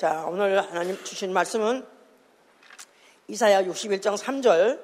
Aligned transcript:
자, 0.00 0.24
오늘 0.26 0.58
하나님 0.62 0.96
주신 1.04 1.30
말씀은 1.30 1.84
이사야 3.28 3.64
61장 3.64 4.16
3절 4.16 4.80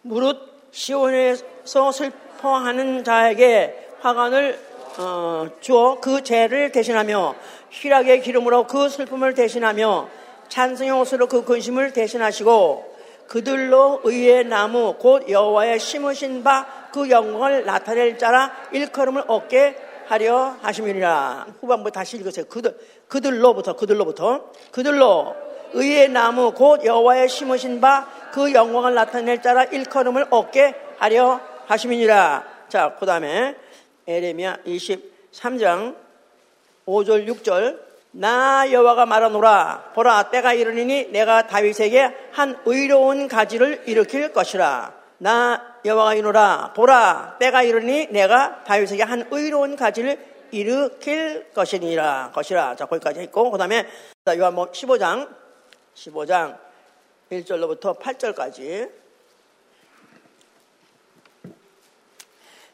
무릇 0.00 0.70
시온에서 0.70 1.92
슬퍼하는 1.92 3.04
자에게 3.04 3.90
화관을 4.00 4.58
어, 4.96 5.48
주어 5.60 6.00
그 6.00 6.22
죄를 6.22 6.72
대신하며 6.72 7.34
희락의 7.68 8.22
기름으로 8.22 8.66
그 8.66 8.88
슬픔을 8.88 9.34
대신하며 9.34 10.08
찬송의 10.48 10.92
옷으로 10.92 11.26
그 11.26 11.44
근심을 11.44 11.92
대신하시고 11.92 12.96
그들로 13.28 14.00
의의 14.02 14.46
나무 14.46 14.94
곧 14.98 15.28
여호와의 15.28 15.78
심으신 15.78 16.42
바 16.42 16.82
그 16.92 17.10
영광을 17.10 17.64
나타낼 17.64 18.18
자라 18.18 18.52
일컬음을 18.70 19.24
얻게 19.26 19.76
하려 20.06 20.56
하심이니라. 20.62 21.46
후반부 21.60 21.90
다시 21.90 22.16
읽으세요. 22.16 22.46
그들 22.46 22.78
그들로부터 23.08 23.76
그들로부터 23.76 24.50
그들로 24.70 25.34
의의 25.74 26.08
나무 26.08 26.52
곧 26.52 26.84
여호와의 26.84 27.28
심으신 27.28 27.80
바 27.80 28.22
그 28.32 28.52
영광을 28.54 28.94
나타낼 28.94 29.40
자라 29.42 29.64
일컬음을 29.64 30.26
얻게 30.30 30.74
하려 30.98 31.40
하심이니라. 31.66 32.44
자, 32.68 32.96
그 32.98 33.06
다음에 33.06 33.54
에레미야 34.06 34.58
23장 34.66 35.94
5절 36.86 37.28
6절 37.28 37.78
나 38.12 38.70
여호와가 38.72 39.06
말하노라 39.06 39.92
보라 39.94 40.30
때가 40.30 40.54
이르니니 40.54 41.08
내가 41.12 41.46
다윗에게 41.46 42.30
한 42.32 42.58
의로운 42.64 43.28
가지를 43.28 43.84
일으킬 43.86 44.32
것이라 44.32 44.92
나 45.18 45.71
여호와가 45.84 46.14
이노라 46.14 46.72
보라 46.74 47.36
때가 47.38 47.62
이르니 47.62 48.06
내가 48.10 48.62
다윗에게 48.64 49.02
한 49.02 49.26
의로운 49.30 49.76
가지를 49.76 50.18
일으킬 50.52 51.50
것이니라. 51.54 52.30
것이라. 52.34 52.76
자 52.76 52.86
거기까지 52.86 53.20
했고 53.20 53.50
그 53.50 53.58
다음에 53.58 53.86
요한복 54.28 54.72
15장 54.72 55.28
15장 55.94 56.58
1절로부터 57.30 57.98
8절까지. 57.98 58.90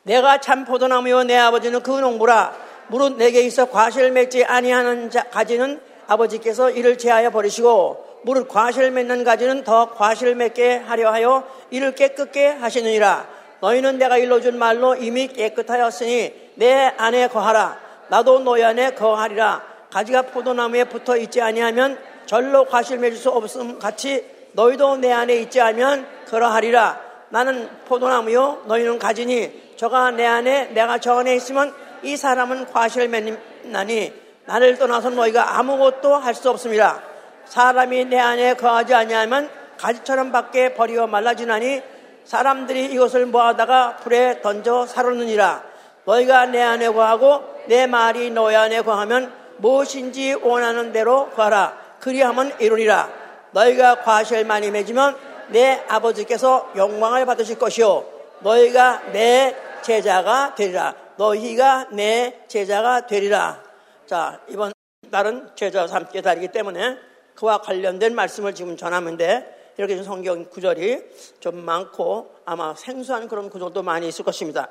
내가 0.02 0.40
참 0.40 0.64
포도나무요 0.64 1.24
내 1.24 1.36
아버지는 1.36 1.82
그 1.82 1.90
농부라. 1.90 2.68
무릇 2.88 3.16
내게 3.16 3.42
있어 3.42 3.70
과실을 3.70 4.12
맺지 4.12 4.44
아니하는 4.44 5.10
자, 5.10 5.24
가지는 5.24 5.80
아버지께서 6.06 6.70
이를 6.70 6.96
제하여 6.96 7.30
버리시고 7.30 8.07
무릇 8.22 8.48
과실을 8.48 8.90
맺는 8.90 9.24
가지는 9.24 9.64
더 9.64 9.94
과실을 9.94 10.34
맺게 10.34 10.76
하려 10.76 11.10
하여 11.12 11.48
이를 11.70 11.94
깨끗게 11.94 12.48
하시느니라. 12.48 13.26
너희는 13.60 13.98
내가 13.98 14.18
일러준 14.18 14.58
말로 14.58 14.94
이미 14.94 15.28
깨끗하였으니 15.28 16.52
내 16.56 16.92
안에 16.96 17.28
거하라. 17.28 17.78
나도 18.08 18.40
너희 18.40 18.62
안에 18.64 18.94
거하리라. 18.94 19.62
가지가 19.90 20.22
포도나무에 20.22 20.84
붙어 20.84 21.16
있지 21.16 21.40
아니하면 21.40 21.98
절로 22.26 22.64
과실 22.66 22.98
맺을 22.98 23.16
수 23.16 23.30
없음 23.30 23.78
같이 23.78 24.24
너희도 24.52 24.98
내 24.98 25.12
안에 25.12 25.36
있지 25.36 25.60
않으면 25.60 26.06
그러하리라. 26.26 27.00
나는 27.30 27.68
포도나무요 27.86 28.64
너희는 28.66 28.98
가지니 28.98 29.74
저가 29.76 30.12
내 30.12 30.24
안에 30.26 30.66
내가 30.72 30.98
저 30.98 31.18
안에 31.18 31.34
있으면 31.36 31.74
이 32.02 32.16
사람은 32.16 32.66
과실을 32.72 33.08
맺나니 33.08 34.12
나를 34.46 34.78
떠나서 34.78 35.10
너희가 35.10 35.58
아무것도 35.58 36.14
할 36.14 36.34
수 36.34 36.48
없습니다. 36.50 37.02
사람이 37.48 38.06
내 38.06 38.18
안에 38.18 38.54
거하지 38.54 38.94
아니하면 38.94 39.50
가지처럼 39.78 40.32
밖에 40.32 40.74
버리어 40.74 41.06
말라지나니 41.06 41.82
사람들이 42.24 42.86
이것을 42.86 43.26
모아다가 43.26 43.96
불에 43.96 44.42
던져 44.42 44.86
사르느니라. 44.86 45.62
너희가 46.04 46.46
내 46.46 46.62
안에 46.62 46.88
거하고 46.90 47.42
내 47.66 47.86
말이 47.86 48.30
너희 48.30 48.54
안에 48.54 48.82
거하면 48.82 49.32
무엇인지 49.58 50.34
원하는 50.42 50.92
대로 50.92 51.30
거하라. 51.30 51.76
그리하면 52.00 52.52
이루리라. 52.58 53.08
너희가 53.52 54.02
과실 54.02 54.44
많이 54.44 54.70
맺으면 54.70 55.16
내 55.48 55.82
아버지께서 55.88 56.70
영광을 56.76 57.24
받으실 57.24 57.58
것이요. 57.58 58.04
너희가 58.40 59.02
내 59.12 59.56
제자가 59.82 60.54
되리라. 60.54 60.94
너희가 61.16 61.86
내 61.92 62.40
제자가 62.46 63.06
되리라. 63.06 63.62
자, 64.06 64.40
이번 64.48 64.72
날은 65.10 65.50
제자와 65.54 65.86
함께 65.90 66.20
다니기 66.20 66.48
때문에 66.48 67.07
그와 67.38 67.58
관련된 67.58 68.16
말씀을 68.16 68.52
지금 68.52 68.76
전하는데 68.76 69.74
이렇게 69.76 70.02
성경 70.02 70.44
구절이 70.46 71.04
좀 71.38 71.64
많고 71.64 72.34
아마 72.44 72.74
생소한 72.74 73.28
그런 73.28 73.48
구절도 73.48 73.84
많이 73.84 74.08
있을 74.08 74.24
것입니다. 74.24 74.68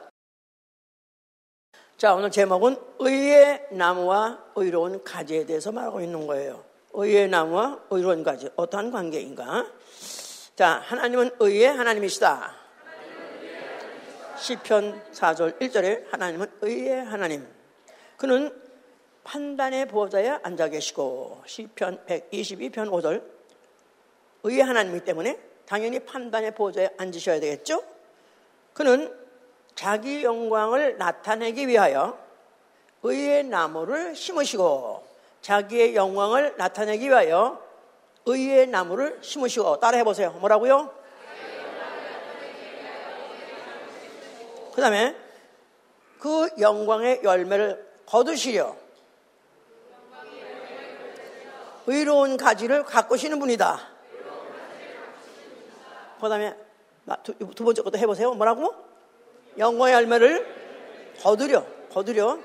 자, 1.96 2.14
오늘 2.14 2.30
제목은 2.30 2.76
의의 3.00 3.68
나무와 3.72 4.44
의로운 4.58 5.02
가지에 5.02 5.46
대해서 5.46 5.72
말하고 5.72 6.02
있는 6.02 6.28
거예요. 6.28 6.66
의의 6.92 7.30
나무와 7.30 7.80
의로운 7.90 8.22
가지. 8.22 8.50
어떠한 8.58 8.92
관계인가? 8.92 9.72
자, 10.58 10.82
하나님은 10.84 11.38
의의 11.40 11.68
하나님이시다. 11.68 12.54
시편 14.40 15.04
4절 15.14 15.62
1절에 15.62 16.12
하나님은 16.12 16.52
의의 16.62 17.06
하나님. 17.06 17.48
그는 18.18 18.67
판단의 19.28 19.90
보호자에 19.90 20.40
앉아 20.42 20.70
계시고 20.70 21.44
시편 21.46 22.06
122편 22.06 22.90
5절 22.90 23.22
의의 24.44 24.62
하나님이기 24.62 25.04
때문에 25.04 25.38
당연히 25.66 26.00
판단의 26.00 26.56
보호자에 26.56 26.90
앉으셔야 26.98 27.42
되겠죠? 27.42 27.84
그는 28.74 29.14
자기 29.76 30.24
영광을 30.24 30.98
나타내기 30.98 31.68
위하여 31.68 32.18
의의 33.04 33.44
나무를 33.44 34.16
심으시고 34.16 35.06
자기의 35.42 35.96
영광을 35.96 36.56
나타내기 36.58 37.10
위하여 37.10 37.62
의의 38.26 38.68
나무를 38.68 39.20
심으시고 39.22 39.82
따라해 39.82 40.06
보세요. 40.06 40.32
뭐라고요? 40.40 40.94
그 44.74 44.82
다음에 44.82 45.16
그 46.20 46.50
영광의 46.60 47.22
열매를 47.24 47.86
거두시려 48.06 48.87
의로운 51.88 52.38
가지를 52.38 52.84
가꾸시는 52.84 53.40
분이다. 53.40 53.80
그 56.20 56.30
다음에 56.30 56.56
두, 57.24 57.34
두 57.56 57.64
번째 57.64 57.82
것도 57.82 57.98
해보세요. 57.98 58.34
뭐라고? 58.34 58.74
영광의 59.58 59.94
열매를 59.94 61.16
거두려, 61.22 61.66
거두려 61.90 62.38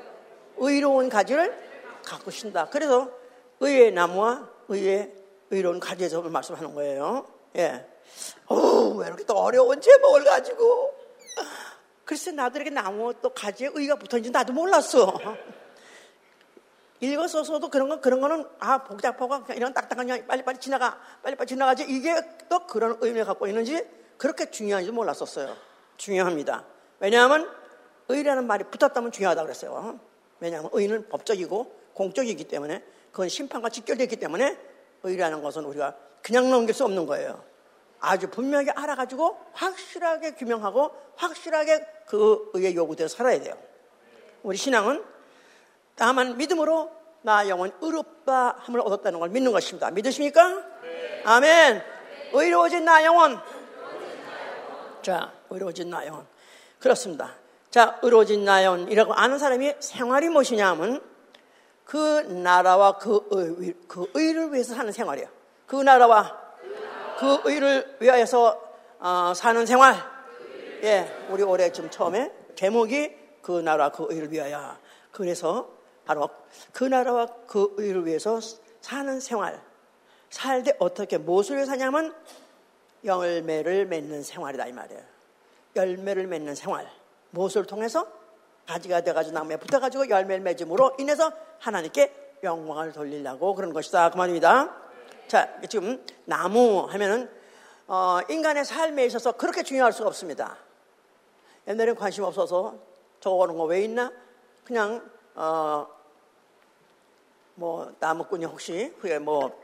의로운 0.56 1.08
가지를 1.08 1.54
가꾸신다. 2.04 2.68
그래서 2.70 3.10
의의 3.60 3.92
나무와 3.92 4.48
의의 4.68 5.12
의로운 5.50 5.80
가지에서 5.80 6.22
말씀하는 6.22 6.74
거예요. 6.74 7.26
예. 7.56 7.86
어, 8.46 8.56
왜 8.96 9.08
이렇게 9.08 9.24
또 9.24 9.34
어려운 9.34 9.80
제목을 9.80 10.24
가지고 10.24 10.94
글쎄 12.04 12.32
이렇게 12.32 12.70
나무 12.70 13.12
또 13.20 13.30
가지에 13.30 13.70
의가 13.72 13.96
붙어있는지 13.96 14.30
나도 14.30 14.52
몰랐어. 14.52 15.18
읽었어도 17.02 17.68
그런 17.68 17.88
건 17.88 18.00
그런 18.00 18.20
거는 18.20 18.46
아 18.60 18.84
복잡하고 18.84 19.52
이런 19.54 19.74
딱딱한 19.74 20.06
그냥 20.06 20.26
빨리빨리 20.26 20.58
지나가 20.58 21.00
빨리빨리 21.22 21.48
지나가지 21.48 21.84
이게 21.88 22.14
또 22.48 22.64
그런 22.66 22.96
의미를 23.00 23.24
갖고 23.24 23.48
있는지 23.48 23.84
그렇게 24.16 24.50
중요한지 24.50 24.92
몰랐었어요. 24.92 25.56
중요합니다. 25.96 26.64
왜냐하면 27.00 27.50
의라는 28.08 28.46
말이 28.46 28.64
붙었다면 28.64 29.10
중요하다 29.10 29.42
그랬어요. 29.42 29.98
왜냐하면 30.38 30.70
의는 30.72 31.08
법적이고 31.08 31.80
공적이기 31.94 32.44
때문에 32.44 32.84
그건 33.10 33.28
심판과 33.28 33.70
직결되기 33.70 34.16
때문에 34.16 34.56
의라는 35.02 35.42
것은 35.42 35.64
우리가 35.64 35.96
그냥 36.22 36.50
넘길 36.50 36.72
수 36.72 36.84
없는 36.84 37.06
거예요. 37.06 37.42
아주 37.98 38.30
분명히 38.30 38.70
알아가지고 38.70 39.38
확실하게 39.52 40.34
규명하고 40.34 40.92
확실하게 41.16 41.84
그 42.06 42.50
의의 42.54 42.76
요구대로 42.76 43.08
살아야 43.08 43.40
돼요. 43.40 43.56
우리 44.44 44.56
신앙은 44.56 45.11
다만 45.94 46.36
믿음으로 46.36 46.90
나 47.22 47.48
영혼 47.48 47.70
의롭다 47.80 48.56
함을 48.58 48.80
얻었다는 48.80 49.20
걸 49.20 49.28
믿는 49.30 49.52
것입니다. 49.52 49.90
믿으십니까? 49.90 50.48
네. 50.82 51.22
아멘. 51.24 51.74
네. 51.78 52.30
의로워진 52.32 52.84
나 52.84 53.04
영혼. 53.04 53.38
자, 55.02 55.32
의로워진 55.50 55.90
나 55.90 56.06
영혼. 56.06 56.26
그렇습니다. 56.78 57.34
자, 57.70 57.98
의로워진 58.02 58.44
나 58.44 58.64
영혼이라고 58.64 59.14
아는 59.14 59.38
사람이 59.38 59.74
생활이 59.78 60.28
무엇이냐 60.28 60.68
하면 60.70 61.00
그 61.84 61.98
나라와 62.20 62.98
그, 62.98 63.26
의, 63.30 63.74
그 63.86 64.10
의를 64.14 64.52
위해서 64.52 64.74
사는 64.74 64.90
생활이에요. 64.92 65.28
그 65.66 65.76
나라와 65.76 66.40
그 67.18 67.38
의를 67.44 67.96
위하여서 68.00 68.60
어, 68.98 69.32
사는 69.34 69.64
생활. 69.66 69.96
예, 70.82 71.26
우리 71.28 71.42
올해 71.42 71.70
좀 71.70 71.90
처음에 71.90 72.32
제목이 72.56 73.14
그 73.42 73.60
나라 73.60 73.90
그 73.90 74.06
의를 74.10 74.32
위하여. 74.32 74.76
그래서 75.10 75.68
바로 76.04 76.28
그 76.72 76.84
나라와 76.84 77.26
그 77.46 77.74
의를 77.76 78.06
위해서 78.06 78.40
사는 78.80 79.20
생활. 79.20 79.60
살 80.30 80.62
때 80.64 80.74
어떻게 80.78 81.18
무엇을 81.18 81.66
사냐면 81.66 82.14
열매를 83.04 83.86
맺는 83.86 84.22
생활이다 84.22 84.66
이 84.66 84.72
말이에요. 84.72 85.02
열매를 85.76 86.26
맺는 86.26 86.54
생활. 86.54 86.90
무엇을 87.30 87.66
통해서 87.66 88.06
가지가 88.66 89.02
돼가지고 89.02 89.34
나무에 89.34 89.56
붙어가지고 89.56 90.08
열매를 90.08 90.42
맺음으로 90.42 90.96
인해서 90.98 91.32
하나님께 91.58 92.38
영광을 92.42 92.92
돌리려고 92.92 93.54
그런 93.54 93.72
것이다. 93.72 94.10
그 94.10 94.16
말입니다. 94.16 94.74
자, 95.28 95.60
지금 95.68 96.04
나무 96.24 96.86
하면은 96.90 97.30
어, 97.86 98.20
인간의 98.28 98.64
삶에 98.64 99.04
있어서 99.06 99.32
그렇게 99.32 99.62
중요할 99.62 99.92
수가 99.92 100.08
없습니다. 100.08 100.56
옛날엔 101.68 101.94
관심 101.94 102.24
없어서 102.24 102.74
저거 103.20 103.46
는거 103.46 103.64
왜 103.64 103.82
있나? 103.82 104.12
그냥 104.64 105.08
어, 105.34 105.86
뭐 107.54 107.92
나무꾼이 108.00 108.44
혹시 108.44 108.92
그게 109.00 109.18
뭐 109.18 109.62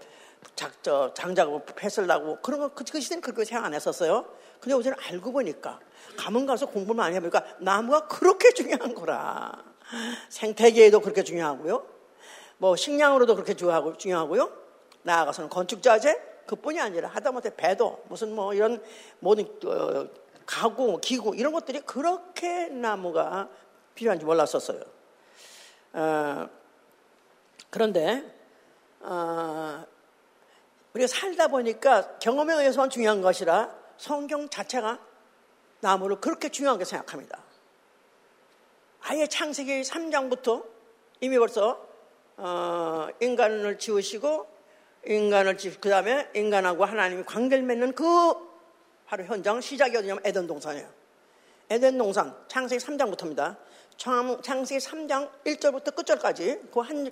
작, 0.54 0.82
저, 0.82 1.12
장작으로 1.14 1.64
패슬라고 1.64 2.38
그런 2.40 2.60
거, 2.60 2.68
그, 2.68 2.84
그 2.84 3.00
시대는 3.00 3.20
그렇게 3.20 3.44
생각 3.44 3.64
안 3.64 3.74
했었어요. 3.74 4.26
근데 4.60 4.74
요새는 4.74 4.96
알고 4.98 5.32
보니까, 5.32 5.78
가면 6.16 6.46
가서 6.46 6.66
공부 6.66 6.94
많이 6.94 7.14
해보니까 7.16 7.44
나무가 7.60 8.06
그렇게 8.06 8.52
중요한 8.52 8.94
거라. 8.94 9.64
생태계에도 10.28 11.00
그렇게 11.00 11.22
중요하고요. 11.22 11.86
뭐 12.58 12.76
식량으로도 12.76 13.34
그렇게 13.34 13.54
중요하고, 13.54 13.96
중요하고요. 13.96 14.50
나아가서는 15.02 15.48
건축자재 15.48 16.20
그뿐이 16.46 16.80
아니라 16.80 17.08
하다못해 17.08 17.54
배도 17.56 18.04
무슨 18.08 18.34
뭐 18.34 18.52
이런 18.54 18.82
모든 19.20 19.44
어, 19.64 20.08
가구, 20.44 20.98
기구 21.00 21.36
이런 21.36 21.52
것들이 21.52 21.80
그렇게 21.80 22.68
나무가 22.68 23.48
필요한지 23.94 24.24
몰랐었어요. 24.24 24.97
어, 25.92 26.48
그런데 27.70 28.24
어, 29.00 29.84
우리가 30.94 31.06
살다 31.06 31.48
보니까 31.48 32.18
경험에 32.18 32.54
의해서만 32.54 32.90
중요한 32.90 33.22
것이라 33.22 33.74
성경 33.96 34.48
자체가 34.48 34.98
나무를 35.80 36.20
그렇게 36.20 36.48
중요하게 36.48 36.84
생각합니다. 36.84 37.38
아예 39.00 39.26
창세기 39.26 39.82
3장부터 39.82 40.64
이미 41.20 41.38
벌써 41.38 41.86
어, 42.36 43.08
인간을 43.20 43.78
지으시고 43.78 44.46
인간을 45.06 45.56
지, 45.56 45.78
그 45.80 45.88
다음에 45.88 46.28
인간하고 46.34 46.84
하나님이 46.84 47.24
관계를 47.24 47.64
맺는 47.64 47.94
그 47.94 48.04
바로 49.06 49.24
현장 49.24 49.60
시작이 49.60 49.96
어디냐면 49.96 50.22
에덴 50.24 50.46
동산이에요. 50.46 50.88
에덴 51.70 51.98
동산 51.98 52.34
창세기 52.48 52.84
3장부터입니다. 52.84 53.56
창세기 53.98 54.78
3장 54.78 55.30
1절부터 55.44 55.94
끝절까지 55.94 56.70
그 56.72 56.80
한 56.80 57.10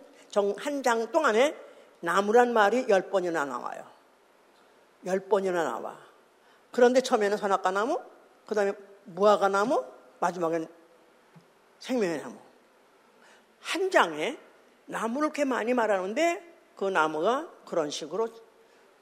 한장 0.59 1.11
동안에 1.11 1.57
나무란 2.01 2.53
말이 2.53 2.87
열 2.89 3.11
번이나 3.11 3.45
나와요. 3.45 3.85
열 5.07 5.21
번이나 5.21 5.65
나와. 5.65 5.99
그런데 6.71 7.01
처음에는 7.01 7.37
선악과 7.37 7.71
나무, 7.71 8.01
그 8.47 8.55
다음에 8.55 8.73
무화과 9.05 9.49
나무, 9.49 9.85
마지막엔 10.21 10.69
생명의 11.79 12.21
나무. 12.21 12.37
한 13.61 13.91
장에 13.91 14.39
나무를 14.87 15.29
이렇게 15.29 15.45
많이 15.45 15.75
말하는데 15.75 16.55
그 16.77 16.85
나무가 16.85 17.49
그런 17.65 17.91
식으로 17.91 18.29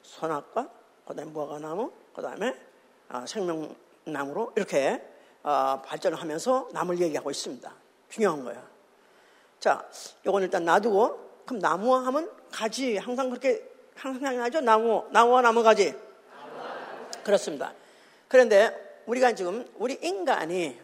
선악과, 0.03 0.71
그 1.07 1.15
다음에 1.15 1.31
무화과 1.31 1.59
나무, 1.59 1.93
그 2.15 2.23
다음에 2.23 2.55
아, 3.09 3.27
생명나무로 3.27 4.53
이렇게 4.57 5.03
아, 5.11 5.14
발전을 5.45 6.21
하면서 6.21 6.69
나무를 6.73 7.01
얘기하고 7.03 7.31
있습니다. 7.31 7.73
중요한 8.09 8.45
거예요. 8.45 8.63
자, 9.61 9.87
이건 10.27 10.43
일단 10.43 10.65
놔두고 10.65 11.43
그럼 11.47 11.61
나무 11.61 11.95
하면 11.95 12.31
가지 12.51 12.97
항상 12.97 13.29
그렇게 13.29 13.63
항상 13.95 14.21
생각나죠? 14.21 14.61
나무, 14.61 15.05
나무와 15.11 15.43
나무 15.43 15.63
가지. 15.63 15.95
그렇습니다. 17.23 17.73
그런데 18.29 19.03
우리가 19.07 19.35
지금 19.35 19.67
우리 19.77 19.99
인간이 20.03 20.79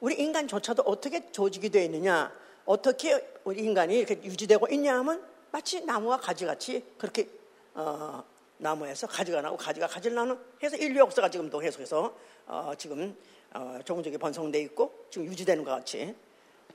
우리 0.00 0.14
인간조차도 0.14 0.82
어떻게 0.84 1.30
조직이 1.32 1.70
되어 1.70 1.82
있느냐, 1.84 2.32
어떻게 2.64 3.38
우리 3.44 3.62
인간이 3.62 3.98
이렇게 3.98 4.22
유지되고 4.22 4.68
있냐 4.68 4.98
하면 4.98 5.22
마치 5.50 5.84
나무와 5.84 6.18
가지같이 6.18 6.84
그렇게 6.98 7.28
어, 7.74 8.22
나무에서 8.58 9.06
가지가 9.06 9.40
나고 9.42 9.56
가지가 9.56 9.86
가지를 9.86 10.14
나는 10.14 10.38
해서 10.62 10.76
인류 10.76 11.00
역사가 11.00 11.30
지금도 11.30 11.58
계속해서 11.58 12.14
어, 12.46 12.72
지금 12.76 13.16
어, 13.56 13.78
종족이 13.84 14.18
번성돼 14.18 14.60
있고 14.60 15.06
지금 15.08 15.26
유지되는 15.28 15.64
것 15.64 15.70
같이 15.70 16.14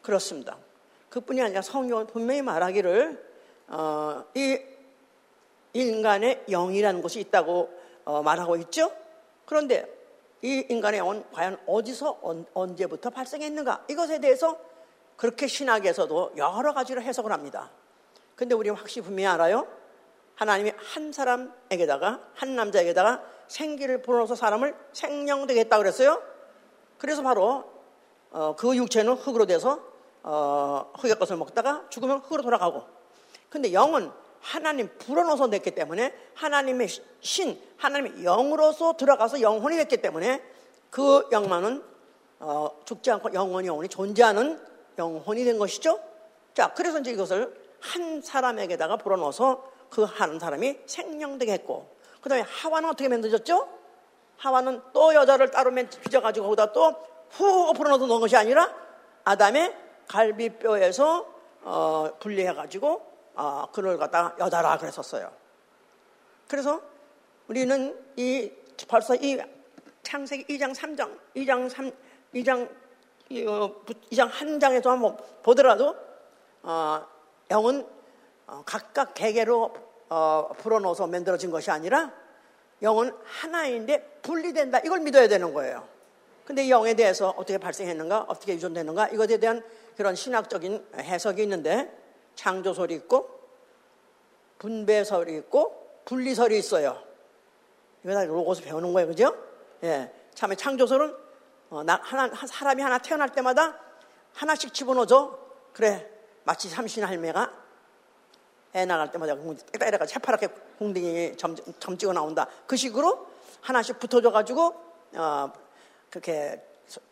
그렇습니다. 0.02 0.58
그뿐이 1.10 1.42
아니라 1.42 1.62
성경은 1.62 2.08
분명히 2.08 2.42
말하기를 2.42 3.32
어, 3.68 4.26
이 4.34 4.60
인간의 5.74 6.46
영이라는 6.50 7.02
것이 7.02 7.20
있다고 7.20 7.70
어, 8.06 8.24
말하고 8.24 8.56
있죠. 8.58 8.92
그런데 9.46 9.88
이 10.42 10.66
인간의 10.70 11.00
영은 11.00 11.24
과연 11.32 11.60
어디서 11.68 12.20
언, 12.54 12.76
제부터 12.76 13.12
발생했는가? 13.12 13.86
이것에 13.88 14.20
대해서 14.20 14.60
그렇게 15.18 15.46
신학에서도 15.46 16.34
여러 16.38 16.74
가지로 16.74 17.02
해석을 17.02 17.32
합니다. 17.32 17.70
근데 18.36 18.56
우리는 18.56 18.76
확실히 18.76 19.06
분명히 19.06 19.28
알아요. 19.28 19.68
하나님이 20.34 20.72
한 20.78 21.12
사람에게다가 21.12 22.32
한 22.34 22.56
남자에게다가 22.56 23.24
생기를 23.48 24.02
불어넣어서 24.02 24.34
사람을 24.34 24.74
생명되겠다 24.94 25.78
그랬어요. 25.78 26.31
그래서 27.02 27.24
바로 27.24 27.64
어, 28.30 28.56
그 28.56 28.76
육체는 28.76 29.14
흙으로 29.14 29.48
돼서 29.48 29.80
어, 30.22 30.92
흙의 31.00 31.18
것을 31.18 31.36
먹다가 31.36 31.88
죽으면 31.90 32.20
흙으로 32.20 32.44
돌아가고 32.44 32.84
근데 33.50 33.74
영은 33.74 34.12
하나님 34.40 34.88
불어넣어서 35.00 35.48
냈기 35.48 35.72
때문에 35.72 36.14
하나님의 36.36 36.88
신, 37.20 37.60
하나님의 37.78 38.24
영으로서 38.24 38.94
들어가서 38.98 39.42
영혼이 39.42 39.78
됐기 39.78 39.98
때문에 39.98 40.44
그 40.92 41.28
영만은 41.32 41.84
어, 42.40 42.70
죽지 42.86 43.10
않고 43.10 43.34
영원히 43.34 43.68
영원히 43.68 43.90
존재하는 43.90 44.62
영혼이 45.00 45.44
된 45.44 45.58
것이죠. 45.58 46.00
자, 46.54 46.72
그래서 46.76 47.00
이제 47.00 47.12
이것을 47.12 47.52
한 47.80 48.22
사람에게다가 48.22 48.98
불어넣어서 48.98 49.72
그 49.90 50.06
한 50.06 50.40
사람이 50.40 50.80
생명되게 50.86 51.52
했고, 51.54 51.96
그 52.22 52.30
다음에 52.30 52.44
하와는 52.48 52.90
어떻게 52.90 53.10
만들어졌죠? 53.10 53.81
하와는 54.42 54.82
또 54.92 55.14
여자를 55.14 55.52
따로 55.52 55.72
빚어가지고 55.72 56.48
거기다 56.48 56.74
또후 56.74 57.74
불어넣어 57.74 58.08
놓은 58.08 58.20
것이 58.20 58.36
아니라 58.36 58.74
아담의 59.24 59.76
갈비뼈에서 60.08 61.26
어, 61.62 62.10
분리해가지고 62.20 63.12
어, 63.36 63.68
그를 63.72 63.98
갖다 63.98 64.36
여자라 64.40 64.78
그랬었어요. 64.80 65.32
그래서 66.48 66.82
우리는 67.48 67.96
이 68.18 68.52
벌써 68.88 69.16
이 69.16 69.38
창세기 70.02 70.58
2장 70.58 70.74
3장, 70.74 71.20
2장 71.36 71.70
3, 71.70 71.92
2장 72.34 72.70
2장 73.30 74.28
한 74.28 74.60
장에서 74.60 74.90
한번 74.90 75.18
보더라도 75.44 75.96
어, 76.64 77.06
영은 77.52 77.88
어, 78.48 78.64
각각 78.66 79.14
개개로 79.14 79.72
어, 80.10 80.50
불어넣어서 80.58 81.06
만들어진 81.06 81.52
것이 81.52 81.70
아니라 81.70 82.12
영은 82.82 83.16
하나인데 83.24 84.20
분리된다. 84.22 84.80
이걸 84.80 85.00
믿어야 85.02 85.28
되는 85.28 85.54
거예요. 85.54 85.88
근데 86.46 86.66
이 86.66 86.72
영에 86.72 86.96
대해서 86.96 87.30
어떻게 87.30 87.58
발생했는가, 87.58 88.26
어떻게 88.28 88.54
유전되는가, 88.54 89.10
이것에 89.10 89.38
대한 89.38 89.64
그런 89.96 90.16
신학적인 90.16 90.86
해석이 90.98 91.44
있는데 91.44 91.96
창조설이 92.36 92.94
있고 92.96 93.30
분배설이 94.58 95.38
있고 95.38 96.02
분리설이 96.06 96.58
있어요. 96.58 97.02
이거 98.04 98.14
다 98.14 98.24
로고스 98.26 98.64
배우는 98.64 98.94
거예요, 98.94 99.08
그죠? 99.08 99.36
예. 99.84 100.12
참에 100.34 100.56
창조설은 100.56 101.16
어, 101.70 101.84
나, 101.84 102.00
하나, 102.04 102.30
사람이 102.36 102.82
하나 102.82 102.98
태어날 102.98 103.30
때마다 103.30 103.80
하나씩 104.34 104.74
집어넣어줘. 104.74 105.40
그래. 105.74 106.10
마치 106.44 106.68
삼신 106.70 107.04
할매가 107.04 107.61
애 108.74 108.86
나갈 108.86 109.12
때마다 109.12 109.36
때려가 109.80 110.06
새파랗게 110.06 110.48
궁둥이 110.78 111.36
점, 111.38 111.56
점 111.80 111.98
찍어 111.98 112.14
나온다. 112.14 112.48
그 112.66 112.78
식으로 112.78 113.28
하나씩 113.62 114.00
붙어줘가지고, 114.00 114.76
어, 115.16 115.54
그렇게 116.10 116.62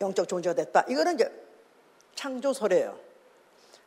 영적 0.00 0.28
존재가 0.28 0.54
됐다. 0.54 0.84
이거는 0.88 1.14
이제 1.14 1.30
창조설이에요. 2.14 2.98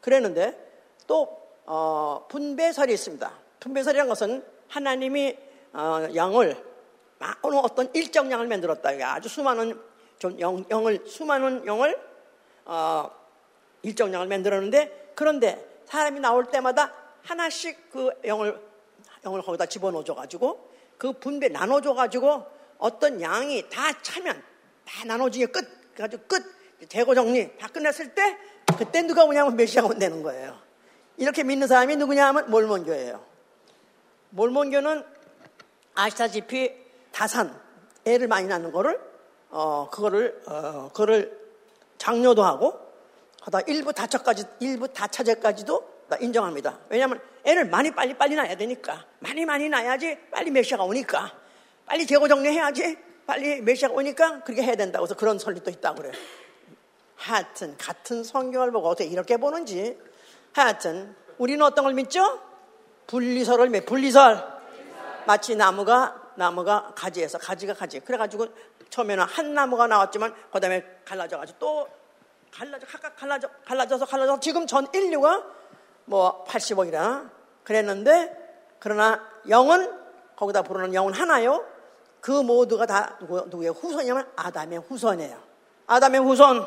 그랬는데 0.01 0.71
또 1.07 1.41
어, 1.65 2.25
분배설이 2.29 2.93
있습니다. 2.93 3.31
분배설이라는 3.59 4.09
것은 4.09 4.45
하나님이 4.67 5.37
어, 5.73 6.07
양을 6.13 6.73
어느 7.41 7.55
어떤 7.55 7.89
일정 7.93 8.31
양을 8.31 8.47
만들었다. 8.47 8.89
아주 9.13 9.29
수많은 9.29 9.79
영, 10.39 10.65
영을 10.69 11.03
수많은 11.07 11.65
영을 11.65 11.99
어, 12.65 13.09
일정 13.81 14.13
양을 14.13 14.27
만들었는데 14.27 15.11
그런데 15.15 15.81
사람이 15.85 16.19
나올 16.19 16.45
때마다 16.45 16.93
하나씩 17.23 17.89
그 17.91 18.11
영을 18.25 18.59
영을 19.25 19.41
거기다 19.41 19.65
집어넣어줘 19.65 20.15
가지고 20.15 20.69
그 20.97 21.13
분배 21.13 21.49
나눠줘 21.49 21.93
가지고 21.93 22.45
어떤 22.77 23.21
양이 23.21 23.67
다 23.69 24.01
차면 24.01 24.41
다 24.85 25.05
나눠지게 25.05 25.47
끝 25.47 25.95
가지고 25.95 26.23
끝 26.27 26.43
재고 26.89 27.15
정리 27.15 27.57
다 27.57 27.67
끝났을 27.67 28.13
때 28.13 28.37
그때 28.77 29.01
누가 29.03 29.23
오냐면 29.23 29.55
메시아가 29.55 29.87
온다는 29.87 30.23
거예요. 30.23 30.57
이렇게 31.17 31.43
믿는 31.43 31.67
사람이 31.67 31.95
누구냐 31.95 32.27
하면 32.27 32.49
몰몬교예요. 32.49 33.23
몰몬교는 34.31 35.05
아시다시피 35.93 36.73
다산, 37.11 37.57
애를 38.05 38.27
많이 38.27 38.47
낳는 38.47 38.71
거를, 38.71 38.99
어, 39.49 39.89
그거를, 39.91 40.41
어, 40.47 40.89
그거를 40.89 41.39
장려도 41.99 42.43
하고, 42.43 42.79
하다 43.41 43.61
일부 43.67 43.93
다처까지, 43.93 44.45
일부 44.59 44.87
다차제까지도 44.87 45.92
맞다. 46.13 46.17
인정합니다. 46.17 46.79
왜냐하면 46.89 47.19
애를 47.43 47.65
많이 47.65 47.91
빨리 47.91 48.13
빨리 48.13 48.35
낳아야 48.35 48.55
되니까. 48.55 49.05
많이 49.19 49.45
많이 49.45 49.69
낳아야지 49.69 50.17
빨리 50.31 50.51
메시아가 50.51 50.83
오니까. 50.83 51.31
빨리 51.85 52.05
재고 52.05 52.27
정리해야지 52.27 52.97
빨리 53.25 53.61
메시아가 53.61 53.95
오니까 53.95 54.43
그렇게 54.43 54.63
해야 54.63 54.75
된다고 54.75 55.05
해서 55.05 55.15
그런 55.15 55.39
설리도 55.39 55.69
있다고 55.71 55.97
그래요. 55.97 56.13
하여튼 57.15 57.77
같은 57.77 58.23
성경을 58.23 58.71
보고 58.71 58.89
어떻게 58.89 59.09
이렇게 59.09 59.37
보는지 59.37 59.97
하여튼 60.53 61.15
우리는 61.37 61.63
어떤 61.65 61.85
걸 61.85 61.93
믿죠? 61.93 62.41
분리설을 63.07 63.69
믿 63.69 63.85
분리설. 63.85 64.53
마치 65.25 65.55
나무가 65.55 66.21
나무가 66.35 66.93
가지에서 66.95 67.37
가지가 67.37 67.73
가지. 67.73 67.99
그래가지고 67.99 68.47
처음에는 68.89 69.23
한 69.23 69.53
나무가 69.53 69.87
나왔지만 69.87 70.33
그 70.51 70.59
다음에 70.59 70.83
갈라져가지고 71.05 71.59
또 71.59 71.87
갈라져 72.51 72.85
각각 72.85 73.15
갈라져 73.15 73.49
갈라져서 73.65 74.05
갈라져서 74.05 74.39
지금 74.39 74.67
전 74.67 74.87
인류가 74.93 75.43
뭐 76.05 76.43
80억이라 76.45 77.29
그랬는데 77.63 78.75
그러나 78.79 79.21
영은 79.47 79.91
거기다 80.35 80.63
부르는 80.63 80.93
영은 80.93 81.13
하나요. 81.13 81.65
그 82.19 82.31
모두가 82.31 82.85
다 82.85 83.17
누구, 83.19 83.45
누구의 83.49 83.71
후손이냐면 83.71 84.27
아담의 84.35 84.79
후손이에요. 84.79 85.37
아담의 85.87 86.21
후손 86.21 86.65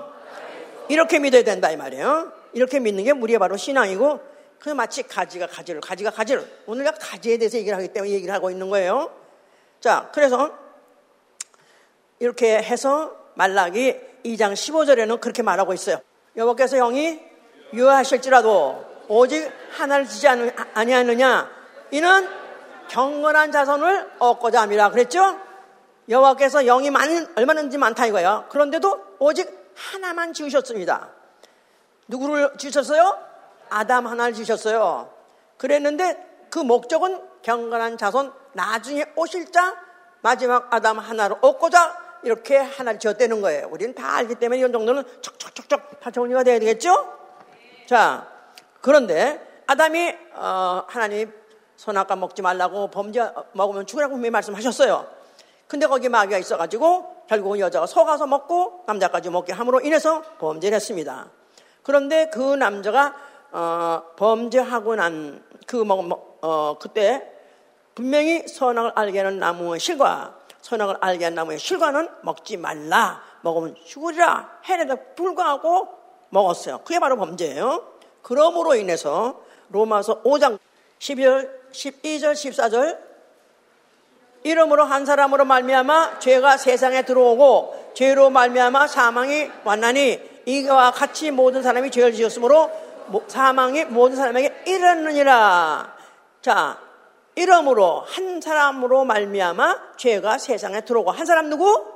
이렇게 0.88 1.18
믿어야 1.18 1.42
된다 1.42 1.70
이 1.70 1.76
말이에요. 1.76 2.32
이렇게 2.52 2.80
믿는 2.80 3.04
게 3.04 3.10
우리의 3.10 3.38
바로 3.38 3.56
신앙이고 3.56 4.20
그 4.58 4.70
마치 4.70 5.02
가지가 5.02 5.46
가지를 5.46 5.80
가지가 5.80 6.10
가지를 6.10 6.46
오늘 6.66 6.84
가 6.84 6.92
가지에 6.92 7.38
대해서 7.38 7.58
얘기를 7.58 7.76
하기 7.76 7.88
때문에 7.88 8.12
얘기를 8.12 8.32
하고 8.34 8.50
있는 8.50 8.70
거예요. 8.70 9.10
자 9.80 10.10
그래서 10.12 10.50
이렇게 12.18 12.56
해서 12.56 13.14
말라기 13.34 13.94
2장 14.24 14.54
15절에는 14.54 15.20
그렇게 15.20 15.42
말하고 15.42 15.74
있어요. 15.74 16.00
여호와께서 16.36 16.76
영이 16.78 17.20
유하실지라도 17.74 18.85
오직 19.08 19.50
하나를 19.72 20.06
지지 20.06 20.26
아니하느냐 20.28 21.50
이는 21.90 22.28
경건한 22.88 23.52
자손을 23.52 24.10
얻고자 24.18 24.62
함이라 24.62 24.90
그랬죠? 24.90 25.38
여호와께서 26.08 26.62
영이 26.64 26.90
많은 26.90 27.26
얼마든지 27.36 27.78
많다 27.78 28.06
이거예요. 28.06 28.46
그런데도 28.48 29.16
오직 29.18 29.72
하나만 29.74 30.32
지으셨습니다. 30.32 31.10
누구를 32.08 32.52
지으셨어요? 32.58 33.18
아담 33.68 34.06
하나를 34.06 34.32
지으셨어요. 34.34 35.10
그랬는데 35.58 36.46
그 36.50 36.58
목적은 36.58 37.20
경건한 37.42 37.98
자손 37.98 38.32
나중에 38.52 39.04
오실 39.16 39.50
자 39.50 39.76
마지막 40.20 40.72
아담 40.72 40.98
하나를 40.98 41.36
얻고자 41.40 42.20
이렇게 42.22 42.56
하나를 42.56 42.98
지었다는 42.98 43.40
거예요. 43.40 43.68
우리는 43.70 43.94
다 43.94 44.16
알기 44.16 44.36
때문에 44.36 44.58
이런 44.58 44.72
정도는 44.72 45.02
척척척척 45.20 46.00
다 46.00 46.10
정리가 46.10 46.44
돼야 46.44 46.58
되겠죠? 46.58 47.12
자, 47.86 48.26
그런데 48.86 49.44
아담이 49.66 50.14
어, 50.34 50.84
하나님 50.86 51.32
선악과 51.74 52.14
먹지 52.14 52.40
말라고 52.40 52.86
범죄 52.86 53.28
먹으면 53.50 53.84
죽으라고 53.84 54.12
분명히 54.12 54.30
말씀하셨어요. 54.30 55.08
근데 55.66 55.88
거기 55.88 56.08
마귀가 56.08 56.38
있어가지고 56.38 57.24
결국은 57.26 57.58
여자가 57.58 57.86
속아서 57.86 58.28
먹고 58.28 58.84
남자까지 58.86 59.30
먹게 59.30 59.52
함으로 59.52 59.80
인해서 59.80 60.22
범죄를 60.38 60.76
했습니다. 60.76 61.26
그런데 61.82 62.30
그 62.30 62.54
남자가 62.54 63.16
어, 63.50 64.02
범죄하고 64.14 64.94
난그 64.94 65.76
뭐, 65.84 66.38
어, 66.42 66.76
그때 66.78 67.28
분명히 67.96 68.46
선악을 68.46 68.92
알게 68.94 69.18
하는 69.18 69.40
나무의 69.40 69.80
실과 69.80 70.36
선악을 70.60 70.98
알게 71.00 71.24
한 71.24 71.34
나무의 71.34 71.58
실과는 71.58 72.08
먹지 72.22 72.56
말라. 72.56 73.20
먹으면 73.40 73.74
죽으리라. 73.84 74.60
해내다 74.64 74.94
불구하고 75.16 75.88
먹었어요. 76.28 76.82
그게 76.84 77.00
바로 77.00 77.16
범죄예요. 77.16 77.95
그러므로 78.26 78.74
인해서 78.74 79.40
로마서 79.68 80.24
5장 80.24 80.58
12절, 80.98 81.48
12절, 81.70 82.32
14절 82.32 82.98
이름으로 84.42 84.82
한 84.82 85.06
사람으로 85.06 85.44
말미암아 85.44 86.18
죄가 86.18 86.56
세상에 86.56 87.02
들어오고 87.02 87.92
죄로 87.94 88.30
말미암아 88.30 88.88
사망이 88.88 89.48
왔나니 89.62 90.42
이와 90.44 90.90
같이 90.90 91.30
모든 91.30 91.62
사람이 91.62 91.92
죄를 91.92 92.14
지었으므로 92.14 92.68
사망이 93.28 93.84
모든 93.84 94.16
사람에게 94.16 94.64
이르느니라. 94.66 95.94
자, 96.42 96.80
이러므로 97.36 98.02
한 98.08 98.40
사람으로 98.40 99.04
말미암아 99.04 99.96
죄가 99.98 100.38
세상에 100.38 100.80
들어오고 100.80 101.12
한 101.12 101.26
사람 101.26 101.48
누구? 101.48 101.86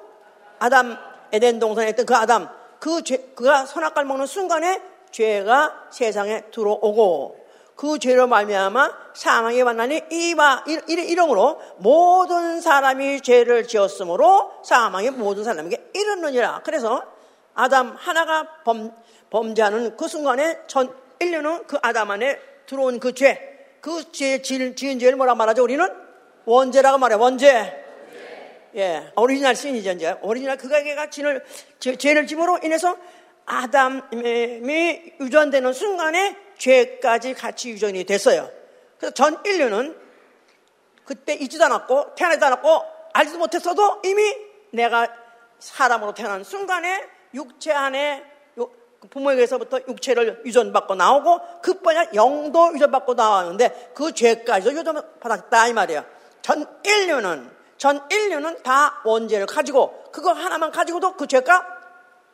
아담 0.61 0.97
에덴 1.33 1.59
동산에 1.59 1.91
있던 1.91 2.07
그 2.07 2.15
아담 2.15 2.49
그 2.79 3.03
죄, 3.03 3.17
그가 3.35 3.67
선악과를 3.67 4.07
먹는 4.07 4.27
순간에 4.27 4.90
죄가 5.11 5.89
세상에 5.91 6.43
들어오고 6.51 7.41
그 7.77 7.99
죄로 7.99 8.27
말미암아 8.27 9.13
사망이 9.15 9.65
만나니 9.65 10.03
이와 10.11 10.65
이러므로 10.87 11.61
모든 11.79 12.61
사람이 12.61 13.23
죄를 13.23 13.67
지었으므로 13.67 14.53
사망이 14.63 15.11
모든 15.11 15.45
사람에게 15.45 15.91
이르느니라. 15.95 16.61
그래서 16.63 17.03
아담 17.55 17.95
하나가 17.97 18.47
범, 18.65 18.93
범죄하는 19.31 19.97
그 19.97 20.09
순간에 20.09 20.59
전 20.67 20.95
인류는 21.21 21.67
그 21.67 21.79
아담 21.83 22.11
안에 22.11 22.39
들어온 22.67 23.01
그 23.01 23.15
죄, 23.15 23.79
그 23.81 24.13
죄, 24.13 24.43
지은, 24.43 24.75
죄를 24.77 25.17
뭐라 25.17 25.35
말하죠? 25.35 25.63
우리는 25.63 25.87
원죄라고 26.45 26.99
말해, 26.99 27.17
원죄. 27.17 27.85
예, 28.77 29.13
original 29.17 29.57
sin이죠, 29.57 29.91
이제. 29.93 30.17
오리지널 30.23 30.57
그가게가 30.57 31.11
진을, 31.11 31.45
죄를 31.81 32.27
짐으로 32.27 32.61
인해서 32.63 32.97
아담이 33.51 35.13
유전되는 35.21 35.73
순간에 35.73 36.37
죄까지 36.57 37.35
같이 37.35 37.71
유전이 37.71 38.05
됐어요. 38.05 38.49
그래서 38.97 39.13
전 39.13 39.41
인류는 39.45 39.99
그때 41.05 41.35
있지도 41.35 41.65
않았고, 41.65 42.15
태어나지도 42.15 42.47
않았고, 42.47 42.83
알지도 43.13 43.39
못했어도 43.39 44.03
이미 44.05 44.23
내가 44.71 45.09
사람으로 45.59 46.15
태어난 46.15 46.45
순간에 46.45 47.05
육체 47.35 47.73
안에 47.73 48.25
그 48.55 49.09
부모에게서부터 49.09 49.81
육체를 49.89 50.43
유전받고 50.45 50.95
나오고 50.95 51.63
급번야 51.63 52.11
영도 52.15 52.73
유전받고 52.75 53.15
나왔는데 53.15 53.93
그 53.95 54.13
죄까지도 54.13 54.75
유전받았다 54.79 55.69
이 55.69 55.73
말이에요. 55.73 56.05
전 56.43 56.67
인류는 56.85 57.51
전 57.79 58.03
인류는 58.11 58.63
다 58.63 59.01
원죄를 59.05 59.47
가지고 59.47 60.05
그거 60.13 60.33
하나만 60.33 60.71
가지고도 60.71 61.17
그 61.17 61.27
죄가 61.27 61.67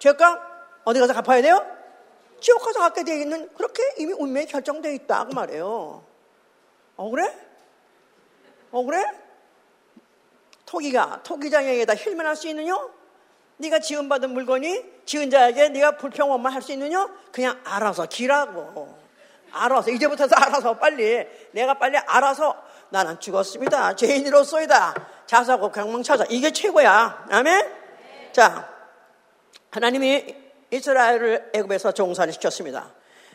죄가 0.00 0.45
어디 0.86 1.00
가서 1.00 1.12
갚아야 1.12 1.42
돼요? 1.42 1.66
지옥 2.40 2.62
가서 2.62 2.78
갚게 2.78 3.02
되어 3.02 3.16
있는 3.16 3.52
그렇게 3.54 3.82
이미 3.98 4.12
운명이 4.12 4.46
결정되어 4.46 4.92
있다 4.92 5.24
그 5.24 5.34
말이에요. 5.34 6.04
어 6.96 7.10
그래? 7.10 7.34
어 8.70 8.84
그래? 8.84 9.04
토기가 10.64 11.20
토기장에다 11.24 11.94
힐면할 11.96 12.36
수 12.36 12.46
있느냐? 12.48 12.76
네가 13.56 13.80
지원받은 13.80 14.30
물건이 14.30 14.84
지은 15.06 15.28
자에게 15.30 15.70
네가 15.70 15.96
불평만 15.96 16.52
할 16.52 16.62
수 16.62 16.72
있느냐? 16.72 17.08
그냥 17.32 17.60
알아서 17.64 18.06
기라고. 18.06 18.96
알아서 19.50 19.90
이제부터 19.90 20.28
알아서 20.30 20.76
빨리 20.76 21.26
내가 21.50 21.74
빨리 21.74 21.96
알아서 21.98 22.62
나는 22.90 23.18
죽었습니다. 23.18 23.96
죄인으로서이다. 23.96 24.94
자사고 25.26 25.72
강망 25.72 26.04
찾아. 26.04 26.24
이게 26.28 26.52
최고야. 26.52 27.26
아멘. 27.28 27.72
자, 28.32 28.68
하나님이 29.70 30.45
이스라엘을 30.70 31.50
애굽에서 31.54 31.92
종살이 31.92 32.32
시켰습니다. 32.32 32.92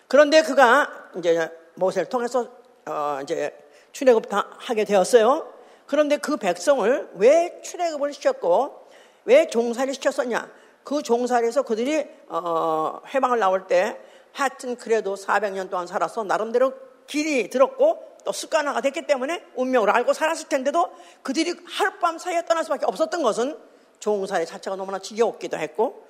그런데 0.08 0.42
그가 0.42 1.10
이제 1.18 1.50
모세를 1.76 2.10
통해서 2.10 2.48
어 2.86 3.20
이제 3.24 3.58
출애굽 3.92 4.28
하게 4.32 4.86
되었어요. 4.86 5.52
그런데 5.86 6.18
그 6.18 6.38
백성을 6.38 7.10
왜 7.16 7.62
출애굽을 7.62 8.14
시켰고 8.14 8.88
왜 9.26 9.48
종살이 9.48 9.94
시켰었냐? 9.94 10.50
그 10.84 11.04
종살이에서 11.04 11.64
그들이 11.64 12.08
어, 12.28 13.02
해방을 13.14 13.40
나올 13.40 13.68
때 13.68 14.00
하여튼 14.34 14.76
그래도 14.76 15.16
400년 15.16 15.70
동안 15.70 15.88
살아서 15.88 16.24
나름대로 16.24 16.74
길이 17.08 17.50
들었고 17.50 18.12
또 18.24 18.32
습관화가 18.32 18.82
됐기 18.82 19.06
때문에 19.08 19.44
운명을 19.56 19.90
알고 19.90 20.14
살았을 20.14 20.48
텐데도 20.48 20.92
그들이 21.24 21.54
하룻밤 21.66 22.18
사이에 22.18 22.46
떠날 22.46 22.64
수밖에 22.64 22.86
없었던 22.86 23.22
것은 23.24 23.58
종살이 24.00 24.46
자체가 24.46 24.76
너무나 24.76 25.00
지겨웠기도 25.00 25.58
했고 25.58 26.08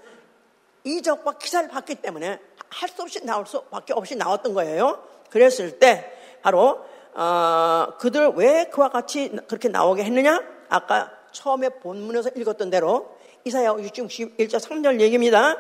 이적과 0.84 1.38
기사를 1.38 1.70
받기 1.70 1.96
때문에 1.96 2.40
할 2.70 2.90
수 2.90 3.02
없이 3.02 3.24
나올 3.26 3.46
수밖에 3.46 3.94
없이 3.94 4.16
나왔던 4.16 4.54
거예요. 4.54 5.04
그랬을 5.30 5.80
때 5.80 6.12
바로 6.42 6.86
어, 7.14 7.94
그들 8.00 8.34
왜 8.36 8.66
그와 8.66 8.90
같이 8.90 9.30
그렇게 9.48 9.68
나오게 9.68 10.04
했느냐? 10.04 10.42
아까 10.70 11.12
처음에 11.32 11.70
본문에서 11.70 12.32
읽었던 12.36 12.70
대로 12.70 13.18
이사야 13.44 13.74
61절 13.74 14.60
3절 14.60 15.02
얘기입니다. 15.02 15.58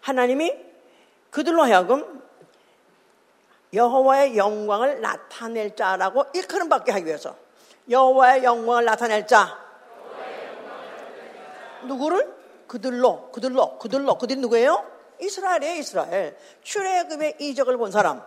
하나님이 0.00 0.54
그들로 1.30 1.62
하여금 1.62 2.22
여호와의 3.72 4.36
영광을 4.36 5.00
나타낼 5.00 5.74
자라고 5.74 6.26
일컬음 6.32 6.68
받게 6.68 6.92
하기 6.92 7.06
위해서 7.06 7.36
여호와의 7.90 8.44
영광을 8.44 8.84
나타낼 8.84 9.26
자 9.26 9.58
누구를 11.82 12.33
그들로 12.66 13.30
그들로 13.30 13.78
그들로 13.78 14.18
그들이 14.18 14.40
누구예요? 14.40 14.84
이스라엘이에요 15.20 15.74
이스라엘 15.76 16.36
출애굽의 16.62 17.36
이적을 17.40 17.76
본 17.76 17.90
사람 17.90 18.22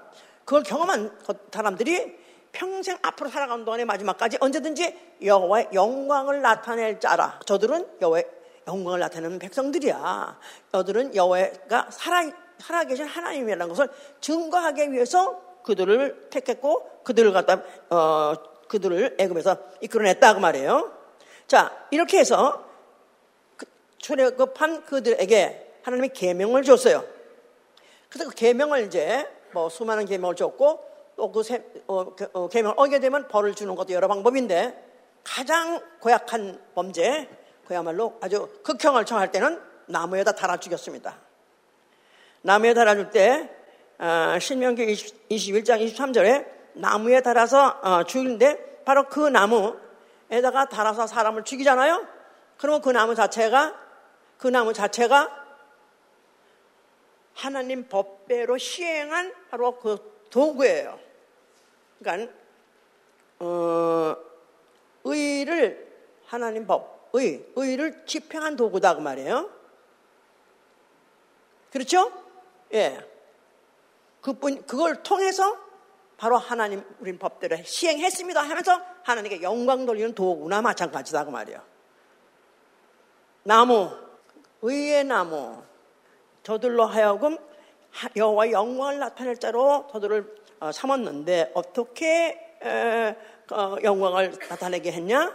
그걸 0.46 0.64
경험한 0.64 1.20
사람들이 1.52 2.28
평생 2.54 2.98
앞으로 3.02 3.30
살아가는 3.30 3.66
동안에 3.66 3.86
마지막까지 3.86 4.38
언제든지 4.40 5.18
여호와의 5.24 5.70
영광을 5.74 6.42
나타낼 6.42 7.00
자라. 7.00 7.40
저들은 7.46 7.98
여호와의 8.02 8.26
영광을 8.68 9.00
나타내는 9.00 9.40
백성들이야. 9.40 10.40
너들은 10.72 11.16
여호와가 11.16 11.88
살아 11.92 12.30
살아계신 12.60 13.06
하나님이라는 13.06 13.68
것을 13.70 13.90
증거하기 14.20 14.92
위해서 14.92 15.40
그들을 15.64 16.30
택했고 16.32 17.04
그들을 17.04 17.32
갖다 17.32 17.62
어, 17.90 18.34
그들을 18.68 19.18
애굽에서 19.20 19.58
이끌어냈다 19.82 20.34
그 20.34 20.40
말이에요. 20.40 20.92
자 21.46 21.72
이렇게 21.92 22.18
해서 22.20 22.64
그 22.64 22.67
출애굽한 24.00 24.86
그들에게 24.86 25.80
하나님이 25.84 26.10
계명을 26.10 26.64
줬어요. 26.64 27.04
그래서 28.10 28.30
그 28.30 28.36
계명을 28.36 28.86
이제 28.86 29.28
뭐 29.52 29.70
수많은 29.70 30.06
계명을 30.06 30.36
줬고 30.36 30.88
또그 31.16 31.42
어, 31.88 32.16
그, 32.16 32.30
어, 32.34 32.48
계명을 32.48 32.76
어게 32.78 33.00
되면 33.00 33.28
벌을 33.28 33.56
주는 33.56 33.76
것도 33.76 33.94
여러 33.94 34.08
방법인데 34.08 34.86
가장 35.24 35.82
고약한 36.00 36.62
범죄 36.76 37.28
그야말로 37.66 38.18
아주 38.22 38.48
극형을 38.64 39.06
청할 39.06 39.32
때는 39.32 39.60
나무에다 39.88 40.34
달아 40.34 40.58
죽였습니다. 40.58 41.18
나무에 42.44 42.74
달아줄 42.74 43.10
때 43.10 43.50
어, 43.98 44.38
신명기 44.40 44.86
21장 45.32 45.84
23절에 45.86 46.46
나무에 46.74 47.22
달아서 47.22 47.80
어, 47.82 48.04
죽이는데 48.04 48.84
바로 48.86 49.08
그 49.10 49.20
나무에다가 49.28 50.70
달아서 50.70 51.08
사람을 51.08 51.44
죽이잖아요. 51.44 52.06
그러면 52.58 52.82
그 52.82 52.90
나무 52.90 53.16
자체가 53.16 53.87
그 54.38 54.48
나무 54.48 54.74
자체가 54.74 55.46
하나님 57.34 57.88
법대로 57.88 58.58
시행한 58.58 59.34
바로 59.50 59.78
그 59.80 60.26
도구예요. 60.30 61.00
그러니까 62.00 62.34
어, 63.40 64.16
의를 65.04 65.88
하나님 66.26 66.66
법, 66.66 67.10
의, 67.14 67.46
의를 67.56 68.06
집행한 68.06 68.56
도구다 68.56 68.96
그 68.96 69.02
말이에요. 69.02 69.50
그렇죠? 71.72 72.12
예. 72.74 73.00
그뿐 74.22 74.66
그걸 74.66 75.04
통해서 75.04 75.58
바로 76.18 76.38
하나님 76.38 76.84
우린 77.00 77.20
법대로 77.20 77.58
시행했습니다 77.64 78.42
하면서 78.42 78.82
하나님께 79.04 79.42
영광 79.44 79.86
돌리는 79.86 80.16
도구나 80.16 80.62
마찬가지다 80.62 81.26
그 81.26 81.30
말이에요. 81.30 81.62
나무, 83.44 83.92
의의 84.62 85.04
나무, 85.04 85.62
저들로 86.44 86.86
하여금 86.86 87.38
여호와 88.16 88.52
영광을 88.52 89.00
나타낼 89.00 89.38
자로 89.38 89.88
저들을 89.92 90.36
어, 90.60 90.72
삼았는데 90.72 91.52
어떻게 91.54 92.40
어, 93.52 93.76
영광을 93.84 94.34
나타내게 94.50 94.92
했냐? 94.92 95.34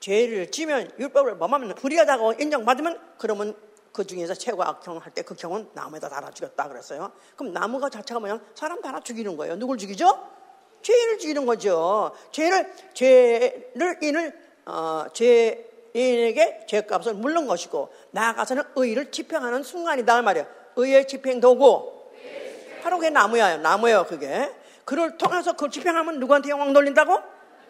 죄를 0.00 0.50
지면 0.50 0.90
율법을 0.98 1.38
범하면 1.38 1.74
불의하다고 1.74 2.34
인정받으면 2.34 3.00
그러면 3.18 3.54
그 3.92 4.06
중에서 4.06 4.34
최고 4.34 4.62
악형 4.62 4.98
할때 4.98 5.22
그 5.22 5.34
경은 5.34 5.70
나무에다 5.74 6.08
달아 6.08 6.30
죽였다 6.30 6.68
그랬어요. 6.68 7.12
그럼 7.36 7.52
나무가 7.52 7.88
자체가 7.88 8.18
뭐냐? 8.18 8.40
사람 8.54 8.80
달아 8.80 9.00
죽이는 9.00 9.36
거예요. 9.36 9.56
누굴 9.56 9.78
죽이죠? 9.78 10.28
죄인을 10.82 11.18
죽이는 11.18 11.46
거죠. 11.46 12.12
죄를 12.32 12.72
죄를 12.94 13.98
인을 14.02 14.38
어, 14.66 15.04
죄 15.12 15.71
인에게 15.94 16.66
죄값을 16.66 17.14
물는 17.14 17.46
것이고 17.46 17.92
나아가서는 18.12 18.62
의를 18.76 19.10
집행하는 19.10 19.62
순간이다 19.62 20.22
말이에요. 20.22 20.46
의의 20.76 21.06
집행 21.06 21.40
도구. 21.40 21.92
바로 22.82 22.96
그게 22.98 23.10
나무야. 23.10 23.58
나무예요. 23.58 24.06
그게. 24.06 24.50
그를 24.84 25.16
통해서 25.16 25.52
그 25.52 25.70
집행하면 25.70 26.18
누구한테 26.18 26.50
영광 26.50 26.72
돌린다고? 26.72 27.18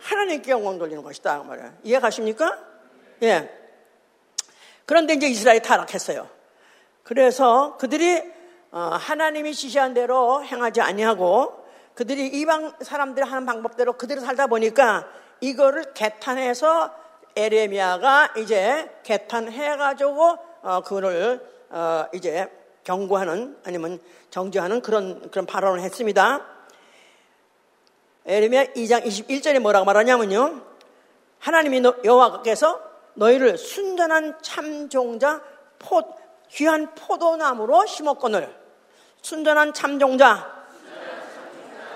하나님께 0.00 0.50
영광 0.50 0.78
돌리는 0.78 1.02
것이다. 1.02 1.42
말이에요. 1.42 1.72
이해 1.84 1.98
가십니까? 1.98 2.58
예. 3.22 3.50
그런데 4.86 5.14
이제 5.14 5.28
이스라엘이 5.28 5.62
타락했어요. 5.62 6.28
그래서 7.02 7.76
그들이 7.78 8.22
어, 8.70 8.78
하나님이 8.78 9.54
지시한 9.54 9.92
대로 9.94 10.42
행하지 10.44 10.80
아니하고 10.80 11.62
그들이 11.94 12.26
이방 12.28 12.76
사람들이 12.80 13.26
하는 13.26 13.44
방법대로 13.44 13.94
그대로 13.94 14.22
살다 14.22 14.46
보니까 14.46 15.06
이거를 15.40 15.92
개탄해서 15.92 17.01
에레미아가 17.36 18.34
이제 18.36 18.90
개탄해가지고 19.02 20.38
어, 20.62 20.80
그거를 20.82 21.40
어, 21.70 22.04
이제 22.12 22.50
경고하는 22.84 23.58
아니면 23.64 24.00
정지하는 24.30 24.80
그런 24.82 25.30
그런 25.30 25.46
발언을 25.46 25.80
했습니다. 25.80 26.46
에레미야 28.26 28.64
2장 28.66 29.04
21절에 29.04 29.58
뭐라고 29.58 29.84
말하냐면요. 29.84 30.62
하나님이 31.38 31.82
여호와께서 32.04 32.80
너희를 33.14 33.58
순전한 33.58 34.38
참 34.42 34.88
종자 34.88 35.42
포, 35.78 36.02
귀한 36.50 36.94
포도나무로 36.94 37.86
심었거늘. 37.86 38.54
순전한 39.22 39.72
참 39.72 39.98
종자. 39.98 40.62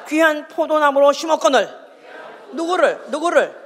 귀한 0.09 0.49
포도나무로 0.49 1.13
심었거늘. 1.13 1.69
누구를? 2.53 3.05
누구를 3.09 3.66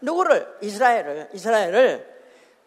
누구를 0.00 0.58
이스라엘을 0.62 1.30
이스라엘을 1.32 2.16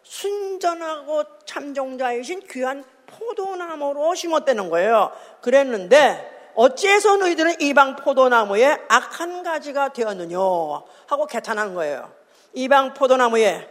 순전하고 0.02 1.24
참종자이신 1.44 2.46
귀한 2.50 2.84
포도나무로 3.06 4.14
심었다는 4.14 4.70
거예요. 4.70 5.12
그랬는데 5.40 6.52
어찌해서 6.54 7.16
너희들은 7.16 7.60
이방 7.60 7.96
포도나무에 7.96 8.78
악한 8.88 9.42
가지가 9.42 9.92
되었느냐 9.92 10.38
하고 10.38 11.26
개탄한 11.26 11.74
거예요. 11.74 12.12
이방 12.52 12.94
포도나무에 12.94 13.68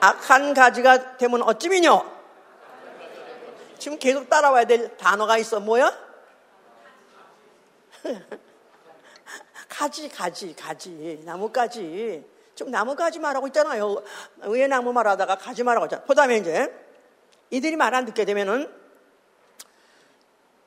악한 0.00 0.54
가지가 0.54 1.16
되면 1.16 1.42
어찌미뇨? 1.42 2.16
지금 3.78 3.98
계속 3.98 4.28
따라와야 4.28 4.64
될 4.64 4.96
단어가 4.96 5.36
있어. 5.38 5.60
뭐야? 5.60 5.92
가지, 9.68 10.08
가지, 10.08 10.54
가지. 10.56 11.22
나무가지. 11.24 12.35
지금 12.56 12.72
나무 12.72 12.96
가지 12.96 13.18
말하고 13.18 13.46
있잖아요. 13.48 14.02
왜 14.46 14.66
나무 14.66 14.92
말하다가 14.94 15.36
가지 15.36 15.62
말하고 15.62 15.86
있잖아. 15.86 16.02
그 16.04 16.14
다음에 16.14 16.38
이제 16.38 16.74
이들이 17.50 17.76
말 17.76 17.94
안 17.94 18.06
듣게 18.06 18.24
되면은 18.24 18.72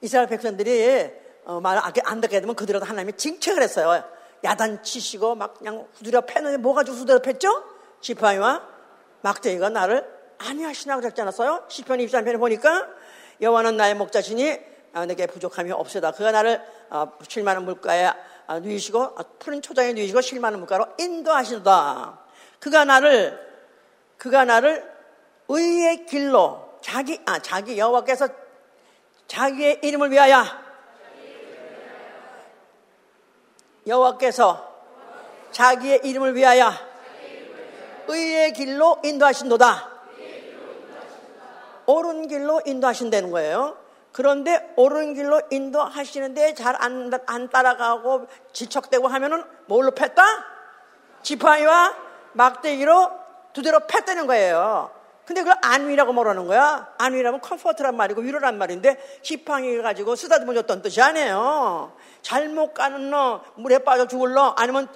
이스라엘 0.02 0.28
백성들이 0.28 1.12
어, 1.46 1.60
말안 1.60 2.22
듣게 2.22 2.40
되면 2.40 2.56
그들한테 2.56 2.88
하나님이 2.88 3.14
징책을 3.18 3.62
했어요. 3.64 4.04
야단치시고 4.44 5.34
막 5.36 5.56
그냥 5.56 5.88
후드려 5.96 6.22
패는데 6.22 6.58
뭐 6.58 6.74
가 6.76 6.84
지고 6.84 6.96
후드려 6.98 7.20
팼죠? 7.20 7.64
지파이와 8.02 8.62
막대기가 9.22 9.70
나를 9.70 10.08
아니하시나 10.38 10.96
그랬지 10.96 11.20
않았어요? 11.22 11.66
시편 11.68 11.98
23편에 12.00 12.40
보니까 12.40 12.88
여호와는 13.42 13.78
나의 13.78 13.96
목자시니 13.96 14.60
아, 14.94 15.06
내게 15.06 15.26
부족함이 15.26 15.72
없으다. 15.72 16.12
그가 16.12 16.32
나를 16.32 16.62
쉴만한 17.28 17.64
아, 17.64 17.66
물가에 17.66 18.06
아, 18.06 18.16
누이시고 18.58 19.16
푸른 19.38 19.62
초장에 19.62 19.94
누이시고 19.94 20.22
쉴만한 20.22 20.60
물가로 20.60 20.88
인도하시다. 20.98 22.20
그가 22.60 22.86
나를 22.86 23.48
그가 24.18 24.46
나를 24.46 24.92
의의 25.48 26.06
길로 26.08 26.78
자기 26.82 27.22
아 27.26 27.40
자기 27.40 27.78
여호와께서 27.78 28.28
자기의 29.28 29.82
이름을 29.84 30.12
위하여 30.12 30.44
여호와께서 33.86 34.68
자기의 35.52 36.02
이름을 36.04 36.36
위하여 36.36 36.72
의의 38.08 38.54
길로 38.54 39.00
인도하신도다. 39.04 40.00
옳은 41.86 42.28
길로 42.28 42.62
인도하신다는 42.66 43.32
거예요. 43.32 43.78
그런데 44.12 44.74
옳은 44.76 45.14
길로 45.14 45.42
인도하시는데 45.50 46.56
잘안 46.56 47.12
안 47.26 47.50
따라가고 47.50 48.28
지척되고 48.54 49.08
하면은 49.08 49.44
뭘로 49.68 49.92
팼다? 49.92 50.24
지팡이와 51.22 51.96
막대기로 52.34 53.12
두 53.54 53.62
대로 53.62 53.80
팼다는 53.82 54.28
거예요. 54.28 54.99
근데 55.30 55.42
그걸 55.42 55.60
안위라고 55.62 56.12
뭐라는 56.12 56.48
거야? 56.48 56.92
안위라면 56.98 57.42
comfort란 57.42 57.96
말이고 57.96 58.22
위로란 58.22 58.58
말인데 58.58 58.98
지팡이 59.22 59.78
가지고 59.78 60.16
쓰다듬어 60.16 60.56
줬던 60.56 60.82
뜻이 60.82 61.00
아니에요. 61.04 61.94
잘못 62.24 62.74
가는 62.74 63.12
너, 63.12 63.44
물에 63.54 63.78
빠져 63.78 64.08
죽을 64.08 64.34
너, 64.34 64.56
아니면 64.58 64.88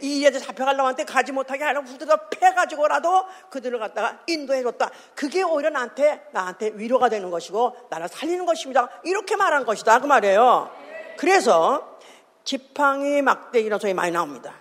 이리들 0.00 0.38
잡혀가려고 0.38 0.86
한테 0.86 1.02
가지 1.04 1.32
못하게 1.32 1.64
하려고 1.64 1.88
후드려 1.88 2.28
패가지고라도 2.30 3.24
그들을 3.50 3.80
갖다가 3.80 4.20
인도해 4.28 4.62
줬다. 4.62 4.90
그게 5.16 5.42
오히려 5.42 5.70
나한테, 5.70 6.24
나한테 6.30 6.70
위로가 6.76 7.08
되는 7.08 7.28
것이고, 7.28 7.88
나를 7.90 8.06
살리는 8.06 8.46
것입니다. 8.46 8.88
이렇게 9.02 9.34
말한 9.34 9.64
것이다. 9.64 9.98
그 9.98 10.06
말이에요. 10.06 10.70
그래서 11.16 11.98
지팡이 12.44 13.22
막대기라는 13.22 13.80
소리 13.80 13.92
많이 13.92 14.12
나옵니다. 14.12 14.59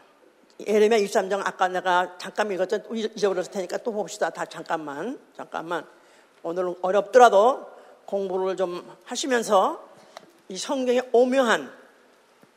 예레미야 0.68 1.00
23장 1.00 1.42
아까 1.46 1.70
내가 1.70 2.18
잠깐 2.18 2.52
읽었죠. 2.52 2.82
잊어버렸을 2.92 3.52
테니까 3.52 3.78
또 3.78 3.94
봅시다. 3.94 4.30
다 4.30 4.46
잠깐만. 4.46 5.18
잠깐만. 5.36 5.86
오늘은 6.44 6.76
어렵더라도 6.82 7.66
공부를 8.06 8.58
좀 8.58 8.86
하시면서 9.06 9.88
이 10.50 10.58
성경의 10.58 11.10
오묘한 11.14 11.72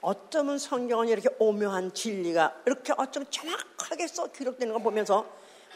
어쩌면 0.00 0.58
성경은 0.58 1.08
이렇게 1.08 1.28
오묘한 1.38 1.94
진리가 1.94 2.62
이렇게 2.66 2.92
어쩌면 2.96 3.26
정확하게 3.30 4.08
써 4.08 4.26
기록되는 4.26 4.72
거 4.72 4.80
보면서 4.80 5.26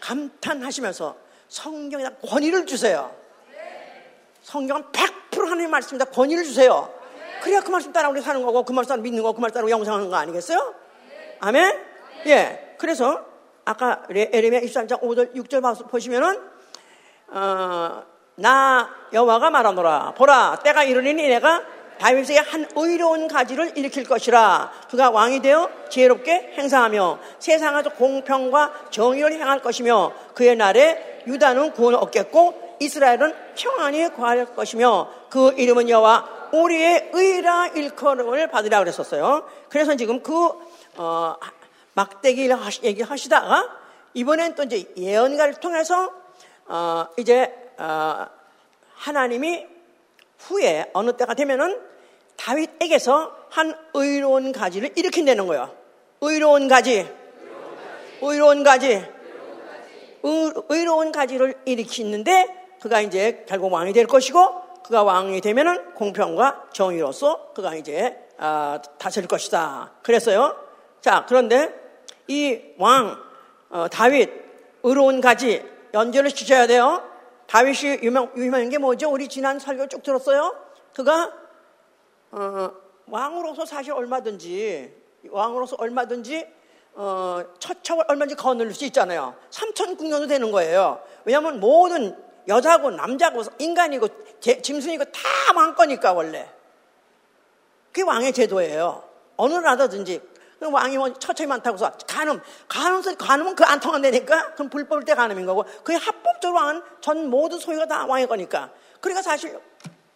감탄하시면서 0.00 1.16
성경에다 1.48 2.16
권위를 2.26 2.66
주세요. 2.66 3.14
성경은 4.42 4.84
100% 4.92 5.44
하나님 5.44 5.70
말씀입니다. 5.70 6.10
권위를 6.10 6.42
주세요. 6.42 6.92
그래야 7.42 7.60
그 7.60 7.70
말씀 7.70 7.92
따라 7.92 8.08
우리 8.08 8.20
사는 8.20 8.42
거고 8.42 8.64
그 8.64 8.72
말씀 8.72 8.88
따라 8.88 9.02
믿는 9.02 9.22
거, 9.22 9.32
그 9.32 9.40
말씀 9.40 9.54
따라 9.54 9.70
영상하는 9.70 10.10
거 10.10 10.16
아니겠어요? 10.16 10.74
아멘? 11.38 11.95
예. 12.26 12.74
그래서 12.78 13.24
아까 13.64 14.02
에레미야 14.10 14.60
23장 14.60 15.00
5절 15.00 15.34
6절 15.34 15.88
보시면은 15.88 16.40
어, 17.28 18.02
나 18.36 18.88
여호와가 19.12 19.50
말하노라 19.50 20.14
보라 20.16 20.60
때가 20.62 20.84
이르리니 20.84 21.28
내가 21.28 21.62
다윗에게 21.98 22.40
한 22.40 22.68
의로운 22.76 23.26
가지를 23.26 23.76
일으킬 23.76 24.04
것이라 24.04 24.70
그가 24.90 25.10
왕이 25.10 25.40
되어 25.40 25.70
지혜롭게 25.88 26.54
행사하며 26.56 27.18
세상에서 27.38 27.90
공평과 27.90 28.90
정의를 28.90 29.32
행할 29.32 29.62
것이며 29.62 30.12
그의 30.34 30.56
날에 30.56 31.22
유다는 31.26 31.72
구원을 31.72 31.98
얻겠고 31.98 32.76
이스라엘은 32.80 33.34
평안히 33.56 34.08
구할 34.10 34.44
것이며 34.54 35.08
그 35.30 35.54
이름은 35.56 35.88
여호와 35.88 36.36
우리의 36.52 37.10
의라 37.12 37.68
일컬음을 37.68 38.48
받으라 38.48 38.78
그랬었어요. 38.80 39.44
그래서 39.68 39.96
지금 39.96 40.22
그 40.22 40.50
어, 40.96 41.34
막대기 41.96 42.50
얘기하시다가 42.84 43.70
이번엔 44.12 44.54
또 44.54 44.64
이제 44.64 44.84
예언가를 44.96 45.54
통해서 45.54 46.12
어, 46.66 47.06
이제 47.16 47.52
어, 47.78 48.26
하나님이 48.94 49.66
후에 50.38 50.90
어느 50.92 51.16
때가 51.16 51.32
되면은 51.32 51.80
다윗에게서 52.36 53.34
한 53.48 53.74
의로운 53.94 54.52
가지를 54.52 54.92
일으킨다는 54.94 55.46
거예요. 55.46 55.74
의로운 56.20 56.68
가지. 56.68 57.10
의로운 58.20 58.62
가지. 58.62 59.02
의로운 60.22 61.12
가지를 61.12 61.54
일으키는데 61.64 62.76
그가 62.80 63.00
이제 63.00 63.44
결국 63.48 63.72
왕이 63.72 63.94
될 63.94 64.06
것이고 64.06 64.82
그가 64.84 65.02
왕이 65.02 65.40
되면은 65.40 65.94
공평과 65.94 66.68
정의로서 66.74 67.52
그가 67.54 67.74
이제 67.74 68.18
아, 68.36 68.80
다스릴 68.98 69.28
것이다. 69.28 69.92
그랬어요. 70.02 70.56
자, 71.00 71.24
그런데 71.26 71.85
이 72.28 72.60
왕, 72.78 73.16
어, 73.70 73.88
다윗, 73.88 74.30
의로운 74.82 75.20
가지 75.20 75.64
연결을 75.94 76.30
시켜야 76.30 76.66
돼요. 76.66 77.02
다윗이 77.46 78.00
유명, 78.02 78.30
유명한 78.36 78.68
게 78.68 78.78
뭐죠? 78.78 79.10
우리 79.10 79.28
지난 79.28 79.58
설교 79.58 79.88
쭉 79.88 80.02
들었어요? 80.02 80.54
그가, 80.94 81.32
어, 82.32 82.70
왕으로서 83.06 83.64
사실 83.64 83.92
얼마든지, 83.92 84.92
왕으로서 85.30 85.76
얼마든지, 85.78 86.46
어, 86.94 87.42
처첩을 87.58 88.04
얼마든지 88.08 88.36
거느릴 88.36 88.74
수 88.74 88.84
있잖아요. 88.86 89.36
삼천 89.50 89.96
국년도 89.96 90.26
되는 90.26 90.50
거예요. 90.50 91.00
왜냐하면 91.24 91.60
모든 91.60 92.16
여자고 92.48 92.90
남자고 92.90 93.42
인간이고 93.58 94.08
제, 94.40 94.60
짐승이고 94.62 95.04
다 95.06 95.20
왕 95.54 95.74
거니까 95.74 96.12
원래. 96.12 96.50
그게 97.86 98.02
왕의 98.02 98.32
제도예요. 98.34 99.02
어느 99.36 99.54
나라든지 99.54 100.20
그 100.58 100.70
왕이 100.70 100.96
뭐 100.96 101.12
처처이 101.12 101.46
많다고 101.46 101.74
해서 101.76 101.92
간음, 102.06 102.40
간음서 102.68 103.16
간음은 103.16 103.54
그 103.54 103.64
안 103.66 103.80
통한다니까 103.80 104.54
그럼 104.54 104.70
불법일 104.70 105.04
때 105.04 105.14
간음인 105.14 105.44
거고 105.44 105.64
그게 105.82 105.96
합법적으로 105.96 106.58
왕은 106.58 106.82
전 107.00 107.28
모든 107.28 107.58
소유가 107.58 107.86
다 107.86 108.06
왕의 108.06 108.26
거니까. 108.28 108.70
그러니까 109.00 109.22
사실 109.22 109.58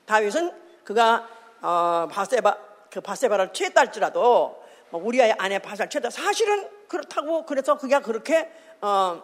다윗은 0.06 0.52
그가 0.84 1.26
어, 1.60 2.08
바세바 2.10 2.56
그 2.90 3.00
바세바를 3.00 3.52
취했다 3.52 3.80
할지라도 3.80 4.62
뭐 4.90 5.02
우리 5.04 5.20
아이 5.22 5.32
아내 5.38 5.58
바사를 5.58 5.90
취했다 5.90 6.10
사실은 6.10 6.68
그렇다고 6.88 7.44
그래서 7.44 7.76
그게 7.76 7.98
그렇게 8.00 8.50
어, 8.80 9.22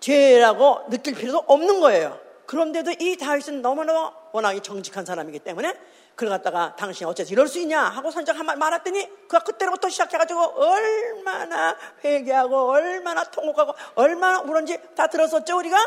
죄라고 0.00 0.86
느낄 0.90 1.14
필요도 1.14 1.44
없는 1.46 1.80
거예요. 1.80 2.18
그런데도 2.46 2.92
이 2.98 3.16
다윗은 3.16 3.62
너무나 3.62 4.12
워낙에 4.32 4.60
정직한 4.60 5.04
사람이기 5.04 5.40
때문에 5.40 5.74
그걸 6.18 6.30
갖다가 6.30 6.74
당신이 6.74 7.08
어째서 7.08 7.30
이럴 7.30 7.46
수 7.46 7.60
있냐 7.60 7.80
하고 7.80 8.10
선장 8.10 8.36
한말 8.36 8.56
말했더니 8.56 9.08
그가 9.28 9.38
그때로부터 9.38 9.88
시작해가지고 9.88 10.40
얼마나 10.40 11.76
회개하고 12.02 12.70
얼마나 12.70 13.22
통곡하고 13.22 13.72
얼마나 13.94 14.40
울은지 14.40 14.80
다 14.96 15.06
들었었죠 15.06 15.56
우리가? 15.56 15.78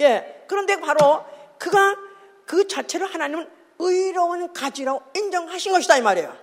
예. 0.00 0.44
그런데 0.46 0.78
바로 0.78 1.24
그가 1.56 1.96
그 2.44 2.68
자체를 2.68 3.06
하나님은 3.06 3.48
의로운 3.78 4.52
가지라고 4.52 5.00
인정하신 5.16 5.72
것이다 5.72 5.96
이 5.96 6.02
말이에요. 6.02 6.36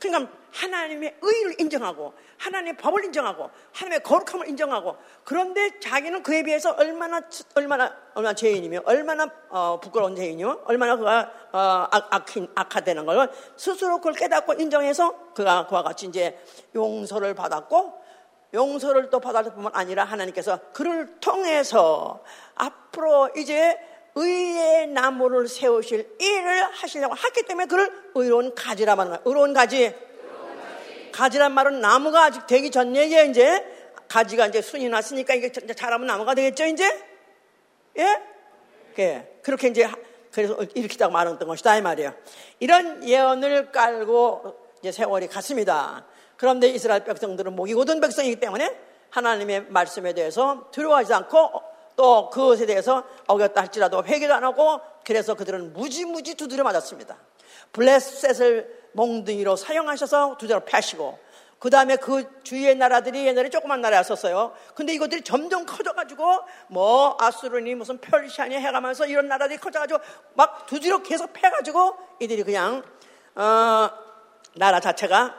그러니까 0.00 0.32
하나님의 0.56 1.16
의를 1.20 1.60
인정하고 1.60 2.14
하나님의 2.38 2.76
법을 2.78 3.04
인정하고 3.04 3.50
하나님의 3.72 4.02
거룩함을 4.02 4.48
인정하고 4.48 4.96
그런데 5.24 5.78
자기는 5.78 6.22
그에 6.22 6.42
비해서 6.42 6.72
얼마나 6.72 7.20
얼마나 7.54 7.94
얼마나 8.14 8.34
죄인이며 8.34 8.82
얼마나 8.86 9.30
어, 9.50 9.78
부끄러운 9.80 10.16
죄인이며 10.16 10.60
얼마나 10.64 10.96
그가 10.96 11.30
어, 11.52 11.88
악, 11.90 12.08
악, 12.10 12.26
악하다는 12.54 13.04
걸 13.04 13.30
스스로 13.56 13.98
그걸 13.98 14.14
깨닫고 14.14 14.54
인정해서 14.54 15.32
그가 15.34 15.66
그와 15.66 15.82
같이 15.82 16.06
이제 16.06 16.38
용서를 16.74 17.34
받았고 17.34 18.06
용서를 18.54 19.10
또 19.10 19.20
받았을 19.20 19.52
뿐만 19.52 19.72
아니라 19.74 20.04
하나님께서 20.04 20.58
그를 20.72 21.18
통해서 21.20 22.22
앞으로 22.54 23.30
이제 23.36 23.78
의의 24.14 24.86
나무를 24.88 25.46
세우실 25.46 26.16
일을 26.18 26.62
하시려고 26.72 27.14
했기 27.16 27.42
때문에 27.42 27.66
그를 27.66 27.92
의로운 28.14 28.54
가지라 28.54 28.96
말하는 28.96 29.18
거예요. 29.18 29.28
의로운 29.28 29.52
가지. 29.52 29.94
가지란 31.16 31.52
말은 31.52 31.80
나무가 31.80 32.24
아직 32.24 32.46
되기 32.46 32.70
전 32.70 32.94
얘기예요, 32.94 33.24
이제. 33.24 33.64
가지가 34.06 34.48
이제 34.48 34.60
순이 34.60 34.90
났으니까 34.90 35.32
이게 35.32 35.50
자라면 35.50 36.06
나무가 36.06 36.34
되겠죠, 36.34 36.66
이제? 36.66 36.84
예? 37.96 38.22
예. 38.98 39.38
그렇게 39.42 39.68
이제, 39.68 39.88
그래서 40.30 40.54
일으키다고 40.74 41.12
말했던 41.12 41.48
것이다, 41.48 41.78
이 41.78 41.80
말이에요. 41.80 42.14
이런 42.60 43.02
예언을 43.02 43.72
깔고 43.72 44.56
이제 44.80 44.92
세월이 44.92 45.28
갔습니다. 45.28 46.04
그런데 46.36 46.68
이스라엘 46.68 47.02
백성들은 47.04 47.56
목이 47.56 47.72
고든 47.72 47.98
백성이기 48.00 48.38
때문에 48.38 48.78
하나님의 49.08 49.68
말씀에 49.70 50.12
대해서 50.12 50.68
두려워하지 50.70 51.14
않고 51.14 51.62
또 51.96 52.28
그것에 52.28 52.66
대해서 52.66 53.04
어겼다 53.26 53.62
할지라도 53.62 54.04
회개도 54.04 54.34
안 54.34 54.44
하고 54.44 54.80
그래서 55.06 55.32
그들은 55.32 55.72
무지무지 55.72 56.34
두드려 56.34 56.62
맞았습니다. 56.62 57.16
블레셋을 57.72 58.85
몽둥이로 58.96 59.56
사용하셔서 59.56 60.36
두드려 60.38 60.60
패시고 60.60 61.18
그 61.58 61.70
다음에 61.70 61.96
그 61.96 62.42
주위의 62.42 62.76
나라들이 62.76 63.26
옛날에 63.26 63.48
조그만 63.48 63.80
나라였었어요. 63.80 64.52
근데 64.74 64.92
이것들이 64.92 65.22
점점 65.22 65.64
커져가지고 65.64 66.40
뭐 66.68 67.16
아수르니 67.18 67.74
무슨 67.74 67.98
펼시아니 67.98 68.56
해가면서 68.56 69.06
이런 69.06 69.28
나라들이 69.28 69.58
커져가지고 69.58 70.00
막 70.34 70.66
두드려 70.66 71.02
계속 71.02 71.32
패가지고 71.32 71.96
이들이 72.20 72.42
그냥 72.42 72.82
어, 73.34 73.90
나라 74.54 74.80
자체가 74.80 75.34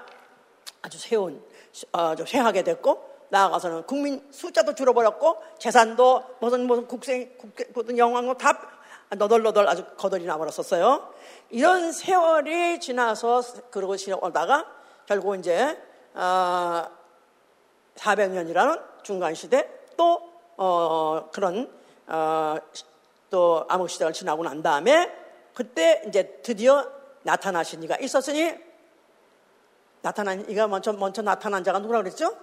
아주 0.82 0.98
세운 0.98 1.44
아주 1.92 2.26
쇠하게 2.26 2.64
됐고 2.64 3.18
나아가서는 3.30 3.84
국민 3.84 4.26
숫자도 4.32 4.74
줄어버렸고 4.74 5.42
재산도 5.60 6.38
무슨 6.40 6.66
무슨 6.66 6.88
국생 6.88 7.30
국든 7.74 7.98
영광도 7.98 8.38
다 8.38 8.77
너덜너덜 9.16 9.68
아주 9.68 9.86
거덜이 9.98 10.26
나버렸었어요. 10.26 11.14
이런 11.50 11.92
세월이 11.92 12.80
지나서 12.80 13.42
그러고 13.72 13.96
지나오다가 13.96 14.66
결국 15.06 15.36
이제 15.36 15.82
어, 16.14 16.86
400년이라는 17.96 19.04
중간 19.04 19.34
시대 19.34 19.70
또 19.96 20.22
어, 20.58 21.30
그런 21.32 21.72
어, 22.08 22.58
또 23.30 23.66
암흑 23.70 23.90
시대를 23.90 24.14
지나고 24.14 24.44
난 24.44 24.62
다음에 24.62 25.12
그때 25.54 26.04
이제 26.08 26.40
드디어 26.44 26.86
나타나신 27.24 27.84
이가 27.84 27.98
있었으니 27.98 28.54
나타난 30.02 30.50
이가 30.50 30.68
먼저 30.68 30.94
먼저 30.94 31.22
나타난 31.22 31.64
자가 31.64 31.80
누구라 31.80 32.00
그랬죠? 32.02 32.36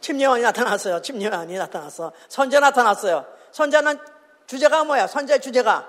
침례원이 0.00 0.42
나타났어요. 0.42 1.02
침례원이 1.02 1.56
나타났어. 1.58 2.12
선자 2.28 2.60
나타났어요. 2.60 3.26
선자는 3.50 3.98
주제가 4.46 4.84
뭐야? 4.84 5.06
선자의 5.06 5.40
주제가 5.40 5.88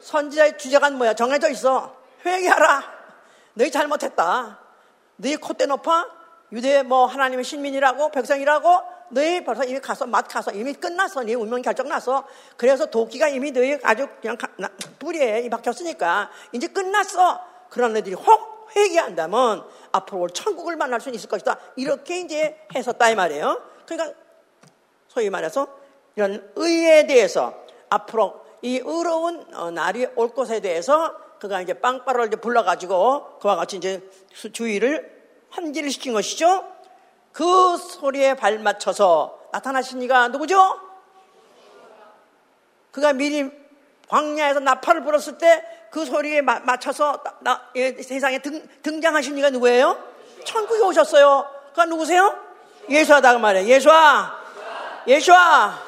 선지자의 0.00 0.58
주제가 0.58 0.90
뭐야? 0.90 1.14
정해져 1.14 1.48
있어. 1.50 1.96
회개하라. 2.24 2.82
너희 3.54 3.70
잘못했다. 3.70 4.58
너희 5.16 5.36
콧대 5.36 5.66
높아? 5.66 6.06
유대 6.52 6.82
뭐 6.82 7.06
하나님의 7.06 7.44
신민이라고 7.44 8.10
백성이라고 8.10 8.98
너희 9.10 9.44
벌써 9.44 9.64
이미 9.64 9.80
가서 9.80 10.06
맛 10.06 10.28
가서 10.28 10.52
이미 10.52 10.72
끝났어. 10.74 11.22
네 11.22 11.34
운명 11.34 11.62
결정 11.62 11.88
났어. 11.88 12.26
그래서 12.56 12.86
도끼가 12.86 13.28
이미 13.28 13.50
너희 13.50 13.78
아주 13.82 14.06
그냥 14.20 14.36
뿌리에 14.98 15.48
박혔으니까 15.48 16.30
이제 16.52 16.66
끝났어. 16.68 17.40
그런 17.70 17.96
애들이 17.96 18.14
혹 18.14 18.68
회개한다면 18.76 19.64
앞으로 19.92 20.28
천국을 20.28 20.76
만날 20.76 21.00
수 21.00 21.10
있을 21.10 21.28
것이다. 21.28 21.58
이렇게 21.76 22.20
이제 22.20 22.66
했었다 22.74 23.08
이 23.10 23.14
말이에요. 23.14 23.62
그러니까 23.86 24.18
소위 25.08 25.30
말해서 25.30 25.68
이런 26.16 26.50
의에 26.56 27.06
대해서 27.06 27.54
앞으로 27.88 28.47
이 28.62 28.80
의로운 28.84 29.46
어, 29.54 29.70
날이 29.70 30.06
올 30.16 30.34
것에 30.34 30.60
대해서 30.60 31.14
그가 31.38 31.60
이제 31.60 31.74
빵빠를 31.74 32.26
이제 32.26 32.36
불러가지고 32.36 33.38
그와 33.38 33.56
같이 33.56 33.76
이제 33.76 34.02
주의를 34.52 35.16
환기를 35.50 35.90
시킨 35.90 36.12
것이죠. 36.12 36.66
그 37.32 37.76
소리에 37.76 38.34
발맞춰서 38.34 39.38
나타나신 39.52 40.02
이가 40.02 40.28
누구죠? 40.28 40.80
그가 42.90 43.12
미리 43.12 43.50
광야에서 44.08 44.60
나팔을 44.60 45.04
불었을 45.04 45.38
때 45.38 45.78
그 45.90 46.04
소리에 46.04 46.42
마, 46.42 46.60
맞춰서 46.60 47.22
나, 47.22 47.34
나, 47.40 47.62
예, 47.76 47.92
세상에 48.02 48.38
등, 48.38 48.66
등장하신 48.82 49.38
이가 49.38 49.50
누구예요? 49.50 49.98
천국에 50.44 50.82
오셨어요. 50.82 51.48
그가 51.70 51.86
누구세요? 51.86 52.36
예수하다 52.88 53.34
그 53.34 53.38
말이에요. 53.38 53.68
예수아, 53.68 54.38
예수아. 55.06 55.78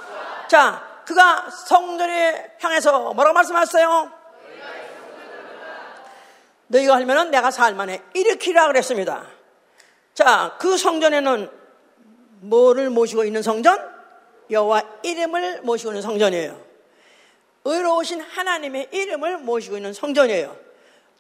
자, 0.49 0.90
그가 1.11 1.51
성전에 1.51 2.53
향해서 2.61 3.15
뭐라고 3.15 3.35
말씀하셨어요? 3.35 4.13
너희가 6.69 6.95
하면은 6.95 7.33
내가 7.33 7.51
살만해. 7.51 8.01
일으키라 8.15 8.69
그랬습니다. 8.69 9.27
자, 10.15 10.57
그 10.61 10.77
성전에는 10.77 11.51
뭐를 12.43 12.91
모시고 12.91 13.25
있는 13.25 13.43
성전? 13.43 13.91
여호와 14.53 14.85
이름을 15.03 15.63
모시고 15.63 15.91
있는 15.91 16.03
성전이에요. 16.03 16.61
의로우신 17.65 18.21
하나님의 18.21 18.91
이름을 18.93 19.39
모시고 19.39 19.79
있는 19.79 19.93
성전이에요. 19.93 20.57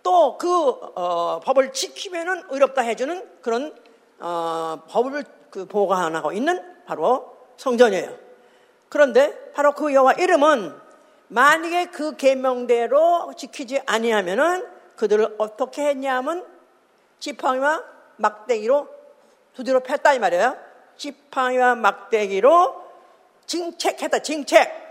또그 0.05 0.71
어, 0.95 1.41
법을 1.43 1.73
지키면은 1.73 2.45
의롭다 2.51 2.83
해주는 2.83 3.43
그런 3.43 3.75
어, 4.21 4.83
법을 4.89 5.25
그 5.51 5.67
보관하고 5.67 6.31
있는 6.31 6.85
바로 6.87 7.37
성전이에요. 7.57 8.30
그런데 8.91 9.53
바로 9.53 9.73
그 9.73 9.95
여호와 9.95 10.15
이름은 10.15 10.75
만약에 11.29 11.87
그 11.87 12.17
계명대로 12.17 13.33
지키지 13.37 13.81
아니하면은 13.87 14.67
그들을 14.97 15.37
어떻게 15.39 15.87
했냐면 15.87 16.45
지팡이와 17.21 17.85
막대기로 18.17 18.89
두드려 19.55 19.81
팼다 19.81 20.13
이 20.13 20.19
말이에요. 20.19 20.57
지팡이와 20.97 21.77
막대기로 21.77 22.83
징책했다. 23.47 24.19
징책. 24.19 24.91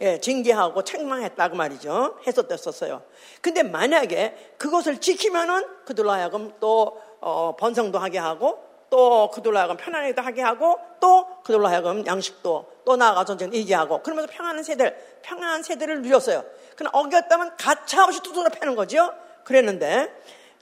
예, 0.00 0.18
징계하고 0.18 0.82
책망했다고 0.82 1.52
그 1.52 1.56
말이죠. 1.56 2.18
해석됐었어요. 2.26 3.02
근데 3.40 3.62
만약에 3.62 4.54
그것을 4.58 5.00
지키면은 5.00 5.64
그들로 5.84 6.10
하여금 6.10 6.52
또 6.58 7.00
어, 7.20 7.54
번성도 7.56 7.98
하게 7.98 8.18
하고 8.18 8.73
또 8.94 9.28
그들로 9.28 9.58
하여금 9.58 9.76
편안하게 9.76 10.20
하게 10.20 10.40
하고 10.40 10.78
또 11.00 11.26
그들로 11.42 11.66
하여금 11.66 12.06
양식도 12.06 12.82
또 12.84 12.94
나아가 12.94 13.24
전쟁 13.24 13.52
이기하고 13.52 14.04
그러면서 14.04 14.32
평안한 14.32 14.62
세대를 14.62 14.96
평안한 15.20 15.64
세대를 15.64 16.02
누렸어요. 16.02 16.44
그러나 16.76 16.96
어겼다면 16.96 17.56
가차없이 17.56 18.22
두드려 18.22 18.50
패는 18.50 18.76
거죠. 18.76 19.12
그랬는데 19.42 20.14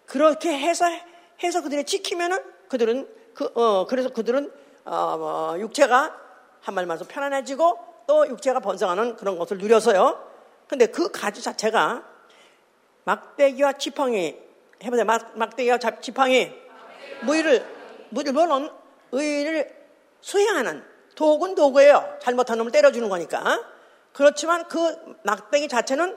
그렇게 0.07 0.59
해서 0.59 0.87
해서 1.45 1.61
그들이 1.61 1.85
지키면은 1.85 2.42
그들은 2.71 3.07
그 3.35 3.51
어 3.55 3.85
그래서 3.87 4.09
그들은 4.09 4.51
어, 4.87 5.16
뭐 5.18 5.61
육체가 5.61 6.16
한 6.62 6.75
말만 6.75 6.97
서 6.97 7.05
편안해지고 7.07 7.79
또 8.07 8.27
육체가 8.29 8.61
번성하는 8.61 9.16
그런 9.16 9.37
것을 9.37 9.59
누려서요. 9.59 10.27
근데 10.68 10.87
그 10.87 11.11
가지 11.11 11.42
자체가 11.42 12.03
막대기와 13.05 13.75
지팡이 13.75 14.38
해보세요. 14.83 15.05
막, 15.05 15.37
막대기와 15.37 15.77
지팡이 16.01 16.51
무의를 17.25 17.82
물론 18.12 18.70
의를 19.11 19.75
수행하는 20.20 20.85
도구는 21.14 21.55
도구예요. 21.55 22.18
잘못한 22.20 22.59
놈을 22.59 22.72
때려주는 22.72 23.09
거니까. 23.09 23.62
그렇지만 24.12 24.68
그 24.68 25.18
막대기 25.25 25.68
자체는 25.68 26.16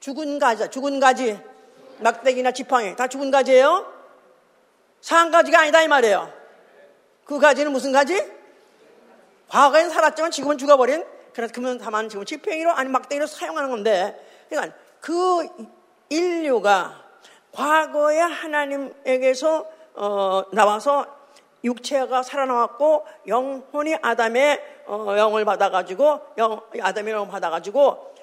죽은 0.00 0.38
가지, 0.38 0.68
죽은 0.68 1.00
가지, 1.00 1.40
막대기나 1.98 2.52
지팡이 2.52 2.96
다 2.96 3.06
죽은 3.06 3.30
가지예요. 3.30 3.92
산 5.00 5.30
가지가 5.30 5.60
아니다 5.60 5.82
이 5.82 5.88
말이에요. 5.88 6.32
그 7.24 7.38
가지는 7.38 7.72
무슨 7.72 7.92
가지? 7.92 8.20
과거엔 9.48 9.90
살았지만 9.90 10.30
지금은 10.30 10.58
죽어버린 10.58 11.04
그래서 11.34 11.52
그러면 11.54 11.78
다만 11.78 12.08
지금 12.08 12.24
지팽이로 12.24 12.72
아니 12.72 12.88
막대기로 12.88 13.26
사용하는 13.26 13.70
건데 13.70 14.18
그러니까 14.48 14.76
그 15.00 15.48
인류가 16.08 17.02
과거에 17.52 18.18
하나님에게서 18.18 19.66
어, 19.94 20.42
나와서 20.52 21.06
육체가 21.64 22.22
살아나왔고 22.22 23.06
영혼이 23.26 23.96
아담의 24.02 24.84
어, 24.86 25.14
영을 25.16 25.44
받아가지고 25.44 26.20
영, 26.38 26.60
아담의 26.80 27.12
영을 27.14 27.28
받아가지고 27.28 28.14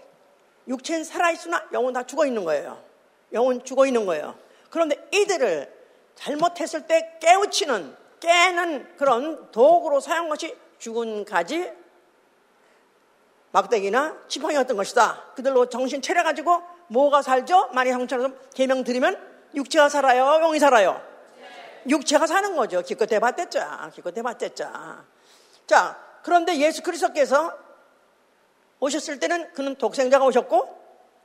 육체는 0.68 1.04
살아있으나 1.04 1.68
영혼 1.74 1.94
다 1.94 2.04
죽어 2.04 2.26
있는 2.26 2.44
거예요. 2.44 2.82
영혼 3.34 3.64
죽어 3.64 3.86
있는 3.86 4.06
거예요. 4.06 4.36
그런데 4.70 4.96
이들을 5.12 5.74
잘못했을 6.16 6.86
때 6.86 7.18
깨우치는 7.22 7.96
깨는 8.20 8.98
그런 8.98 9.52
도구로 9.52 10.00
사용 10.00 10.30
것이 10.30 10.56
죽은 10.78 11.26
가지 11.26 11.72
막대기나 13.52 14.26
지팡이였던 14.28 14.78
것이다. 14.78 15.24
그들로 15.36 15.68
정신 15.68 16.02
차려가지고 16.02 16.62
뭐가 16.88 17.22
살죠? 17.22 17.70
만약 17.74 17.94
형처럼 17.94 18.38
개명 18.54 18.84
드리면 18.84 19.18
육체가 19.56 19.90
살아요? 19.90 20.40
영이 20.40 20.60
살아요? 20.60 21.09
육체가 21.88 22.28
사는 22.28 22.56
거죠. 22.56 22.82
기껏 22.82 23.12
해봤댔자. 23.12 23.92
기껏 23.94 24.16
해봤댔자. 24.16 25.06
자, 25.68 26.00
그런데 26.24 26.58
예수 26.58 26.82
그리스도께서 26.84 27.56
오셨을 28.80 29.20
때는 29.20 29.54
그는 29.54 29.76
독생자가 29.76 30.26
오셨고 30.26 30.80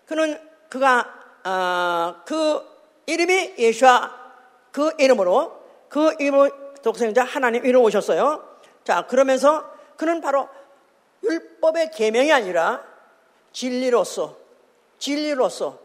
그는 0.06 0.38
그가 0.68 1.06
어, 1.44 2.22
그 2.26 2.62
이름이 3.06 3.54
예수와 3.58 4.24
그 4.72 4.92
이름으로 4.98 5.62
그 5.88 6.14
이름 6.18 6.50
독생자 6.82 7.22
하나님 7.22 7.64
이름 7.64 7.82
오셨어요. 7.82 8.58
자, 8.82 9.06
그러면서 9.06 9.72
그는 9.96 10.20
바로 10.20 10.48
율법의 11.22 11.90
계명이 11.92 12.32
아니라 12.32 12.82
진리로서 13.52 14.36
진리로서 14.98 15.78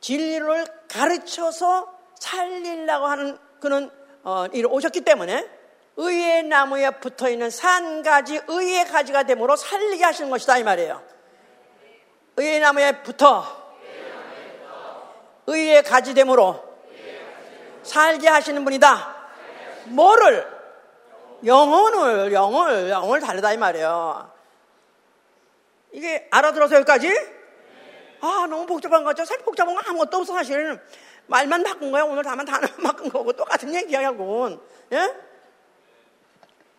진리를 0.00 0.66
가르쳐서 0.88 1.92
살리려고 2.18 3.06
하는 3.06 3.38
그는 3.60 3.90
어, 4.28 4.48
오셨기 4.52 5.02
때문에 5.02 5.48
의의 5.96 6.42
나무에 6.42 6.90
붙어 6.98 7.30
있는 7.30 7.48
산 7.48 8.02
가지 8.02 8.40
의의 8.48 8.84
가지가 8.86 9.22
되므로 9.22 9.54
살리게 9.54 10.02
하시는 10.02 10.28
것이다 10.28 10.58
이 10.58 10.64
말이에요. 10.64 11.00
의의 12.36 12.58
나무에 12.58 13.02
붙어 13.04 13.44
의의 15.46 15.84
가지 15.84 16.12
되므로 16.12 16.60
살게 17.84 18.26
하시는 18.26 18.64
분이다. 18.64 19.16
뭐를 19.84 20.44
영혼을, 21.44 22.32
영을, 22.32 22.90
영을 22.90 23.20
다르다 23.20 23.52
이 23.52 23.56
말이에요. 23.58 24.28
이게 25.92 26.26
알아들어서 26.32 26.74
여기까지? 26.74 27.08
아, 28.22 28.46
너무 28.50 28.66
복잡한 28.66 29.04
거죠. 29.04 29.24
사실 29.24 29.44
복잡한 29.44 29.72
건 29.72 29.84
아무것도 29.86 30.16
없어, 30.16 30.34
사실은. 30.34 30.80
말만 31.26 31.62
바꾼 31.62 31.90
거야. 31.90 32.04
오늘 32.04 32.22
다만 32.22 32.46
단어만 32.46 32.76
바꾼 32.82 33.08
거고 33.08 33.32
똑같은 33.32 33.74
얘기하고. 33.74 34.58
예? 34.92 35.14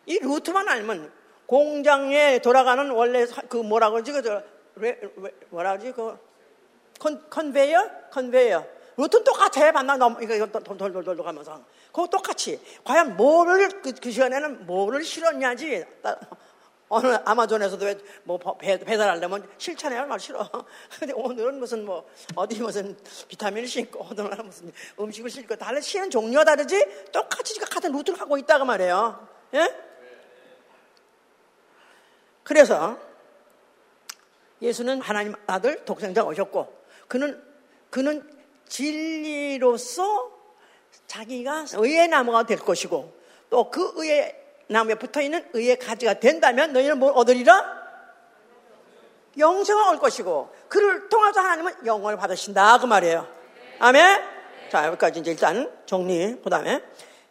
이 0.05 0.19
루트만 0.19 0.67
알면 0.67 1.11
공장에 1.45 2.39
돌아가는 2.39 2.89
원래 2.91 3.25
그 3.49 3.57
뭐라고 3.57 4.01
그러지? 4.01 4.11
그, 4.11 5.43
뭐라 5.49 5.77
그러지? 5.77 5.91
그 5.91 6.17
컨, 6.99 7.29
컨베이어? 7.29 7.89
컨베이어. 8.11 8.65
루트는 8.97 9.23
똑같아. 9.23 9.71
만나 9.71 9.95
넘, 9.95 10.21
이거 10.21 10.45
돌돌돌돌 10.47 11.17
가면서. 11.23 11.61
그거 11.87 12.07
똑같이. 12.07 12.59
과연 12.83 13.15
뭐를, 13.15 13.81
그, 13.81 13.93
그 13.93 14.11
시간에는 14.11 14.65
뭐를 14.65 15.03
실었냐지. 15.03 15.85
어느 16.89 17.17
아마존에서도 17.25 17.85
왜뭐 17.85 18.57
배달하려면 18.59 19.47
실천해 19.57 19.97
얼마나 19.97 20.17
싫어. 20.17 20.49
근데 20.99 21.13
오늘은 21.13 21.59
무슨 21.59 21.85
뭐 21.85 22.07
어디 22.35 22.61
무슨 22.61 22.97
비타민을 23.27 23.67
싣고 23.67 24.07
오늘 24.09 24.43
무슨 24.43 24.71
음식을 24.99 25.29
싣고 25.29 25.55
달래 25.57 25.81
쉬는 25.81 26.09
종류가 26.09 26.45
다르지 26.45 26.85
똑같이 27.11 27.59
같은 27.59 27.91
루트를 27.91 28.19
하고 28.19 28.37
있다고 28.37 28.65
말이에요. 28.65 29.27
예? 29.55 29.75
그래서 32.43 32.97
예수는 34.61 35.01
하나님 35.01 35.35
아들 35.45 35.83
독생자 35.83 36.23
오셨고 36.23 36.73
그는 37.09 37.43
그는 37.89 38.27
진리로서 38.69 40.31
자기가 41.07 41.65
의의 41.73 42.07
나무가 42.07 42.43
될 42.43 42.57
것이고 42.57 43.13
또 43.49 43.69
그 43.69 43.93
의의 43.95 44.46
나무에 44.67 44.95
붙어 44.95 45.21
있는 45.21 45.47
의의 45.53 45.77
가지가 45.79 46.15
된다면 46.15 46.73
너희는 46.73 46.97
뭘 46.99 47.13
얻으리라? 47.15 47.77
영생을 49.37 49.83
얻을 49.83 49.99
것이고 49.99 50.53
그를 50.67 51.09
통해서 51.09 51.39
하나님은 51.41 51.85
영원을 51.85 52.17
받으신다 52.17 52.79
그 52.79 52.85
말이에요. 52.85 53.27
아멘. 53.79 54.21
자 54.71 54.87
여기까지 54.87 55.19
이제 55.19 55.31
일단 55.31 55.71
정리. 55.85 56.41
그다음에 56.41 56.81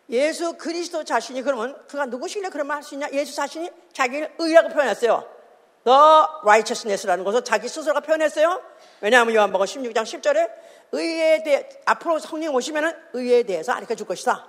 예수 0.09 0.57
그리스도 0.57 1.03
자신이 1.05 1.42
그러면 1.42 1.77
그가 1.88 2.07
누구시길래 2.07 2.49
그런 2.51 2.66
말 2.68 2.77
할 2.77 2.83
수 2.85 2.94
있냐? 2.94 3.09
예수 3.12 3.35
자신이 3.35 3.70
자기를 3.92 4.35
의라고 4.38 4.68
표현했어요. 4.68 5.29
the 5.85 5.99
righteousness라는 6.42 7.25
것을 7.25 7.42
자기 7.44 7.68
스스로가 7.68 8.01
표현했어요. 8.01 8.61
왜냐하면 9.01 9.35
요한복음 9.35 9.66
16장 9.66 10.03
10절에 10.03 10.51
의에 10.92 11.42
대해 11.42 11.68
앞으로 11.85 12.18
성령 12.18 12.55
오시면은 12.55 12.92
의에 13.14 13.42
대해서 13.42 13.72
알려 13.72 13.94
줄 13.94 14.07
것이다. 14.07 14.46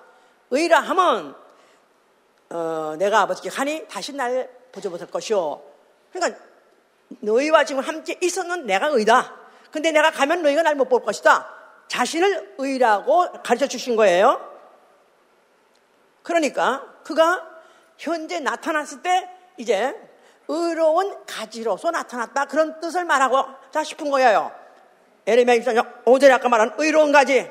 의라 0.52 0.80
하면 0.80 1.36
어, 2.50 2.96
내가 2.98 3.22
아버지께 3.22 3.50
가니 3.50 3.88
다시 3.88 4.14
날 4.14 4.50
보지 4.72 4.90
못할 4.90 5.08
것이요. 5.10 5.62
그러니까 6.12 6.40
너희와 7.22 7.66
지금 7.66 7.82
함께 7.82 8.18
있었는 8.22 8.66
내가 8.66 8.88
의다. 8.88 9.36
근데 9.72 9.92
내가 9.92 10.12
가면 10.12 10.42
너희가 10.44 10.62
날 10.64 10.76
못 10.76 10.90
볼 10.90 11.04
것이다. 11.04 11.54
자신을 11.88 12.56
의라고 12.58 13.32
가르쳐 13.44 13.68
주신 13.68 13.96
거예요. 13.96 14.42
그러니까 16.24 16.84
그가 17.04 17.46
현재 17.98 18.40
나타났을 18.40 19.02
때 19.02 19.30
이제 19.58 19.96
의로운 20.48 21.26
가지로서 21.26 21.92
나타났다. 21.92 22.46
그런 22.46 22.80
뜻을 22.80 23.06
말하고 23.06 23.44
자 23.72 23.84
싶은 23.84 24.12
거예요. 24.12 24.52
에레미야 25.26 25.58
24장 25.58 26.04
5절에 26.06 26.32
아까 26.32 26.48
말한 26.50 26.76
의로운 26.78 27.12
가지. 27.12 27.50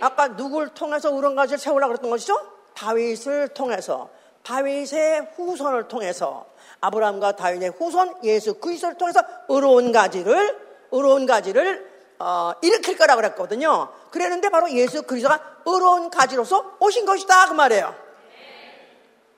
아까 0.00 0.34
누굴 0.36 0.68
통해서 0.70 1.14
의로운 1.14 1.36
가지를 1.36 1.58
세우려고 1.58 1.92
그랬던 1.92 2.10
것이죠? 2.10 2.34
다윗을 2.80 3.48
통해서 3.48 4.08
다윗의 4.42 5.32
후손을 5.36 5.88
통해서 5.88 6.46
아브라함과 6.80 7.36
다윗의 7.36 7.70
후손 7.70 8.24
예수 8.24 8.54
그리스도를 8.54 8.96
통해서 8.96 9.20
의로운 9.48 9.92
가지를 9.92 10.58
의로운 10.90 11.26
가지를 11.26 11.90
어, 12.18 12.52
일으킬 12.62 12.96
거라고 12.96 13.20
그랬거든요. 13.20 13.92
그랬는데 14.10 14.48
바로 14.48 14.70
예수 14.70 15.02
그리스도가 15.02 15.62
의로운 15.66 16.10
가지로서 16.10 16.76
오신 16.80 17.04
것이다 17.04 17.48
그 17.48 17.52
말이에요. 17.52 17.94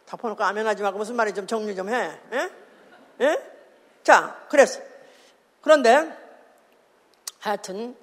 덮어놓고 0.07 0.45
아멘하지 0.45 0.83
말고 0.83 0.99
무슨 0.99 1.17
말이 1.17 1.35
좀 1.35 1.47
정리 1.47 1.75
좀 1.75 1.89
해. 1.89 2.11
예? 2.33 2.51
예? 3.23 3.39
자, 4.05 4.37
그랬어. 4.49 4.81
그런데 5.63 6.17
하여튼 7.41 7.97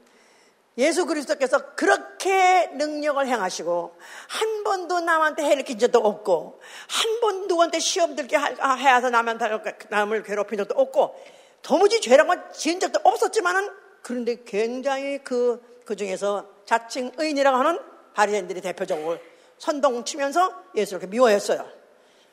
예수 0.79 1.05
그리스도께서 1.05 1.75
그렇게 1.75 2.67
능력을 2.67 3.27
행하시고 3.27 3.97
한 4.27 4.63
번도 4.63 5.01
남한테 5.01 5.43
해를 5.43 5.63
낀 5.63 5.77
적도 5.77 5.99
없고 5.99 6.61
한 6.87 7.19
번도 7.19 7.47
누구한테 7.47 7.79
시험 7.79 8.15
들게 8.15 8.37
해서 8.37 9.09
남한테 9.09 9.61
남을 9.89 10.23
괴롭힌 10.23 10.57
적도 10.57 10.75
없고 10.79 11.19
도무지 11.61 11.99
죄라고 11.99 12.33
지은 12.53 12.79
적도 12.79 13.01
없었지만은 13.03 13.69
그런데 14.01 14.37
굉장히 14.45 15.19
그, 15.21 15.61
그 15.85 15.97
중에서 15.97 16.47
자칭 16.63 17.11
의인이라고 17.17 17.57
하는 17.57 17.79
바리새인들이 18.13 18.61
대표적으로 18.61 19.17
선동치면서 19.57 20.63
예수를 20.75 21.09
미워했어요. 21.09 21.67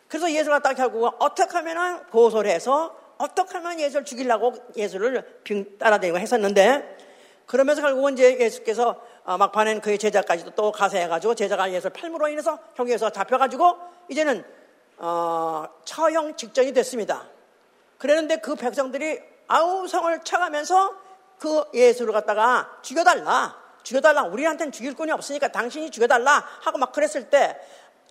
그래서 0.06 0.30
예수가 0.30 0.60
딱 0.60 0.74
결국 0.74 1.12
어떻게 1.18 1.52
하면은 1.56 2.04
고소를 2.12 2.48
해서 2.48 2.96
어떻게 3.18 3.58
하면 3.58 3.80
예수를 3.80 4.04
죽이려고 4.04 4.54
예수를 4.76 5.40
따라다니고 5.80 6.18
했었는데 6.18 6.95
그러면서 7.46 7.80
결국은 7.80 8.14
이제 8.14 8.38
예수께서 8.38 9.00
어, 9.24 9.36
막판엔 9.38 9.80
그의 9.80 9.98
제자까지도 9.98 10.50
또 10.50 10.72
가세해가지고 10.72 11.34
제자가 11.34 11.72
예수를 11.72 11.92
팔므로 11.92 12.28
인해서 12.28 12.58
형에서 12.74 13.10
잡혀가지고 13.10 13.76
이제는 14.08 14.44
어, 14.98 15.66
처형 15.84 16.36
직전이 16.36 16.72
됐습니다. 16.72 17.28
그랬는데 17.98 18.36
그 18.38 18.54
백성들이 18.56 19.20
아우 19.48 19.86
성을 19.86 20.18
쳐가면서 20.22 20.94
그 21.38 21.64
예수를 21.74 22.12
갖다가 22.12 22.78
죽여달라. 22.82 23.56
죽여달라. 23.82 24.24
우리한테는 24.24 24.72
죽일 24.72 24.94
권이 24.94 25.12
없으니까 25.12 25.48
당신이 25.48 25.90
죽여달라. 25.90 26.44
하고 26.62 26.78
막 26.78 26.92
그랬을 26.92 27.30
때, 27.30 27.56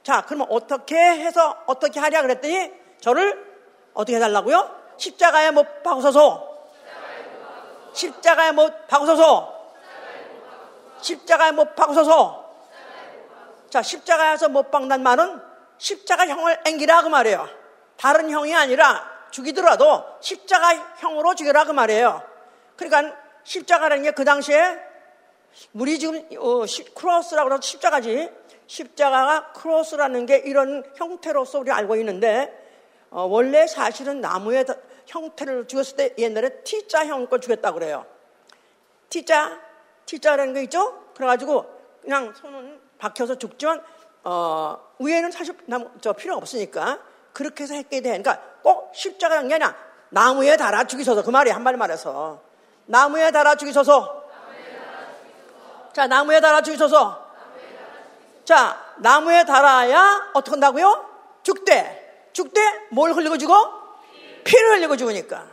자, 0.03 0.23
그러면 0.25 0.47
어떻게 0.49 0.95
해서 0.95 1.57
어떻게 1.65 1.99
하랴 1.99 2.21
그랬더니 2.21 2.71
저를 3.01 3.45
어떻게 3.93 4.15
해달라고요? 4.15 4.69
십자가에 4.97 5.51
못 5.51 5.83
박으소서. 5.83 6.54
십자가에 7.95 8.51
못 8.51 8.87
박으소서. 8.87 9.53
십자가에 11.01 11.51
못 11.51 11.75
박으소서. 11.75 12.45
자, 13.69 13.81
십자가에서 13.81 14.49
못 14.49 14.69
박는 14.69 15.01
말은 15.01 15.41
십자가 15.77 16.27
형을 16.27 16.59
앵기라 16.65 17.01
그 17.01 17.07
말이에요. 17.07 17.47
다른 17.97 18.29
형이 18.29 18.53
아니라 18.53 19.09
죽이더라도 19.31 20.03
십자가 20.21 20.73
형으로 20.97 21.35
죽여라 21.35 21.65
그 21.65 21.71
말이에요. 21.71 22.21
그러니까 22.75 23.15
십자가라는 23.43 24.03
게 24.03 24.11
그 24.11 24.25
당시에 24.25 24.77
우리 25.73 25.97
지금 25.99 26.17
어, 26.37 26.65
크로스라고 26.93 27.51
해서 27.51 27.61
십자가지 27.61 28.29
십자가가 28.67 29.53
크로스라는 29.53 30.25
게 30.25 30.37
이런 30.37 30.83
형태로서 30.95 31.59
우리 31.59 31.71
알고 31.71 31.95
있는데 31.97 32.51
어, 33.09 33.23
원래 33.23 33.67
사실은 33.67 34.19
나무의 34.19 34.65
형태를 35.07 35.67
죽였을 35.67 35.95
때 35.95 36.13
옛날에 36.17 36.61
T자형 36.63 37.27
걸 37.27 37.39
죽였다고 37.41 37.79
그래요. 37.79 38.05
T자, 39.09 39.59
T자라는 40.05 40.53
게 40.53 40.63
있죠? 40.63 41.11
그래가지고 41.15 41.65
그냥 42.01 42.33
손은 42.33 42.79
박혀서 42.97 43.37
죽지만 43.37 43.83
어, 44.23 44.79
위에는 44.99 45.31
사실 45.31 45.55
나무, 45.65 45.89
저 46.01 46.13
필요가 46.13 46.37
없으니까 46.37 46.99
그렇게 47.33 47.63
해서 47.63 47.73
했게 47.75 48.01
돼. 48.01 48.09
그러니까 48.09 48.39
꼭 48.61 48.91
십자가라는 48.95 49.47
게 49.49 49.55
아니라 49.55 49.75
나무에 50.09 50.57
달아 50.57 50.85
죽이셔서 50.85 51.23
그 51.23 51.29
말이 51.29 51.51
한 51.51 51.63
말 51.63 51.77
말해서 51.77 52.41
나무에 52.85 53.31
달아 53.31 53.55
죽이소서. 53.55 54.23
자, 55.93 56.07
나무에 56.07 56.39
달아 56.39 56.61
죽이소서. 56.61 57.25
자, 58.43 58.79
나무에 58.97 59.43
달아야 59.45 60.31
어떻게 60.33 60.51
한다고요? 60.51 61.09
죽대. 61.43 62.29
죽대 62.33 62.61
뭘 62.91 63.13
흘리고 63.13 63.37
죽어? 63.37 63.84
피를 64.45 64.77
흘리고 64.77 64.95
죽으니까. 64.95 65.51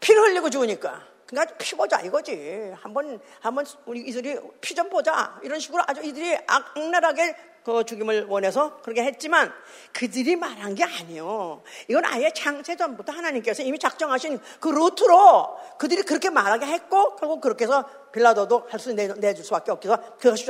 피를 0.00 0.22
흘리고 0.22 0.48
죽으니까. 0.48 1.06
그러니까 1.26 1.56
피 1.58 1.74
보자 1.74 2.00
이거지. 2.00 2.72
한번 2.80 3.20
한번 3.40 3.66
우리 3.84 4.00
이들이 4.00 4.38
피 4.62 4.74
좀 4.74 4.88
보자 4.88 5.38
이런 5.42 5.60
식으로 5.60 5.82
아주 5.86 6.00
이들이 6.02 6.38
악랄하게 6.46 7.36
그 7.64 7.84
죽임을 7.84 8.24
원해서 8.28 8.80
그렇게 8.80 9.02
했지만 9.04 9.52
그들이 9.92 10.36
말한 10.36 10.74
게 10.74 10.84
아니에요. 10.84 11.62
이건 11.88 12.06
아예 12.06 12.30
창세 12.32 12.76
전부터 12.76 13.12
하나님께서 13.12 13.62
이미 13.62 13.78
작정하신 13.78 14.40
그 14.58 14.68
루트로 14.70 15.58
그들이 15.78 16.02
그렇게 16.02 16.30
말하게 16.30 16.64
했고 16.64 17.16
결국 17.16 17.42
그렇게 17.42 17.64
해서 17.64 17.84
빌라도도 18.12 18.68
할 18.70 18.80
수 18.80 18.94
내줄 18.94 19.44
수밖에 19.44 19.70
없게 19.70 19.88
해서 19.90 20.00
그것이 20.18 20.46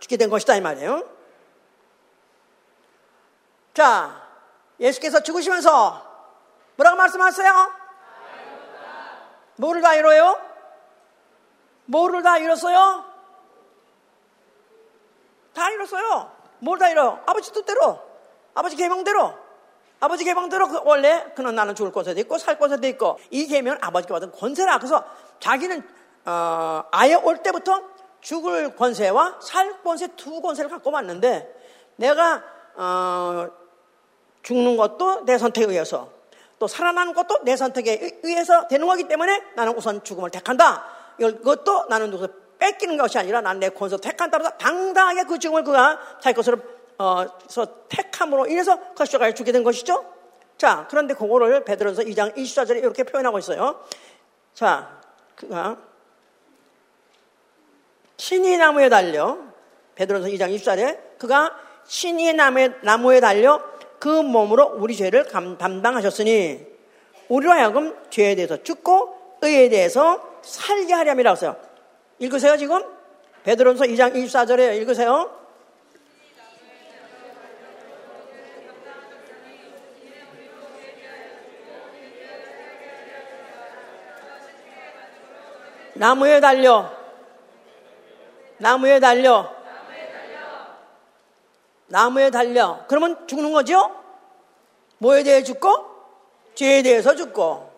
죽게 0.00 0.16
된 0.16 0.30
것이다 0.30 0.56
이 0.56 0.62
말이에요. 0.62 1.06
자, 3.74 4.22
예수께서 4.80 5.22
죽으시면서 5.22 6.03
뭐라고 6.76 6.96
말씀하세요? 6.96 7.72
뭐를 9.56 9.82
다 9.82 9.94
이뤄요? 9.94 10.38
뭐를 11.86 12.22
다 12.22 12.38
이뤘어요? 12.38 13.04
다 15.54 15.70
이뤘어요. 15.70 16.32
뭘다 16.58 16.88
이뤄? 16.90 17.18
아버지 17.26 17.52
뜻대로, 17.52 18.00
아버지 18.54 18.74
계명대로, 18.76 19.34
아버지 20.00 20.24
계명대로 20.24 20.68
그 20.68 20.80
원래 20.84 21.32
그는 21.34 21.54
나는 21.54 21.74
죽을 21.74 21.92
곳에도 21.92 22.18
있고 22.20 22.38
살 22.38 22.58
곳에도 22.58 22.86
있고 22.88 23.18
이 23.30 23.46
계명은 23.46 23.78
아버지가 23.80 24.14
받은 24.14 24.32
권세라. 24.32 24.78
그래서 24.78 25.04
자기는 25.40 25.82
어, 26.26 26.84
아예 26.90 27.14
올 27.14 27.38
때부터 27.38 27.82
죽을 28.20 28.74
권세와 28.76 29.38
살 29.40 29.82
권세 29.82 30.08
두 30.16 30.40
권세를 30.40 30.70
갖고 30.70 30.90
왔는데 30.90 31.54
내가 31.96 32.42
어, 32.76 33.48
죽는 34.42 34.76
것도 34.76 35.24
내 35.24 35.38
선택에 35.38 35.66
의해서 35.66 36.10
또 36.58 36.66
살아나는 36.66 37.14
것도 37.14 37.42
내 37.42 37.56
선택에 37.56 38.20
의해서 38.22 38.68
되는 38.68 38.86
거기 38.86 39.04
때문에 39.04 39.42
나는 39.54 39.76
우선 39.76 40.02
죽음을 40.02 40.30
택한다. 40.30 40.84
이것도 41.18 41.86
나는 41.88 42.10
누구 42.10 42.28
뺏기는 42.58 42.96
것이 42.96 43.18
아니라 43.18 43.40
나는 43.40 43.60
내 43.60 43.68
권세 43.68 43.96
택한다고 43.96 44.56
당당하게 44.58 45.24
그 45.24 45.38
죽음을 45.38 45.64
그가 45.64 45.98
자기 46.20 46.36
것으로 46.36 46.58
어, 46.98 47.26
택함으로 47.88 48.46
인해서 48.46 48.78
그리스도가 48.94 49.32
죽게 49.32 49.52
된 49.52 49.64
것이죠. 49.64 50.04
자, 50.56 50.86
그런데 50.88 51.14
그거를 51.14 51.64
베드로서 51.64 52.02
2장 52.02 52.36
24절에 52.36 52.78
이렇게 52.78 53.02
표현하고 53.02 53.38
있어요. 53.38 53.84
자, 54.54 55.00
그가 55.34 55.76
신이 58.16 58.56
나무에 58.56 58.88
달려 58.88 59.38
베드로서 59.96 60.28
2장 60.28 60.54
24절에 60.54 61.18
그가 61.18 61.54
신이 61.86 62.32
나무에 62.32 63.20
달려 63.20 63.62
그 64.04 64.20
몸으로 64.20 64.74
우리 64.76 64.94
죄를 64.94 65.24
감, 65.24 65.56
담당하셨으니 65.56 66.60
우리로 67.30 67.52
하여금 67.52 67.96
죄에 68.10 68.34
대해서 68.34 68.62
죽고 68.62 69.38
의에 69.40 69.70
대해서 69.70 70.40
살게 70.42 70.92
하렴이라고 70.92 71.36
써요. 71.36 71.56
읽으세요 72.18 72.58
지금? 72.58 72.84
베드로서 73.44 73.86
2장 73.86 74.14
24절에 74.14 74.76
읽으세요. 74.76 75.30
나무에 85.94 86.40
달려 86.40 86.92
나무에 88.58 89.00
달려 89.00 89.63
나무에 91.86 92.30
달려. 92.30 92.84
그러면 92.88 93.26
죽는 93.26 93.52
거죠? 93.52 93.90
뭐에 94.98 95.22
대해 95.22 95.42
죽고? 95.42 95.94
죄에 96.54 96.82
대해서 96.82 97.14
죽고 97.14 97.70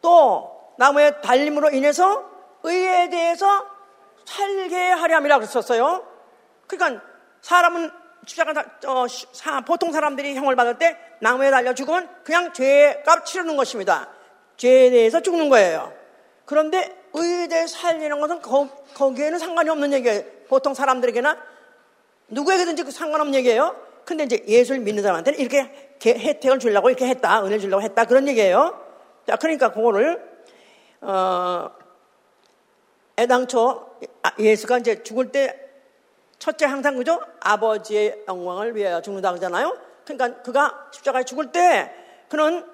또 0.00 0.72
나무의 0.78 1.20
달림으로 1.22 1.70
인해서 1.70 2.24
의에 2.62 3.10
대해서 3.10 3.66
살게 4.24 4.90
하려 4.90 5.16
함이라 5.16 5.38
그랬었어요. 5.38 6.06
그러니까 6.66 7.02
사람은 7.42 7.90
십자가 8.26 8.64
어, 8.86 9.06
사, 9.08 9.60
보통 9.62 9.92
사람들이 9.92 10.34
형을 10.34 10.56
받을 10.56 10.78
때 10.78 10.96
나무에 11.20 11.50
달려 11.50 11.74
죽으면 11.74 12.08
그냥 12.24 12.52
죄값 12.52 13.26
치르는 13.26 13.56
것입니다. 13.56 14.08
죄에 14.56 14.90
대해서 14.90 15.20
죽는 15.20 15.48
거예요. 15.48 15.92
그런데 16.44 16.96
의에 17.12 17.48
대해 17.48 17.66
살리는 17.66 18.20
것은 18.20 18.40
거, 18.40 18.68
거기에는 18.94 19.38
상관이 19.38 19.70
없는 19.70 19.92
얘기예요. 19.94 20.22
보통 20.48 20.74
사람들에게나 20.74 21.36
누구에게든지 22.30 22.84
그 22.84 22.90
상관없는 22.90 23.34
얘기예요. 23.36 23.76
근데 24.04 24.24
이제 24.24 24.42
예수를 24.46 24.80
믿는 24.80 25.02
사람한테는 25.02 25.38
이렇게 25.38 25.70
혜택을 26.04 26.58
주려고 26.58 26.88
이렇게 26.88 27.06
했다, 27.06 27.40
은혜를 27.40 27.60
주려고 27.60 27.82
했다 27.82 28.04
그런 28.04 28.26
얘기예요. 28.28 28.80
자, 29.26 29.36
그러니까 29.36 29.70
그거를 29.72 30.20
어, 31.00 31.70
애당초 33.18 33.90
아, 34.22 34.32
예수가 34.38 34.78
이제 34.78 35.02
죽을 35.02 35.30
때 35.30 35.58
첫째 36.38 36.64
항상 36.66 36.96
그죠? 36.96 37.20
아버지의 37.40 38.24
영광을 38.26 38.74
위하여 38.74 39.02
죽는다 39.02 39.30
그러잖아요. 39.30 39.76
그러니까 40.04 40.42
그가 40.42 40.88
십자가에 40.92 41.24
죽을 41.24 41.52
때 41.52 41.92
그는 42.28 42.64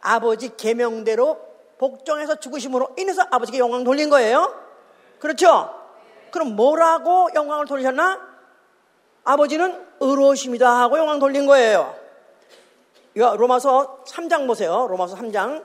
아버지 0.00 0.54
계명대로 0.56 1.40
복종해서 1.78 2.36
죽으심으로 2.36 2.94
인해서 2.98 3.22
아버지께 3.30 3.58
영광 3.58 3.84
돌린 3.84 4.10
거예요. 4.10 4.54
그렇죠? 5.18 5.74
그럼 6.30 6.56
뭐라고 6.56 7.30
영광을 7.34 7.66
돌리셨나? 7.66 8.25
아버지는 9.26 9.84
의로우십니다 10.00 10.82
하고 10.82 10.98
영광 10.98 11.18
돌린 11.18 11.46
거예요. 11.46 11.94
로마서 13.14 14.04
3장 14.06 14.46
보세요. 14.46 14.86
로마서 14.88 15.16
3장 15.16 15.64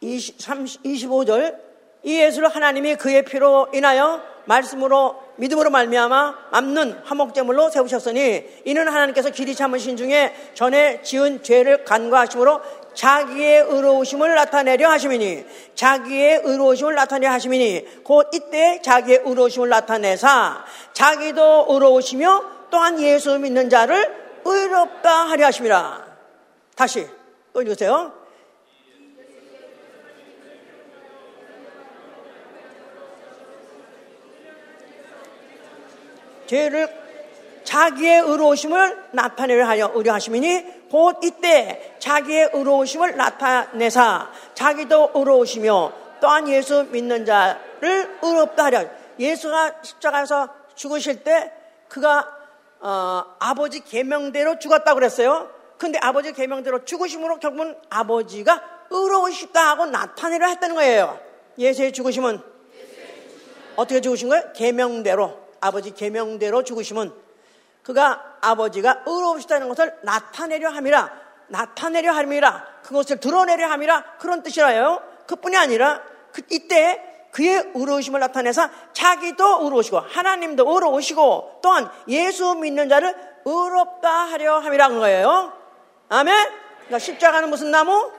20, 0.00 0.40
30, 0.40 0.82
25절 0.84 1.58
이 2.04 2.20
예수를 2.20 2.48
하나님이 2.48 2.94
그의 2.94 3.24
피로 3.24 3.66
인하여 3.74 4.22
말씀으로 4.44 5.25
믿음으로 5.36 5.70
말미암아 5.70 6.34
남는 6.52 7.00
화목제물로 7.04 7.70
세우셨으니 7.70 8.62
이는 8.64 8.88
하나님께서 8.88 9.30
길이 9.30 9.54
참으신 9.54 9.96
중에 9.96 10.34
전에 10.54 11.02
지은 11.02 11.42
죄를 11.42 11.84
간과하심으로 11.84 12.60
자기의 12.94 13.66
의로우심을 13.68 14.34
나타내려 14.34 14.90
하심이니 14.90 15.44
자기의 15.74 16.40
의로우심을 16.44 16.94
나타내려 16.94 17.30
하심이니 17.32 18.02
곧 18.02 18.28
이때 18.32 18.80
자기의 18.82 19.22
의로우심을 19.24 19.68
나타내사 19.68 20.64
자기도 20.94 21.66
의로우시며 21.68 22.44
또한 22.70 23.00
예수 23.00 23.38
믿는 23.38 23.68
자를 23.68 24.12
의롭다 24.44 25.10
하려 25.28 25.46
하심이라 25.46 26.06
다시 26.74 27.06
또 27.52 27.62
읽으세요 27.62 28.25
죄를 36.46 37.06
자기의 37.64 38.20
의로우심을 38.20 39.08
나타내려 39.10 39.66
하여 39.66 39.90
의뢰하시니 39.94 40.88
곧 40.90 41.18
이때 41.22 41.96
자기의 41.98 42.50
의로우심을 42.52 43.16
나타내사 43.16 44.30
자기도 44.54 45.10
의로우시며 45.14 45.92
또한 46.20 46.48
예수 46.48 46.84
믿는 46.90 47.26
자를 47.26 48.18
의롭다 48.22 48.64
하려 48.66 48.84
예수가 49.18 49.82
십자가에서 49.82 50.48
죽으실 50.74 51.24
때 51.24 51.52
그가 51.88 52.36
어, 52.80 53.24
아버지 53.38 53.80
계명대로 53.80 54.58
죽었다고 54.58 54.96
그랬어요. 54.96 55.50
근데 55.78 55.98
아버지 56.00 56.32
계명대로 56.32 56.84
죽으심으로 56.84 57.38
결국은 57.38 57.76
아버지가 57.90 58.62
의로우시다 58.90 59.70
하고 59.70 59.86
나타내려 59.86 60.46
했다는 60.48 60.76
거예요. 60.76 61.18
예수의 61.58 61.92
죽으심은 61.92 62.40
어떻게 63.76 64.00
죽으신 64.00 64.28
거예요? 64.28 64.52
계명대로 64.54 65.45
아버지 65.60 65.92
계명대로 65.92 66.64
죽으심은 66.64 67.12
그가 67.82 68.38
아버지가 68.40 69.04
의로우시다는 69.06 69.68
것을 69.68 69.94
나타내려 70.02 70.70
함이라 70.70 71.10
나타내려 71.48 72.12
함이라 72.12 72.80
그것을 72.82 73.20
드러내려 73.20 73.68
함이라 73.70 74.16
그런 74.18 74.42
뜻이라요. 74.42 75.02
그뿐이 75.26 75.56
아니라 75.56 76.02
그 76.32 76.42
이때 76.50 77.02
그의 77.32 77.70
의로우심을 77.74 78.18
나타내서 78.18 78.68
자기도 78.92 79.62
의로우시고 79.62 79.98
하나님도 79.98 80.64
의로우시고 80.66 81.60
또한 81.62 81.90
예수 82.08 82.54
믿는 82.54 82.88
자를 82.88 83.14
의롭다 83.44 84.10
하려 84.10 84.58
함이라는 84.58 84.98
거예요. 84.98 85.52
아멘. 86.08 86.34
그러니까 86.78 86.98
십자가는 86.98 87.50
무슨 87.50 87.70
나무? 87.70 88.10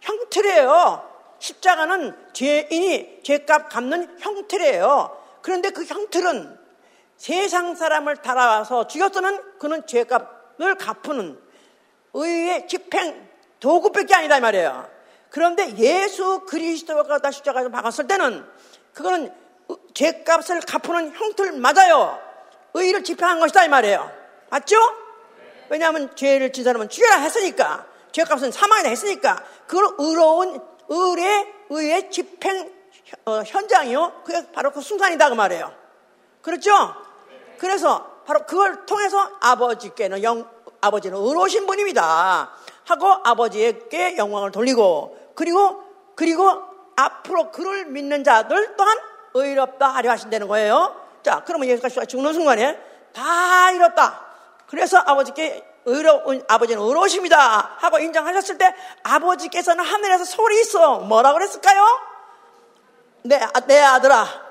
형틀이에요. 0.00 1.10
십자가는 1.38 2.16
죄인이 2.32 3.20
죄값 3.22 3.68
갚는 3.70 4.16
형틀이에요. 4.18 5.16
그런데 5.40 5.70
그 5.70 5.84
형틀은 5.84 6.63
세상 7.16 7.74
사람을 7.74 8.16
따라와서 8.18 8.86
죽였으면 8.86 9.58
그는 9.58 9.86
죄값을 9.86 10.76
갚는 10.78 11.38
의의 12.14 12.68
집행 12.68 13.28
도구밖에 13.60 14.14
아니다 14.14 14.36
이 14.36 14.40
말이에요. 14.40 14.88
그런데 15.30 15.76
예수 15.78 16.40
그리스도가 16.46 17.18
다 17.18 17.30
십자가에서 17.30 17.70
박았을 17.70 18.06
때는 18.06 18.44
그거는 18.92 19.32
죄값을 19.94 20.60
갚는 20.60 21.14
형틀 21.14 21.52
맞아요. 21.52 22.20
의를 22.74 23.02
집행한 23.02 23.40
것이다 23.40 23.64
이 23.64 23.68
말이에요. 23.68 24.10
맞죠? 24.50 24.76
왜냐하면 25.70 26.14
죄를 26.14 26.52
진 26.52 26.62
사람은 26.62 26.88
죽여라 26.88 27.16
했으니까 27.16 27.86
죄값은 28.12 28.52
사망이다 28.52 28.88
했으니까 28.90 29.42
그걸 29.66 29.94
의로운 29.98 30.60
의의 30.88 31.52
의의 31.70 32.10
집행 32.10 32.72
어, 33.24 33.42
현장이요. 33.44 34.22
그게 34.24 34.46
바로 34.52 34.70
그 34.70 34.80
순간이다 34.80 35.30
그 35.30 35.34
말이에요. 35.34 35.83
그렇죠? 36.44 36.94
그래서 37.58 38.06
바로 38.26 38.44
그걸 38.46 38.84
통해서 38.84 39.30
아버지께는 39.40 40.22
영, 40.22 40.48
아버지는 40.80 41.16
의로우신 41.18 41.66
분입니다. 41.66 42.50
하고 42.84 43.16
아버지에게 43.24 44.18
영광을 44.18 44.50
돌리고 44.52 45.32
그리고 45.34 45.82
그리고 46.14 46.62
앞으로 46.96 47.50
그를 47.50 47.86
믿는 47.86 48.22
자들 48.22 48.76
또한 48.76 48.98
의롭다 49.32 49.88
하려 49.88 50.10
하신다는 50.10 50.46
거예요. 50.46 50.94
자, 51.22 51.42
그러면 51.46 51.68
예수가 51.68 52.04
죽는 52.04 52.34
순간에 52.34 52.78
다 53.14 53.70
이뤘다. 53.72 54.20
그래서 54.66 54.98
아버지께 54.98 55.64
의로운 55.86 56.44
아버지는 56.46 56.82
의로우십니다 56.82 57.76
하고 57.78 57.98
인정하셨을 57.98 58.58
때 58.58 58.74
아버지께서는 59.02 59.84
하늘에서 59.84 60.24
소리 60.24 60.60
있어 60.60 60.98
뭐라고 61.00 61.38
그랬을까요? 61.38 61.84
내, 63.22 63.40
내 63.66 63.80
아들아 63.80 64.43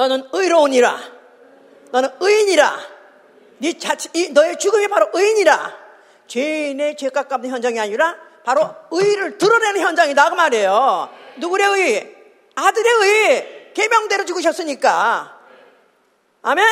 너는 0.00 0.28
의로우니라 0.32 0.98
너는 1.90 2.08
의인이라. 2.20 2.78
네 3.58 3.76
자체, 3.76 4.08
너의 4.30 4.58
죽음이 4.58 4.88
바로 4.88 5.10
의인이라. 5.12 5.76
죄인의 6.26 6.96
죄값 6.96 7.28
갚는 7.28 7.50
현장이 7.50 7.78
아니라 7.78 8.16
바로 8.44 8.74
의를 8.92 9.36
드러내는 9.36 9.80
현장이다 9.82 10.30
그 10.30 10.34
말이에요. 10.36 11.10
누구의 11.36 11.66
의? 11.66 12.16
아들의 12.54 12.92
의. 12.92 13.72
계명대로 13.74 14.24
죽으셨으니까. 14.24 15.38
아멘? 16.42 16.66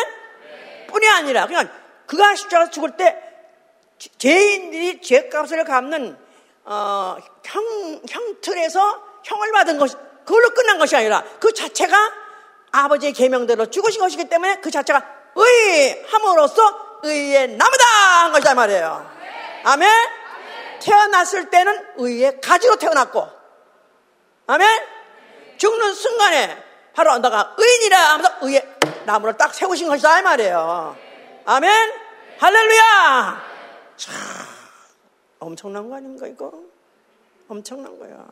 뿐이 0.86 1.06
아니라 1.10 1.46
그냥 1.46 1.68
그가 2.06 2.34
십자가 2.34 2.70
죽을 2.70 2.96
때 2.96 3.14
죄인들이 4.16 5.02
죄값을 5.02 5.64
갚는 5.64 6.16
어, 6.64 7.16
형, 7.44 8.00
형틀에서 8.08 9.02
형을 9.24 9.52
받은 9.52 9.78
것 9.78 10.24
그걸로 10.24 10.48
끝난 10.50 10.78
것이 10.78 10.96
아니라 10.96 11.24
그 11.40 11.52
자체가 11.52 12.27
아버지의 12.70 13.12
계명대로 13.12 13.66
죽으신 13.66 14.00
것이기 14.00 14.28
때문에 14.28 14.60
그 14.60 14.70
자체가 14.70 15.04
의함으로써 15.34 17.00
의의 17.02 17.48
나무다 17.48 17.84
한 18.24 18.32
것이다 18.32 18.54
말이에요. 18.54 19.10
아멘. 19.64 19.90
태어났을 20.80 21.50
때는 21.50 21.86
의의 21.96 22.40
가지로 22.40 22.76
태어났고, 22.76 23.28
아멘. 24.46 24.68
죽는 25.56 25.94
순간에 25.94 26.64
바로 26.94 27.18
너가 27.18 27.54
의인이라 27.56 27.98
하면서 27.98 28.32
의의 28.42 28.76
나무를 29.04 29.36
딱 29.36 29.54
세우신 29.54 29.88
것이다 29.88 30.20
이 30.20 30.22
말이에요. 30.22 30.96
아멘. 31.44 31.92
할렐루야. 32.38 33.42
자, 33.96 34.12
엄청난 35.40 35.88
거 35.88 35.96
아닙니까 35.96 36.26
이거? 36.26 36.52
엄청난 37.48 37.98
거야. 37.98 38.26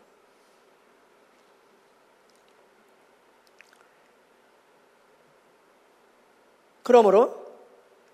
그러므로 6.87 7.35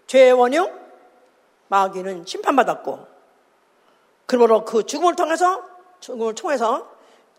죄의 0.07 0.33
원흉 0.33 0.73
마귀는 1.69 2.25
심판받았고 2.25 3.07
그러므로 4.25 4.65
그 4.65 4.87
죽음을 4.87 5.15
통해서 5.15 5.63
죽음을 6.01 6.35
통해서 6.35 6.91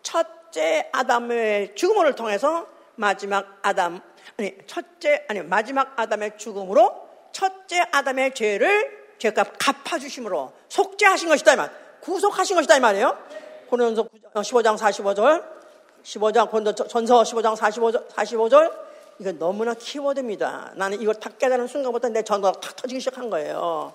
첫째 0.04 0.92
아담의 0.94 1.74
죽음을 1.74 2.14
통해서 2.14 2.68
마지막 2.94 3.58
아담 3.64 4.00
아니 4.38 4.56
첫째 4.68 5.26
아니 5.28 5.42
마지막 5.42 6.00
아담의 6.00 6.38
죽음으로 6.38 7.10
첫째 7.32 7.84
아담의 7.92 8.36
죄를 8.36 9.16
죄값 9.18 9.58
갚아 9.58 9.98
주심으로 9.98 10.54
속죄하신 10.70 11.30
것이다 11.30 11.54
이 11.54 11.56
말. 11.56 11.72
구속하신 12.02 12.58
것이다 12.58 12.78
이 12.78 12.80
말이에요. 12.80 13.18
고린도서 13.70 14.08
15장 14.36 14.78
45절, 14.78 15.44
15장 16.04 16.52
고린도 16.52 16.76
전서 16.76 17.24
15장 17.24 17.56
45절, 17.56 18.08
45절 18.10 18.93
이거 19.20 19.32
너무나 19.32 19.74
키워드입니다. 19.74 20.74
나는 20.76 21.02
이걸 21.02 21.16
탁 21.16 21.38
깨달은 21.38 21.68
순간부터 21.68 22.10
내 22.10 22.24
전도가 22.24 22.60
탁 22.60 22.76
터지기 22.76 23.00
시작한 23.00 23.30
거예요. 23.30 23.94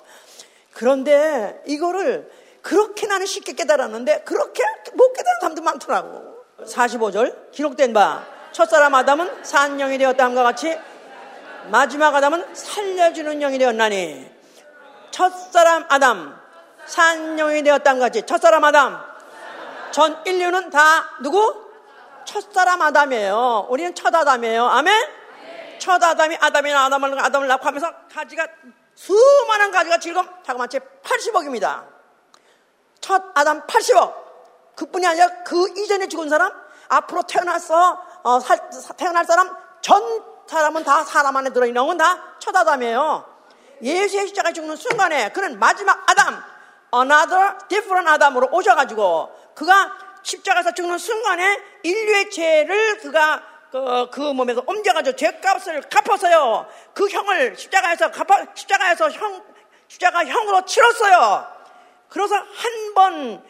그런데 0.72 1.62
이거를 1.66 2.30
그렇게 2.62 3.06
나는 3.06 3.26
쉽게 3.26 3.54
깨달았는데 3.54 4.22
그렇게 4.22 4.62
못 4.94 5.12
깨달은 5.12 5.40
사람도 5.40 5.62
많더라고. 5.62 6.38
45절 6.64 7.52
기록된 7.52 7.92
바 7.92 8.24
첫사람 8.52 8.94
아담은 8.94 9.44
산 9.44 9.78
영이 9.78 9.98
되었다함과 9.98 10.42
같이 10.42 10.78
마지막 11.70 12.14
아담은 12.14 12.54
살려주는 12.54 13.40
영이 13.40 13.58
되었나니 13.58 14.30
첫사람 15.10 15.84
아담 15.88 16.36
산 16.86 17.36
영이 17.36 17.62
되었다함과 17.62 18.06
같이 18.06 18.22
첫사람 18.22 18.64
아담 18.64 18.98
전 19.90 20.20
인류는 20.26 20.70
다 20.70 21.10
누구? 21.22 21.67
첫사람 22.28 22.82
아담이에요. 22.82 23.68
우리는 23.70 23.94
첫 23.94 24.14
아담이에요. 24.14 24.66
아멘? 24.66 24.94
첫 25.78 26.02
아담이 26.02 26.36
아담이나 26.38 26.84
아담을 26.84 27.18
아담을 27.18 27.48
낳고 27.48 27.64
하면서 27.66 27.90
가지가 28.12 28.46
수많은 28.94 29.70
가지가 29.70 29.98
지금 29.98 30.22
자그마치 30.44 30.78
80억입니다. 31.02 31.86
첫 33.00 33.22
아담 33.34 33.66
80억. 33.66 34.12
그뿐이 34.76 35.06
아니라 35.06 35.42
그 35.44 35.68
이전에 35.78 36.06
죽은 36.08 36.28
사람, 36.28 36.52
앞으로 36.88 37.22
태어났어, 37.22 37.98
어, 38.24 38.40
살, 38.40 38.60
태어날 38.98 39.24
사람, 39.24 39.56
전 39.80 40.22
사람은 40.46 40.84
다 40.84 41.04
사람 41.04 41.34
안에 41.34 41.50
들어있는 41.50 41.80
영은 41.80 41.96
다첫 41.96 42.54
아담이에요. 42.54 43.24
예수의 43.80 44.26
십자가 44.26 44.52
죽는 44.52 44.76
순간에 44.76 45.32
그는 45.32 45.58
마지막 45.58 46.04
아담, 46.10 46.42
another 46.94 47.56
different 47.68 48.10
아담으로 48.10 48.48
오셔가지고 48.52 49.54
그가 49.54 50.07
십자가에서 50.28 50.72
죽는 50.72 50.98
순간에 50.98 51.58
인류의 51.82 52.30
죄를 52.30 52.98
그가 52.98 53.42
그, 53.70 54.08
그 54.10 54.20
몸에서 54.20 54.62
옮겨가지고 54.66 55.16
죄값을 55.16 55.82
갚았어요. 55.82 56.68
그 56.94 57.08
형을 57.08 57.56
십자가에서 57.56 58.10
갚아, 58.10 58.46
십자가에서 58.54 59.10
형, 59.10 59.42
십자가 59.88 60.24
형으로 60.24 60.64
치렀어요. 60.64 61.46
그래서 62.08 62.34
한 62.34 62.94
번, 62.94 63.44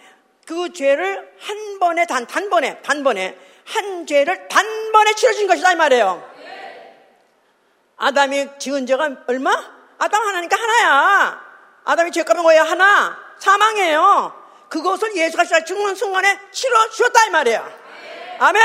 그 0.46 0.72
죄를 0.72 1.32
한 1.40 1.78
번에 1.78 2.06
단, 2.06 2.26
단번에, 2.26 2.80
단번에, 2.82 3.36
한 3.64 4.06
죄를 4.06 4.48
단번에 4.48 5.14
치러진 5.14 5.46
것이다, 5.46 5.72
이 5.72 5.76
말이에요. 5.76 6.28
아담이 7.96 8.58
지은 8.58 8.86
죄가 8.86 9.24
얼마? 9.26 9.50
아담 9.98 10.22
하나니까 10.22 10.56
하나야. 10.56 11.42
아담이 11.84 12.12
죄값은 12.12 12.42
뭐야? 12.42 12.62
하나. 12.62 13.18
사망이에요. 13.38 14.37
그것을 14.68 15.16
예수가 15.16 15.44
시작 15.44 15.64
죽는 15.66 15.94
순간에 15.94 16.38
치러 16.52 16.88
주셨다 16.90 17.26
이 17.26 17.30
말이에요. 17.30 17.68
아멘. 18.38 18.62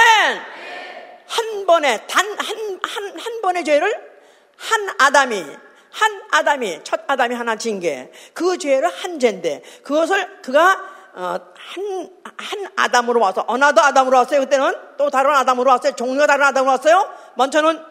한 1.28 1.66
번에 1.66 2.06
단 2.08 2.26
한 2.26 2.80
한 2.84 3.18
한 3.18 3.42
번의 3.42 3.64
죄를 3.64 4.14
한 4.58 4.90
아담이 5.00 5.46
한 5.92 6.22
아담이 6.32 6.82
첫 6.84 7.02
아담이 7.08 7.36
하나 7.36 7.56
진 7.56 7.94
게 7.94 8.19
그 8.19 8.58
죄를 8.58 8.90
한 8.90 9.20
죄인데 9.20 9.62
그것을 9.84 10.42
그가 10.42 10.94
어, 11.16 11.38
한, 11.56 12.10
한 12.38 12.68
아담으로 12.76 13.20
와서, 13.22 13.46
another 13.48 13.80
아담으로 13.82 14.18
왔어요. 14.18 14.40
그때는 14.40 14.74
또 14.98 15.12
다른 15.12 15.30
아담으로 15.36 15.70
왔어요. 15.70 15.96
종류가 15.96 16.26
다른 16.26 16.44
아담으로 16.46 16.72
왔어요. 16.72 17.08
먼저는 17.36 17.86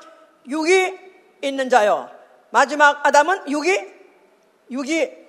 육이 0.49 0.99
있는 1.41 1.71
자요. 1.71 2.11
마지막 2.51 3.07
아담은 3.07 3.49
육이, 3.49 3.81
육이 4.73 5.22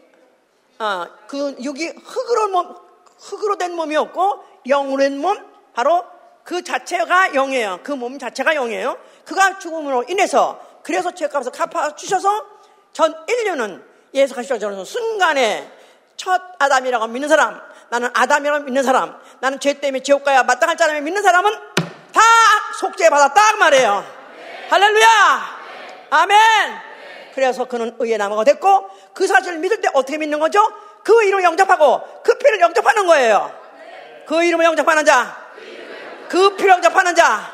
아, 0.85 1.07
그 1.27 1.55
육이 1.61 1.93
흙으로 2.03 2.49
몸, 2.49 2.75
흙으로 3.17 3.57
된 3.57 3.73
몸이었고 3.73 4.43
영으로 4.67 5.01
된 5.01 5.17
몸, 5.17 5.37
바로 5.73 6.03
그 6.43 6.61
자체가 6.61 7.29
영이에요. 7.29 7.79
그 7.83 7.93
몸 7.93 8.19
자체가 8.19 8.53
영이에요. 8.53 8.97
그가 9.23 9.59
죽음으로 9.59 10.03
인해서 10.09 10.59
그래서 10.83 11.11
죄값을 11.11 11.53
갚아 11.53 11.95
주셔서 11.95 12.45
전 12.91 13.15
인류는 13.29 13.81
예수 14.13 14.35
가시죠. 14.35 14.83
순간에 14.83 15.71
첫 16.17 16.41
아담이라고 16.59 17.07
믿는 17.07 17.29
사람, 17.29 17.61
나는 17.89 18.09
아담이라고 18.13 18.65
믿는 18.65 18.83
사람, 18.83 19.17
나는 19.39 19.61
죄 19.61 19.79
때문에 19.79 20.03
지옥 20.03 20.25
가야 20.25 20.43
마땅할 20.43 20.75
자라며 20.75 20.99
믿는 20.99 21.23
사람은 21.23 21.53
다 22.11 22.21
속죄 22.77 23.09
받았다 23.09 23.53
그 23.53 23.57
말이에요. 23.57 24.03
할렐루야! 24.69 25.59
아멘! 26.09 26.92
그래서 27.33 27.65
그는 27.65 27.95
의의 27.99 28.17
나무가 28.17 28.43
됐고 28.43 28.89
그 29.13 29.25
사실을 29.25 29.57
믿을 29.59 29.81
때 29.81 29.89
어떻게 29.93 30.17
믿는 30.17 30.39
거죠? 30.39 30.59
그 31.03 31.23
이름을 31.23 31.43
영접하고 31.43 32.21
그 32.23 32.37
피를 32.37 32.59
영접하는 32.59 33.07
거예요. 33.07 33.51
그 34.27 34.43
이름을 34.43 34.63
영접하는 34.65 35.03
자, 35.03 35.35
그 36.29 36.55
피를 36.55 36.71
영접하는 36.71 37.15
자. 37.15 37.51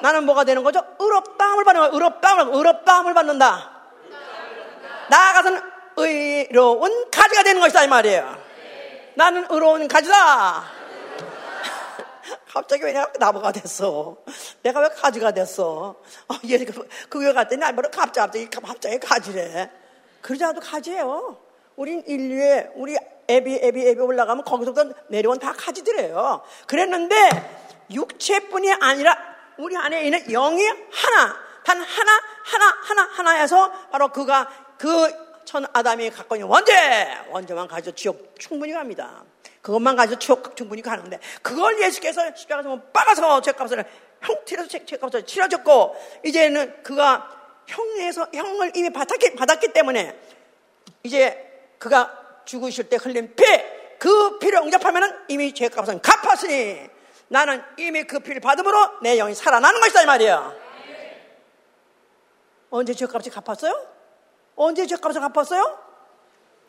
나는 0.00 0.24
뭐가 0.24 0.44
되는 0.44 0.62
거죠? 0.62 0.80
의롭다함을 0.98 1.64
받는 1.64 1.80
거예요. 1.80 1.94
의롭다함을, 1.94 2.54
의롭다함을 2.54 3.14
받는다. 3.14 3.70
나아가서는 5.08 5.60
의로운 5.96 7.10
가지가 7.10 7.42
되는 7.42 7.60
것이다 7.60 7.84
이 7.84 7.88
말이에요. 7.88 8.36
나는 9.14 9.46
의로운 9.50 9.88
가지다. 9.88 10.77
갑자기 12.52 12.84
왜 12.84 12.92
내가 12.92 13.12
나무가 13.18 13.52
됐어? 13.52 14.16
내가 14.62 14.80
왜 14.80 14.88
가지가 14.88 15.32
됐어? 15.32 15.96
어, 16.28 16.34
얘 16.48 16.58
그교 16.58 17.34
갔더니 17.34 17.60
나보다 17.60 17.90
갑자기, 17.90 18.48
갑자기 18.48 18.98
가지래. 18.98 19.70
그러지 20.22 20.44
않아도 20.44 20.60
가지예요. 20.60 21.38
우린 21.76 22.02
인류에, 22.06 22.70
우리 22.74 22.96
애비, 23.28 23.60
애비, 23.62 23.88
애비 23.88 24.00
올라가면 24.00 24.44
거기서부터 24.44 24.94
내려온 25.08 25.38
다 25.38 25.52
가지들이에요. 25.52 26.42
그랬는데 26.66 27.14
육체뿐이 27.92 28.72
아니라 28.80 29.16
우리 29.58 29.76
안에 29.76 30.04
있는 30.04 30.26
영이 30.28 30.64
하나, 30.66 31.36
단 31.64 31.80
하나, 31.80 32.12
하나, 32.44 32.78
하나, 32.82 33.02
하나에서 33.12 33.70
바로 33.90 34.08
그가 34.08 34.48
그 34.78 35.28
천 35.48 35.64
아담이 35.72 36.10
갖고 36.10 36.36
있는 36.36 36.46
원죄, 36.46 37.24
원죄만 37.30 37.68
가지고 37.68 37.96
지옥 37.96 38.34
충분히 38.38 38.74
갑니다. 38.74 39.24
그것만 39.68 39.96
가지고 39.96 40.18
추억 40.18 40.56
충분히 40.56 40.80
가는데 40.80 41.20
그걸 41.42 41.78
예수께서 41.82 42.34
십자가에서 42.34 42.80
빠가서 42.90 43.42
죄값을 43.42 43.84
형태로서 44.22 44.78
죄값을 44.86 45.26
치러줬고 45.26 45.94
이제는 46.24 46.82
그가 46.82 47.28
형에서 47.66 48.28
형을 48.32 48.72
이미 48.76 48.88
받았기, 48.88 49.34
받았기 49.34 49.74
때문에 49.74 50.18
이제 51.02 51.74
그가 51.78 52.40
죽으실 52.46 52.88
때 52.88 52.96
흘린 52.96 53.34
피, 53.36 53.44
그 53.98 54.38
피를 54.38 54.60
응접하면 54.60 55.26
이미 55.28 55.52
죄값은 55.52 56.00
갚았으니 56.00 56.88
나는 57.28 57.62
이미 57.76 58.04
그 58.04 58.20
피를 58.20 58.40
받음으로 58.40 59.02
내 59.02 59.18
영이 59.18 59.34
살아나는 59.34 59.82
것이다 59.82 60.00
이 60.00 60.06
말이에요. 60.06 60.56
언제 62.70 62.94
죄값이 62.94 63.28
갚았어요? 63.28 63.86
언제 64.56 64.86
죄값을 64.86 65.20
갚았어요? 65.20 65.78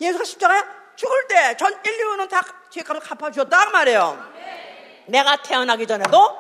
예수가 0.02 0.26
십자가에 0.26 0.79
죽을 1.00 1.28
때 1.28 1.56
전 1.56 1.74
인류는 1.86 2.28
다 2.28 2.42
죄값을 2.70 3.00
갚아주었다 3.00 3.70
말이에요. 3.70 4.22
내가 5.06 5.38
태어나기 5.38 5.88
전에도 5.88 6.38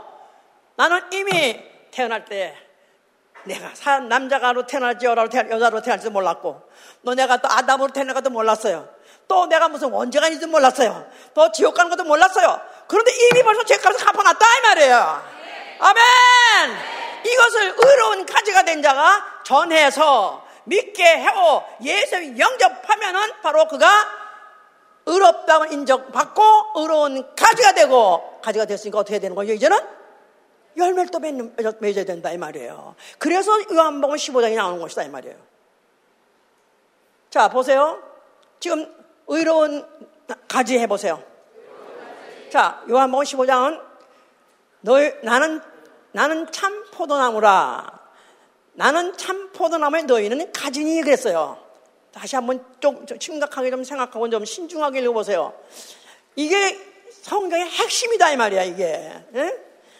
나는 0.75 1.01
이미 1.13 1.63
태어날 1.91 2.25
때 2.25 2.55
내가 3.45 3.71
남자가로 4.01 4.67
태어날지 4.67 5.05
여자로, 5.05 5.29
태어날, 5.29 5.51
여자로 5.51 5.81
태어날지 5.81 6.09
몰랐고 6.09 6.61
또 7.05 7.13
내가 7.15 7.37
또 7.37 7.49
아담으로 7.49 7.93
태어날지도 7.93 8.29
몰랐어요. 8.29 8.89
또 9.29 9.45
내가 9.45 9.69
무슨 9.69 9.91
원죄가 9.91 10.27
있는지 10.27 10.45
몰랐어요. 10.45 11.09
또 11.33 11.49
지옥 11.53 11.73
가는 11.75 11.89
것도 11.89 12.03
몰랐어요. 12.03 12.59
그런데 12.87 13.11
이미 13.11 13.41
벌써 13.43 13.63
죄값을 13.63 14.05
갚아놨다 14.05 14.45
이 14.45 14.61
말이에요. 14.61 15.23
아멘! 15.79 16.03
이것을 17.23 17.75
의로운 17.77 18.25
가지가 18.25 18.63
된 18.63 18.81
자가 18.81 19.41
전해서 19.45 20.45
믿게 20.65 21.03
해오 21.03 21.63
예수 21.83 22.37
영접하면은 22.37 23.41
바로 23.41 23.65
그가 23.67 24.18
의롭다고 25.05 25.65
인정받고 25.65 26.43
의로운 26.75 27.35
가지가 27.35 27.73
되고 27.73 28.39
가지가 28.41 28.65
됐으니까 28.65 28.99
어떻게 28.99 29.19
되는 29.19 29.35
거죠? 29.35 29.53
이제는 29.53 29.77
열매를 30.77 31.09
또 31.11 31.19
맺는, 31.19 31.55
맺어야 31.79 32.05
된다 32.05 32.31
이 32.31 32.37
말이에요. 32.37 32.95
그래서 33.17 33.51
요한복음 33.71 34.15
15장이 34.15 34.55
나오는 34.55 34.79
것이다 34.79 35.03
이 35.03 35.09
말이에요. 35.09 35.35
자 37.29 37.49
보세요. 37.49 38.01
지금 38.59 38.93
의로운 39.27 39.85
가지 40.47 40.77
해보세요. 40.79 41.23
자 42.51 42.83
요한복음 42.89 43.23
15장은 43.23 43.81
너희 44.81 45.13
나는 45.23 45.61
나는 46.11 46.51
참 46.51 46.85
포도나무라. 46.91 47.99
나는 48.73 49.15
참 49.17 49.51
포도나무에 49.51 50.03
너희는 50.03 50.51
가지니 50.51 51.01
그랬어요. 51.01 51.57
다시 52.19 52.35
한번 52.35 52.61
좀, 52.81 53.05
좀 53.05 53.17
심각하게 53.17 53.71
좀 53.71 53.85
생각하고 53.85 54.29
좀 54.29 54.43
신중하게 54.43 54.99
읽어보세요. 54.99 55.53
이게 56.35 56.77
성경의 57.21 57.65
핵심이다 57.69 58.31
이 58.31 58.35
말이야 58.37 58.63
이게. 58.63 59.09
응? 59.35 59.57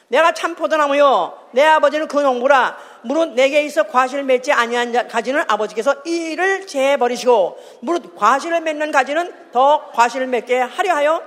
내가 0.10 0.34
참 0.34 0.56
포도나무요. 0.56 1.48
내 1.52 1.64
아버지는 1.64 2.10
그 2.10 2.20
농부라. 2.20 2.78
무릇 3.04 3.36
내게 3.36 3.62
있어 3.64 3.84
과실을 3.84 4.26
맺지 4.26 4.52
아니한 4.52 5.08
가지는 5.08 5.46
아버지께서 5.48 5.96
이를 6.04 6.68
재버리시고 6.68 7.58
무릇 7.82 8.16
과실을 8.18 8.60
맺는 8.62 8.92
가지는 8.92 9.52
더 9.54 9.90
과실을 9.92 10.28
맺게 10.28 10.60
하려 10.60 10.94
하여 10.94 11.24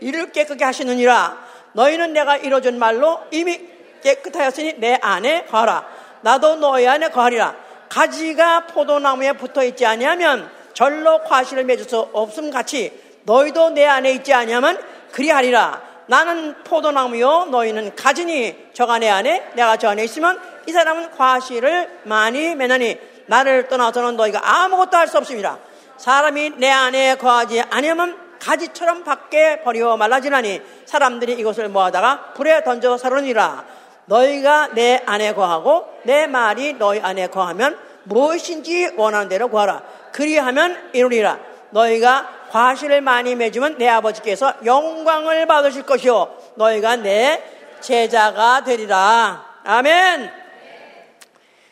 이를 0.00 0.32
깨끗게 0.32 0.64
하시느니라. 0.64 1.36
너희는 1.74 2.14
내가 2.14 2.38
이뤄준 2.38 2.78
말로 2.78 3.20
이미 3.30 3.60
깨끗하였으니 4.02 4.76
내 4.78 4.98
안에 5.02 5.44
거하라. 5.44 5.86
나도 6.22 6.56
너희 6.56 6.86
안에 6.86 7.10
거하리라. 7.10 7.69
가지가 7.90 8.66
포도나무에 8.68 9.34
붙어 9.34 9.62
있지 9.64 9.84
아니하면 9.84 10.50
절로 10.72 11.22
과실을 11.24 11.64
맺을 11.64 11.84
수 11.84 11.98
없음 12.12 12.50
같이 12.50 12.98
너희도 13.24 13.70
내 13.70 13.84
안에 13.84 14.12
있지 14.12 14.32
아니하면 14.32 14.80
그리하리라. 15.12 15.82
나는 16.06 16.54
포도나무요 16.64 17.46
너희는 17.50 17.94
가지니 17.94 18.70
저가 18.72 18.98
내 18.98 19.08
안에 19.08 19.50
내가 19.54 19.76
저 19.76 19.90
안에 19.90 20.02
있으면 20.04 20.40
이 20.66 20.72
사람은 20.72 21.10
과실을 21.12 22.00
많이 22.04 22.54
매나니 22.54 22.98
나를 23.26 23.68
떠나서는 23.68 24.16
너희가 24.16 24.40
아무것도 24.42 24.96
할 24.96 25.06
수 25.06 25.18
없습니다. 25.18 25.58
사람이 25.98 26.54
내 26.56 26.70
안에 26.70 27.16
거하지 27.16 27.60
아니하면 27.70 28.16
가지처럼 28.40 29.04
밖에 29.04 29.62
버리어 29.62 29.96
말라지나니 29.98 30.62
사람들이 30.86 31.34
이것을 31.34 31.68
모아다가 31.68 32.32
불에 32.34 32.64
던져 32.64 32.96
사르니라. 32.96 33.64
너희가 34.10 34.70
내 34.74 35.00
안에 35.06 35.34
거하고 35.34 35.86
내 36.02 36.26
말이 36.26 36.72
너희 36.74 36.98
안에 36.98 37.28
거하면 37.28 37.78
무엇인지 38.02 38.94
원하는 38.96 39.28
대로 39.28 39.48
구하라. 39.48 39.84
그리하면 40.12 40.90
이루리라. 40.92 41.38
너희가 41.70 42.48
과실을 42.50 43.02
많이 43.02 43.36
맺으면 43.36 43.78
내 43.78 43.88
아버지께서 43.88 44.54
영광을 44.64 45.46
받으실 45.46 45.84
것이요. 45.84 46.36
너희가 46.56 46.96
내 46.96 47.40
제자가 47.80 48.64
되리라. 48.64 49.46
아멘. 49.62 50.32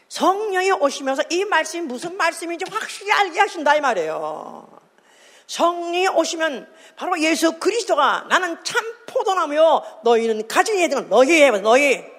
성령이 0.09 0.71
오시면서 0.71 1.25
이 1.31 1.45
말씀이 1.45 1.87
무슨 1.87 2.17
말씀인지 2.17 2.67
확실히 2.71 3.11
알게 3.11 3.41
하신다 3.41 3.75
이 3.75 3.81
말이에요. 3.81 4.69
성령이 5.49 6.07
오시면 6.09 6.73
바로 6.95 7.19
예수 7.21 7.59
그리스도가 7.59 8.27
나는 8.29 8.63
참 8.63 8.81
포도나무요. 9.07 9.83
너희는 10.05 10.47
가진 10.47 10.79
애들은 10.79 11.09
너희 11.09 11.51
너희 11.51 12.18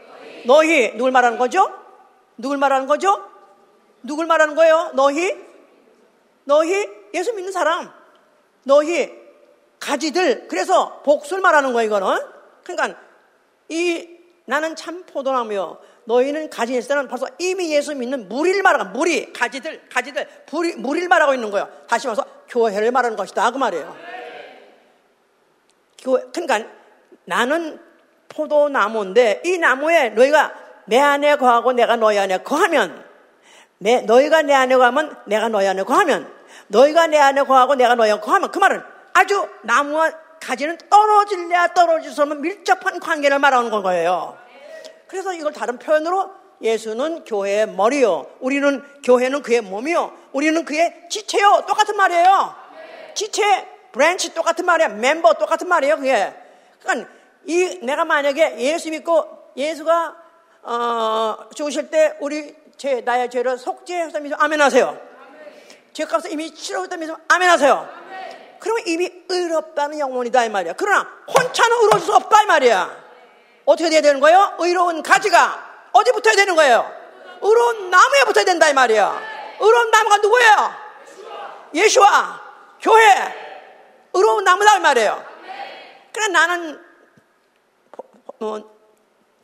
너희 0.49 0.95
누굴 0.95 1.11
말하는 1.11 1.37
거죠? 1.37 1.71
누굴 2.35 2.57
말하는 2.57 2.87
거죠? 2.87 3.23
누굴 4.01 4.25
말하는 4.25 4.55
거예요? 4.55 4.89
너희? 4.95 5.37
너희? 6.43 6.89
예수 7.13 7.33
믿는 7.33 7.51
사람. 7.51 7.91
너희 8.63 9.11
가지들. 9.79 10.47
그래서 10.47 11.03
복수를 11.03 11.43
말하는 11.43 11.71
거야 11.71 11.83
이거는. 11.83 12.19
그러니까 12.63 12.99
이 13.69 14.09
나는 14.45 14.75
참 14.75 15.03
포도나무요. 15.03 15.77
너희는 16.05 16.49
가지 16.49 16.75
있을 16.75 16.87
때는 16.87 17.07
벌써 17.07 17.27
이미 17.37 17.71
예수 17.71 17.93
믿는 17.93 18.27
무리를 18.27 18.59
말하고 18.63 18.89
무리 18.89 19.31
가지들 19.31 19.87
가지들 19.87 20.27
무리, 20.51 20.75
무리를 20.75 21.07
말하고 21.07 21.35
있는 21.35 21.51
거예요. 21.51 21.69
다시 21.87 22.07
말해서 22.07 22.25
교회를 22.47 22.91
말하는 22.91 23.15
것이다. 23.15 23.51
그 23.51 23.57
말이에요. 23.59 23.95
교회, 25.99 26.23
그러니까 26.33 26.67
나는 27.25 27.88
포도나무인데 28.29 29.41
이 29.45 29.57
나무에 29.57 30.09
너희가 30.09 30.53
내 30.85 30.99
안에 30.99 31.35
거하고 31.35 31.73
내가 31.73 31.95
너희 31.95 32.17
안에 32.17 32.39
거하면 32.39 33.03
내, 33.77 34.01
너희가 34.01 34.41
내 34.41 34.53
안에 34.53 34.75
거하면 34.75 35.15
내가 35.25 35.49
너희 35.49 35.67
안에 35.67 35.83
거하면 35.83 36.31
너희가 36.67 37.07
내 37.07 37.17
안에 37.17 37.43
거하고 37.43 37.75
내가 37.75 37.95
너희 37.95 38.11
안에 38.11 38.21
거하면 38.21 38.51
그 38.51 38.59
말은 38.59 38.81
아주 39.13 39.47
나무와 39.61 40.11
가지는 40.39 40.77
떨어질래야 40.89 41.73
떨어질 41.73 42.11
수 42.11 42.21
없는 42.21 42.41
밀접한 42.41 42.99
관계를 42.99 43.39
말하는 43.39 43.69
건 43.69 43.83
거예요. 43.83 44.37
그래서 45.07 45.33
이걸 45.33 45.51
다른 45.51 45.77
표현으로 45.77 46.31
예수는 46.61 47.23
교회의 47.25 47.67
머리요. 47.67 48.27
우리는 48.39 48.83
교회는 49.03 49.41
그의 49.41 49.61
몸이요. 49.61 50.11
우리는 50.33 50.65
그의 50.65 50.93
지체요. 51.09 51.63
똑같은 51.67 51.95
말이에요. 51.95 52.55
지체, 53.13 53.67
branch 53.91 54.33
똑같은 54.33 54.65
말이야. 54.65 54.89
멤버 54.89 55.33
똑같은 55.33 55.67
말이에요. 55.67 55.97
그게. 55.97 56.33
그러니까 56.81 57.09
이 57.45 57.79
내가 57.81 58.05
만약에 58.05 58.59
예수 58.59 58.89
믿고 58.89 59.51
예수가 59.55 60.15
어, 60.61 61.37
죽으실 61.55 61.89
때 61.89 62.15
우리 62.19 62.55
제 62.77 63.01
나의 63.01 63.29
죄를 63.29 63.57
속죄해서 63.57 64.19
믿어 64.19 64.35
아멘 64.39 64.61
하세요. 64.61 64.97
죄값을 65.93 66.31
이미 66.31 66.53
치러졌다 66.53 66.95
믿으면 66.97 67.19
아멘 67.27 67.49
하세요. 67.49 67.89
그러면 68.59 68.83
이미 68.87 69.09
의롭다는 69.29 69.99
영혼이다 69.99 70.45
이 70.45 70.49
말이야. 70.49 70.73
그러나 70.73 71.07
혼자는 71.27 71.77
의로울 71.77 72.01
수 72.01 72.13
없다 72.13 72.43
이 72.43 72.45
말이야. 72.45 73.09
어떻게 73.65 73.89
돼야 73.89 74.01
되는 74.01 74.19
거예요? 74.19 74.55
의로운 74.59 75.01
가지가 75.03 75.89
어디 75.91 76.11
붙어야 76.11 76.35
되는 76.35 76.55
거예요? 76.55 76.91
의로운 77.41 77.89
나무에 77.89 78.23
붙어야 78.25 78.45
된다 78.45 78.67
이 78.69 78.73
말이야. 78.73 79.21
의로운 79.59 79.91
나무가 79.91 80.17
누구예요? 80.17 80.73
예수와 81.73 82.41
교회 82.81 83.03
의로운 84.13 84.43
나무다 84.43 84.77
이 84.77 84.79
말이에요. 84.79 85.25
그래 86.11 86.27
나는 86.27 86.75
어, 86.75 86.88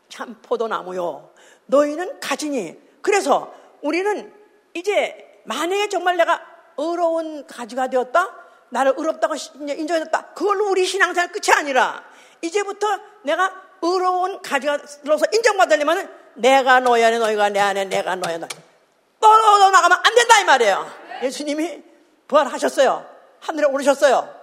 참 0.10 0.40
포도나무요. 0.42 1.30
너희는 1.66 2.20
가지니. 2.20 2.80
그래서 3.02 3.54
우리는 3.82 4.34
이제 4.74 5.42
만약에 5.46 5.90
정말 5.90 6.18
내가 6.18 6.42
의로운 6.78 7.46
가지가 7.48 7.88
되었다? 7.88 8.36
나를 8.70 8.94
의롭다고 8.98 9.36
인정해줬다. 9.36 10.34
그걸로 10.34 10.70
우리 10.70 10.86
신앙생활 10.86 11.32
끝이 11.32 11.54
아니라 11.56 12.04
이제부터 12.42 12.88
내가 13.24 13.54
의로운 13.82 14.42
가지가로서 14.42 15.26
인정받으려면 15.32 16.10
내가 16.36 16.80
너희 16.80 17.04
안에 17.04 17.20
너희가 17.20 17.50
내 17.50 17.60
안에 17.60 17.86
내가 17.86 18.16
너희 18.16 18.36
안에 18.36 18.48
떨어져 19.20 19.72
나가면 19.72 20.00
안 20.04 20.16
된다 20.16 20.40
이 20.42 20.44
말이에요. 20.46 20.92
예수님이 21.24 21.84
부활하셨어요. 22.28 23.06
하늘에 23.40 23.68
오르셨어요. 23.68 24.34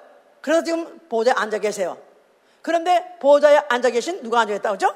그래서 0.40 0.62
지금 0.62 1.00
보좌에 1.08 1.34
앉아 1.36 1.58
계세요. 1.58 1.98
그런데 2.62 3.16
보좌에 3.20 3.60
앉아 3.68 3.90
계신 3.90 4.22
누가 4.22 4.40
앉아 4.40 4.54
계다고 4.54 4.74
그죠? 4.74 4.94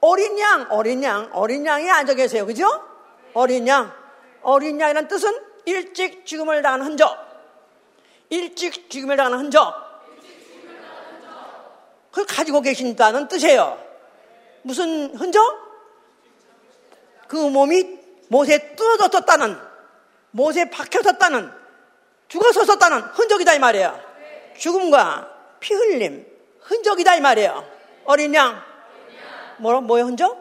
어린 0.00 0.38
양, 0.38 0.66
어린 0.70 1.02
양, 1.02 1.30
어린 1.32 1.66
양이 1.66 1.90
앉아 1.90 2.14
계세요. 2.14 2.46
그죠? 2.46 2.66
어린 3.34 3.66
양. 3.66 3.92
어린 4.42 4.80
양이라는 4.80 5.08
뜻은 5.08 5.36
일찍 5.64 6.24
죽음을 6.24 6.62
당한 6.62 6.82
흔적. 6.82 7.16
일찍 8.30 8.88
죽음을 8.90 9.16
당한 9.16 9.38
흔적. 9.40 9.88
그걸 12.10 12.26
가지고 12.26 12.60
계신다는 12.60 13.28
뜻이에요. 13.28 13.78
무슨 14.62 15.14
흔적? 15.16 15.40
그 17.26 17.36
몸이 17.36 17.98
못에 18.28 18.74
뜯어졌다는, 18.74 19.58
못에 20.30 20.70
박혀졌다는, 20.70 21.52
죽어서었다는 22.28 23.00
흔적이다 23.00 23.54
이 23.54 23.58
말이에요. 23.58 24.00
죽음과 24.56 25.30
피 25.60 25.74
흘림, 25.74 26.26
흔적이다 26.60 27.16
이 27.16 27.20
말이에요. 27.20 27.64
어린 28.04 28.34
양. 28.34 28.62
뭐, 29.58 29.80
뭐의 29.80 30.04
흔적? 30.04 30.36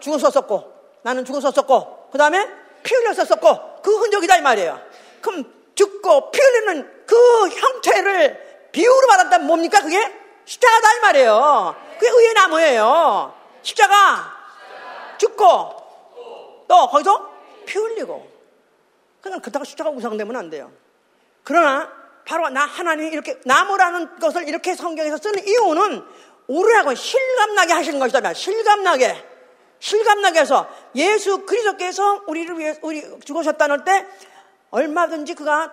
죽었었고, 0.00 0.72
나는 1.02 1.24
죽었었고, 1.24 2.08
그 2.10 2.18
다음에 2.18 2.48
피 2.82 2.94
흘렸었고 2.94 3.82
그 3.82 3.96
흔적이다 3.98 4.36
이 4.36 4.42
말이에요. 4.42 4.80
그럼 5.20 5.44
죽고 5.74 6.30
피 6.30 6.40
흘리는 6.40 7.04
그 7.06 7.48
형태를 7.48 8.68
비유로 8.72 9.06
말한다면 9.06 9.46
뭡니까 9.46 9.80
그게? 9.82 9.98
십자가다 10.44 10.94
이 10.96 11.00
말이에요. 11.00 11.76
그게 11.98 12.10
의의 12.10 12.34
나무예요. 12.34 13.34
십자가 13.62 14.32
죽고 15.18 16.66
또 16.68 16.88
거기서 16.88 17.30
피 17.66 17.78
흘리고 17.78 18.26
그냥 19.20 19.40
그렇다고 19.40 19.64
십자가 19.64 19.90
우상되면 19.90 20.36
안 20.36 20.50
돼요. 20.50 20.70
그러나 21.44 21.92
바로 22.28 22.50
나 22.50 22.66
하나님이 22.66 23.08
이렇게 23.08 23.40
나무라는 23.46 24.18
것을 24.18 24.46
이렇게 24.46 24.74
성경에서 24.74 25.16
쓰는 25.16 25.48
이유는 25.48 26.04
우리하고 26.46 26.94
실감나게 26.94 27.72
하시는 27.72 27.98
것이다. 27.98 28.34
실감나게. 28.34 29.24
실감나게 29.78 30.40
해서 30.40 30.68
예수 30.94 31.46
그리스도께서 31.46 32.24
우리를 32.26 32.58
위해 32.58 32.76
우리 32.82 33.02
죽으셨다는 33.24 33.84
때 33.84 34.06
얼마든지 34.70 35.34
그가 35.34 35.72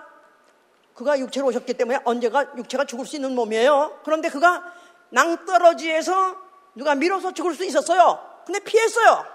그가 0.93 1.19
육체로 1.19 1.47
오셨기 1.47 1.73
때문에 1.73 1.99
언제가 2.05 2.45
육체가 2.55 2.85
죽을 2.85 3.05
수 3.05 3.17
있는 3.17 3.35
몸이에요. 3.35 3.99
그런데 4.05 4.29
그가 4.29 4.63
낭떠러지에서 5.09 6.37
누가 6.75 6.95
밀어서 6.95 7.33
죽을 7.33 7.53
수 7.53 7.65
있었어요. 7.65 8.17
근데 8.45 8.59
피했어요. 8.59 9.25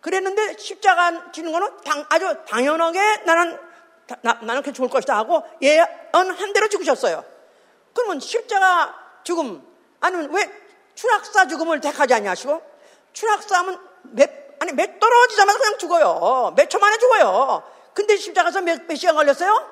그랬는데 0.00 0.56
십자가 0.56 1.32
지는 1.32 1.50
거는 1.50 1.78
당, 1.84 2.04
아주 2.10 2.36
당연하게 2.46 3.22
나는 3.24 3.71
나, 4.20 4.34
나는 4.34 4.62
그렇게 4.62 4.72
죽을 4.72 4.88
것이다 4.90 5.16
하고 5.16 5.42
예언한 5.60 6.52
대로 6.52 6.68
죽으셨어요. 6.68 7.24
그러면 7.94 8.20
십자가 8.20 8.94
죽음 9.24 9.62
아니면 10.00 10.30
왜 10.32 10.50
추락사 10.94 11.46
죽음을 11.48 11.80
택하지 11.80 12.14
않냐시고 12.14 12.62
추락사하면 13.12 13.80
몇, 14.02 14.30
아니, 14.60 14.72
몇 14.72 14.98
떨어지자마자 14.98 15.58
그냥 15.58 15.78
죽어요. 15.78 16.54
몇 16.56 16.68
초 16.68 16.78
만에 16.78 16.98
죽어요. 16.98 17.62
근데 17.94 18.16
십자가에서 18.16 18.60
몇, 18.62 18.86
몇 18.86 18.94
시간 18.96 19.14
걸렸어요? 19.14 19.68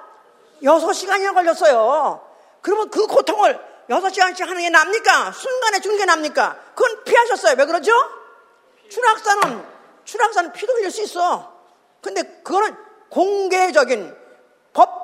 여섯 0.62 0.92
시간이나 0.92 1.32
걸렸어요. 1.32 2.26
그러면 2.60 2.90
그 2.90 3.06
고통을 3.06 3.58
여섯 3.88 4.10
시간씩 4.10 4.46
하는 4.46 4.60
게 4.60 4.68
납니까? 4.68 5.32
순간에 5.32 5.80
죽는 5.80 5.98
게 5.98 6.04
납니까? 6.04 6.56
그건 6.74 7.02
피하셨어요. 7.04 7.54
왜 7.58 7.64
그러죠? 7.64 7.92
추락사는, 8.90 9.64
추락사는 10.04 10.52
피도 10.52 10.72
흘릴 10.74 10.90
수 10.90 11.02
있어. 11.02 11.58
근데 12.02 12.22
그거는 12.42 12.76
공개적인, 13.08 14.14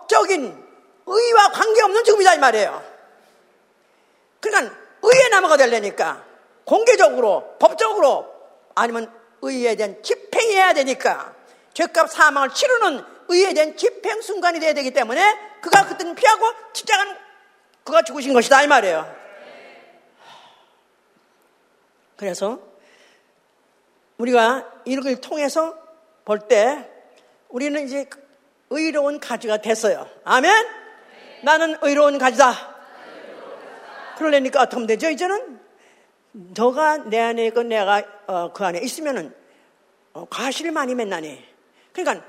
법적인, 0.07 0.65
의와 1.07 1.51
관계없는 1.51 2.05
죽음이다, 2.05 2.35
이 2.35 2.39
말이에요. 2.39 2.83
그러니까 4.41 4.75
의의 5.03 5.29
나무가 5.31 5.57
되려니까 5.57 6.25
공개적으로, 6.65 7.57
법적으로, 7.59 8.33
아니면 8.75 9.13
의에 9.43 9.75
대한 9.75 10.03
집행해야 10.03 10.73
되니까 10.75 11.35
죄값 11.75 12.11
사망을 12.11 12.51
치르는 12.51 13.05
의에 13.29 13.53
대한 13.53 13.77
집행 13.77 14.21
순간이 14.21 14.61
돼야 14.61 14.73
되기 14.73 14.93
때문에 14.93 15.61
그가 15.61 15.87
그때는 15.87 16.15
피하고 16.15 16.47
십자가는 16.73 17.17
그가 17.85 18.03
죽으신 18.03 18.33
것이다 18.33 18.63
이 18.63 18.67
말이에요. 18.67 19.15
그래서 22.17 22.61
우리가 24.19 24.83
이걸 24.85 25.21
통해서 25.21 25.77
볼 26.25 26.49
때 26.49 26.91
우리는 27.49 27.85
이제 27.85 28.09
의로운 28.71 29.21
가지가 29.21 29.59
됐어요. 29.59 30.09
아멘? 30.25 30.67
나는 31.43 31.77
의로운 31.83 32.19
가지다. 32.19 32.77
그러려니까 34.19 34.63
어떻게 34.63 34.77
하면 34.77 34.87
되죠? 34.87 35.11
이제는 35.11 35.61
너가 36.33 36.99
내 36.99 37.21
안에 37.21 37.47
있고 37.47 37.63
내가 37.63 38.03
어, 38.27 38.53
그 38.53 38.65
안에 38.65 38.81
있으면은 38.81 39.35
어, 40.13 40.27
과실을 40.29 40.73
많이 40.73 40.95
맺나니. 40.95 41.45
그러니까 41.93 42.25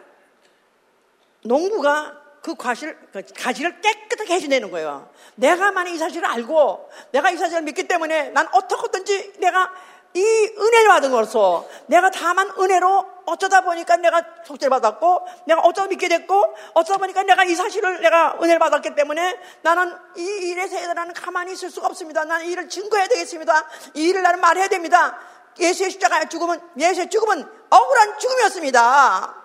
농부가 1.44 2.22
그 2.42 2.56
과실, 2.56 2.96
그 3.12 3.22
가지를 3.38 3.82
깨끗하게 3.82 4.36
해주내는 4.36 4.72
거예요. 4.72 5.10
내가 5.36 5.72
만약 5.72 5.92
이 5.92 5.98
사실을 5.98 6.26
알고 6.30 6.90
내가 7.12 7.32
이 7.32 7.38
사실을 7.38 7.64
믿기 7.64 7.88
때문에 7.88 8.30
난 8.30 8.48
어떻게든지 8.54 9.34
내가 9.40 9.74
이 10.18 10.54
은혜를 10.58 10.88
받은 10.88 11.12
것으로 11.12 11.70
내가 11.86 12.10
다만 12.10 12.52
은혜로 12.58 13.06
어쩌다 13.28 13.62
보니까 13.62 13.98
내가 13.98 14.24
속죄를 14.46 14.70
받았고 14.72 15.28
내가 15.46 15.62
어쩌다 15.62 15.88
믿게 15.88 16.08
됐고 16.08 16.56
어쩌다 16.74 16.98
보니까 16.98 17.22
내가 17.22 17.44
이 17.44 17.54
사실을 17.54 18.02
내가 18.02 18.36
은혜를 18.42 18.58
받았기 18.58 18.96
때문에 18.96 19.40
나는 19.62 19.96
이 20.16 20.24
일에 20.24 20.68
서 20.68 20.94
나는 20.94 21.14
가만히 21.14 21.54
있을 21.54 21.70
수가 21.70 21.88
없습니다. 21.88 22.24
나는 22.24 22.48
이 22.48 22.52
일을 22.52 22.68
증거해야 22.68 23.08
되겠습니다. 23.08 23.68
이 23.94 24.08
일을 24.08 24.24
나는 24.24 24.40
말해야 24.40 24.68
됩니다. 24.70 25.20
예수의 25.60 25.92
십자가의 25.92 26.30
죽음은 26.30 26.60
예수의 26.80 27.10
죽음은 27.12 27.48
억울한 27.70 28.18
죽음이었습니다. 28.18 29.36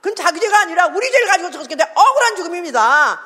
그건 0.00 0.16
자기 0.16 0.40
죄가 0.40 0.60
아니라 0.60 0.86
우리 0.86 1.10
죄를 1.10 1.26
가지고 1.26 1.50
죽었기 1.50 1.76
때문에 1.76 1.92
억울한 1.94 2.36
죽음입니다. 2.36 3.20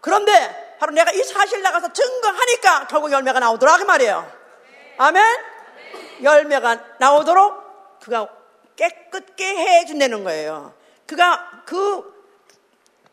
그런데 0.00 0.76
바로 0.80 0.92
내가 0.92 1.12
이 1.12 1.22
사실 1.22 1.62
나가서 1.62 1.92
증거하니까 1.92 2.88
결국 2.88 3.12
열매가 3.12 3.38
나오더라 3.38 3.76
그 3.78 3.84
말이에요. 3.84 4.30
아멘. 4.98 5.53
열매가 6.22 6.96
나오도록 6.98 8.00
그가 8.00 8.28
깨끗게 8.76 9.44
해준다는 9.44 10.24
거예요. 10.24 10.74
그가 11.06 11.62
그 11.64 12.12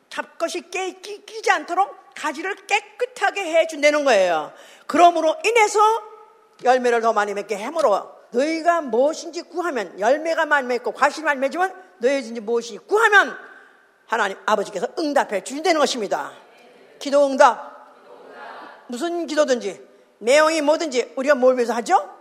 잡것이 0.09 0.69
깨, 0.69 0.91
끼, 0.99 1.25
끼지 1.25 1.49
않도록 1.51 1.95
가지를 2.15 2.55
깨끗하게 2.67 3.41
해준다는 3.53 4.03
거예요. 4.03 4.51
그러므로 4.87 5.35
인해서 5.45 5.79
열매를 6.63 7.01
더 7.01 7.13
많이 7.13 7.33
맺게 7.33 7.57
해므로 7.57 8.21
너희가 8.31 8.81
무엇인지 8.81 9.43
구하면 9.43 9.99
열매가 9.99 10.45
많이 10.45 10.67
맺고 10.67 10.91
과실이 10.91 11.23
많이 11.23 11.39
맺으면 11.39 11.73
너희인지 11.99 12.41
무엇이 12.41 12.77
구하면 12.77 13.37
하나님 14.05 14.37
아버지께서 14.45 14.87
응답해 14.99 15.43
주신다는 15.43 15.79
것입니다. 15.79 16.31
기도 16.99 17.25
응답. 17.25 17.71
무슨 18.87 19.25
기도든지 19.25 19.87
내용이 20.19 20.61
뭐든지 20.61 21.13
우리가 21.15 21.35
뭘 21.35 21.55
위해서 21.55 21.73
하죠? 21.73 22.20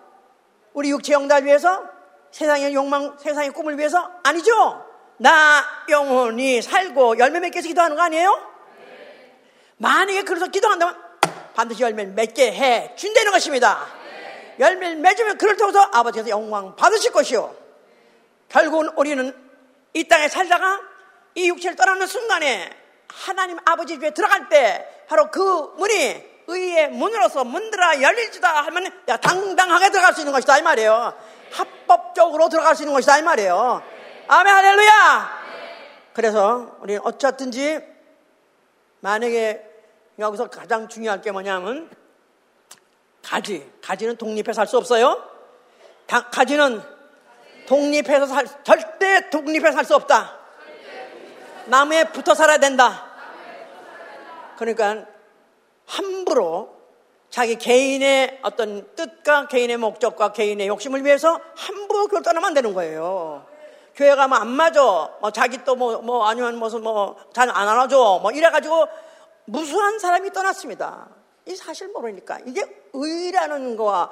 우리 0.72 0.90
육체 0.90 1.12
영달 1.12 1.44
위해서 1.44 1.84
세상의 2.30 2.74
욕망, 2.74 3.16
세상의 3.18 3.50
꿈을 3.50 3.78
위해서 3.78 4.10
아니죠? 4.22 4.86
나 5.18 5.64
영혼이 5.88 6.62
살고 6.62 7.18
열매 7.18 7.40
맺기 7.40 7.56
위해서 7.56 7.68
기도하는 7.68 7.96
거 7.96 8.02
아니에요? 8.02 8.50
만약에 9.78 10.22
그래서 10.22 10.46
기도한다면 10.46 10.96
반드시 11.54 11.82
열매를 11.82 12.12
맺게 12.12 12.52
해 12.52 12.94
준다는 12.96 13.32
것입니다. 13.32 13.86
열매를 14.58 14.96
맺으면 14.96 15.38
그를 15.38 15.56
통해서 15.56 15.80
아버지께서 15.92 16.30
영광 16.30 16.76
받으실 16.76 17.12
것이요. 17.12 17.54
결국은 18.48 18.88
우리는 18.96 19.34
이 19.94 20.04
땅에 20.04 20.28
살다가 20.28 20.80
이 21.34 21.48
육체를 21.48 21.76
떠나는 21.76 22.06
순간에 22.06 22.70
하나님 23.08 23.58
아버지 23.64 23.94
집에 23.94 24.12
들어갈 24.12 24.48
때 24.48 25.04
바로 25.08 25.30
그 25.30 25.74
문이 25.76 26.29
의의 26.50 26.88
문으로서 26.90 27.44
문들아 27.44 28.02
열릴지다 28.02 28.62
하면 28.66 28.86
야, 29.08 29.16
당당하게 29.16 29.90
들어갈 29.90 30.12
수 30.12 30.20
있는 30.20 30.32
것이다 30.32 30.58
이 30.58 30.62
말이에요. 30.62 31.14
합법적으로 31.52 32.48
들어갈 32.48 32.74
수 32.74 32.82
있는 32.82 32.94
것이다 32.94 33.18
이 33.18 33.22
말이에요. 33.22 33.82
아멘 34.28 34.54
할렐루야. 34.54 35.40
그래서 36.12 36.76
우리는 36.80 37.00
어쨌든지 37.04 37.80
만약에 39.00 39.64
여기서 40.18 40.50
가장 40.50 40.88
중요한 40.88 41.22
게 41.22 41.30
뭐냐면 41.30 41.88
가지. 43.22 43.70
가지는 43.82 44.16
독립해서 44.16 44.54
살수 44.54 44.76
없어요. 44.76 45.22
가지는 46.06 46.82
독립해서 47.66 48.26
살, 48.26 48.46
절대 48.64 49.30
독립해서 49.30 49.72
살 49.72 49.84
수 49.84 49.94
없다. 49.94 50.38
나무에 51.66 52.04
붙어 52.04 52.34
살아야 52.34 52.58
된다. 52.58 53.06
그러니까 54.58 55.06
함부로 55.90 56.76
자기 57.30 57.56
개인의 57.56 58.40
어떤 58.42 58.94
뜻과 58.94 59.48
개인의 59.48 59.76
목적과 59.76 60.32
개인의 60.32 60.68
욕심을 60.68 61.04
위해서 61.04 61.40
함부로 61.56 62.06
교회 62.06 62.22
떠나면 62.22 62.48
안 62.48 62.54
되는 62.54 62.72
거예요. 62.74 63.46
교회 63.94 64.14
가면 64.14 64.40
안 64.40 64.48
맞아. 64.48 64.80
뭐 65.20 65.30
자기 65.32 65.62
또 65.64 65.74
뭐, 65.74 66.00
뭐 66.00 66.26
아니면 66.26 66.58
무슨 66.58 66.82
뭐 66.82 67.16
잘안 67.32 67.54
안아줘. 67.54 68.20
뭐 68.22 68.30
이래가지고 68.30 68.86
무수한 69.46 69.98
사람이 69.98 70.32
떠났습니다. 70.32 71.08
이 71.46 71.56
사실 71.56 71.88
모르니까 71.88 72.38
이게 72.46 72.62
의라는 72.92 73.76
거와 73.76 74.10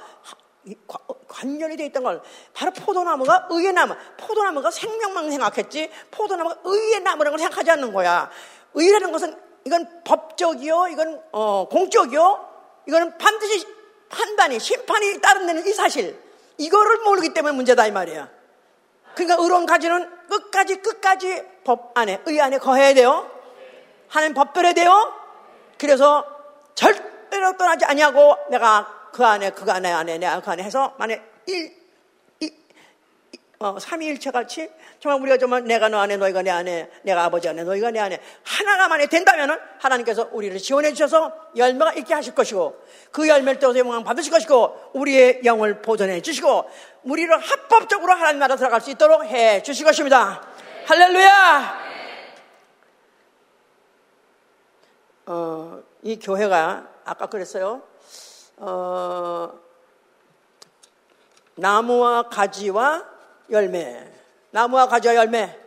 관련이 1.28 1.76
되어 1.76 1.86
있던 1.86 2.02
걸 2.02 2.20
바로 2.52 2.72
포도나무가 2.72 3.46
의의 3.50 3.72
나무 3.72 3.94
포도나무가 4.18 4.70
생명만 4.70 5.30
생각했지 5.30 5.90
포도나무가 6.10 6.56
의의 6.64 7.00
나무라는 7.00 7.32
걸 7.32 7.38
생각하지 7.38 7.70
않는 7.72 7.92
거야 7.92 8.28
의라는 8.74 9.12
것은 9.12 9.47
이건 9.64 10.02
법적이요? 10.04 10.88
이건 10.88 11.22
어, 11.32 11.68
공적이요? 11.68 12.48
이거는 12.86 13.18
반드시 13.18 13.66
판단이 14.08 14.58
심판이 14.58 15.20
따른다는 15.20 15.66
이 15.66 15.72
사실. 15.72 16.18
이거를 16.56 16.98
모르기 16.98 17.34
때문에 17.34 17.54
문제다 17.54 17.86
이 17.86 17.92
말이야. 17.92 18.28
그러니까 19.14 19.42
의로운 19.42 19.66
가지는 19.66 20.10
끝까지 20.28 20.76
끝까지 20.76 21.42
법 21.64 21.96
안에 21.96 22.22
의 22.26 22.40
안에 22.40 22.58
거해야 22.58 22.94
돼요. 22.94 23.30
하나님 24.08 24.34
법대로 24.34 24.72
돼요. 24.72 25.12
그래서 25.76 26.24
절대로 26.74 27.56
떠나지 27.56 27.84
아니하고 27.84 28.36
내가 28.50 29.10
그 29.12 29.24
안에, 29.24 29.50
그 29.50 29.70
안에, 29.70 29.92
안에, 29.92 30.18
내가 30.18 30.40
그 30.40 30.50
안에 30.50 30.62
해서, 30.62 30.94
만약 30.98 31.20
일, 31.46 31.64
이, 31.66 31.72
어, 33.60 33.76
삼위일체 33.76 34.30
같이 34.30 34.70
정말 35.00 35.20
우리가 35.20 35.36
정말 35.36 35.64
내가 35.64 35.88
너 35.88 35.98
안에, 35.98 36.16
너희가 36.16 36.42
내 36.42 36.50
안에, 36.50 36.88
내가 37.02 37.24
아버지 37.24 37.48
안에, 37.48 37.64
너희가 37.64 37.90
내 37.90 37.98
안에 37.98 38.20
하나가 38.44 38.86
만약 38.86 39.08
된다면은 39.08 39.58
하나님께서 39.80 40.28
우리를 40.30 40.56
지원해 40.58 40.92
주셔서 40.92 41.32
열매가 41.56 41.94
있게 41.94 42.14
하실 42.14 42.36
것이고 42.36 42.80
그 43.10 43.26
열매를 43.26 43.58
떠서 43.58 43.76
영광 43.80 44.04
받으실 44.04 44.30
것이고 44.30 44.92
우리의 44.94 45.40
영을 45.44 45.82
보존해 45.82 46.22
주시고 46.22 46.70
우리를 47.02 47.36
합법적으로 47.36 48.12
하나님 48.12 48.38
나라 48.38 48.54
들어갈 48.54 48.80
수 48.80 48.90
있도록 48.90 49.24
해 49.24 49.60
주실 49.64 49.84
것입니다. 49.84 50.40
할렐루야! 50.86 51.88
어, 55.26 55.82
이 56.02 56.16
교회가 56.20 56.86
아까 57.04 57.26
그랬어요. 57.26 57.82
어, 58.58 59.52
나무와 61.56 62.28
가지와 62.28 63.17
열매. 63.50 64.12
나무와 64.50 64.86
가지와 64.86 65.14
열매. 65.14 65.58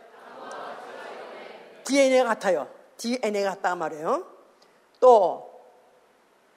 DNA 1.84 2.24
같아요. 2.24 2.68
DNA 2.96 3.42
같다 3.44 3.74
말이에요. 3.74 4.26
또 5.00 5.52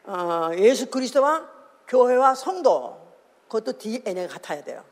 어, 0.04 0.52
예수 0.58 0.90
그리스도와 0.90 1.50
교회와 1.88 2.36
성도 2.36 3.06
그것도 3.48 3.78
DNA 3.78 4.28
같아야 4.28 4.64
돼요. 4.64 4.84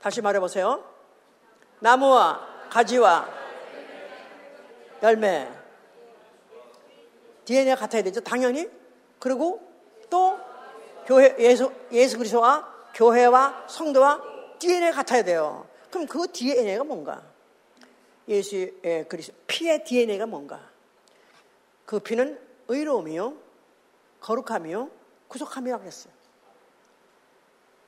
다시 0.00 0.22
말해 0.22 0.40
보세요. 0.40 0.82
나무와 1.80 2.40
가지와 2.70 3.28
열매. 5.02 5.48
DNA가 7.44 7.80
같아야 7.80 8.02
되죠. 8.02 8.20
당연히. 8.20 8.70
그리고 9.18 9.60
또 10.08 10.38
교회, 11.06 11.34
예수, 11.38 11.72
예수 11.90 12.16
그리스도와 12.16 12.79
교회와 12.94 13.66
성도와 13.68 14.22
DNA가 14.58 14.96
같아야 14.96 15.22
돼요. 15.22 15.66
그럼 15.90 16.06
그 16.06 16.30
DNA가 16.30 16.84
뭔가? 16.84 17.22
예수의 18.28 19.06
그리스도, 19.08 19.36
피의 19.46 19.84
DNA가 19.84 20.26
뭔가? 20.26 20.70
그 21.84 21.98
피는 21.98 22.38
의로움이요, 22.68 23.34
거룩함이요, 24.20 24.90
구속함이라고 25.28 25.84
했어요. 25.84 26.12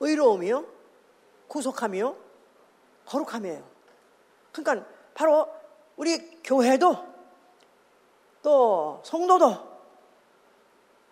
의로움이요, 0.01 0.65
구속함이요, 1.47 2.17
거룩함이에요. 3.05 3.63
그러니까 4.51 4.87
바로 5.13 5.47
우리 5.95 6.41
교회도 6.41 7.13
또 8.41 9.01
성도도 9.05 9.73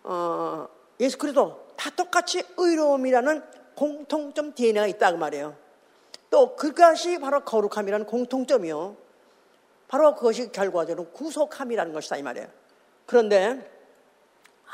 어, 0.04 0.68
예수 1.00 1.16
그리스도 1.16 1.66
다 1.76 1.90
똑같이 1.90 2.42
의로움이라는 2.56 3.61
공통점 3.74 4.54
DNA가 4.54 4.86
있다 4.86 5.12
그 5.12 5.16
말이에요. 5.16 5.56
또 6.30 6.56
그것이 6.56 7.18
바로 7.18 7.44
거룩함이라는 7.44 8.06
공통점이요. 8.06 8.96
바로 9.88 10.14
그것이 10.14 10.50
결과적으로 10.50 11.10
구속함이라는 11.10 11.92
것이다 11.92 12.16
이 12.16 12.22
말이에요. 12.22 12.48
그런데 13.06 13.70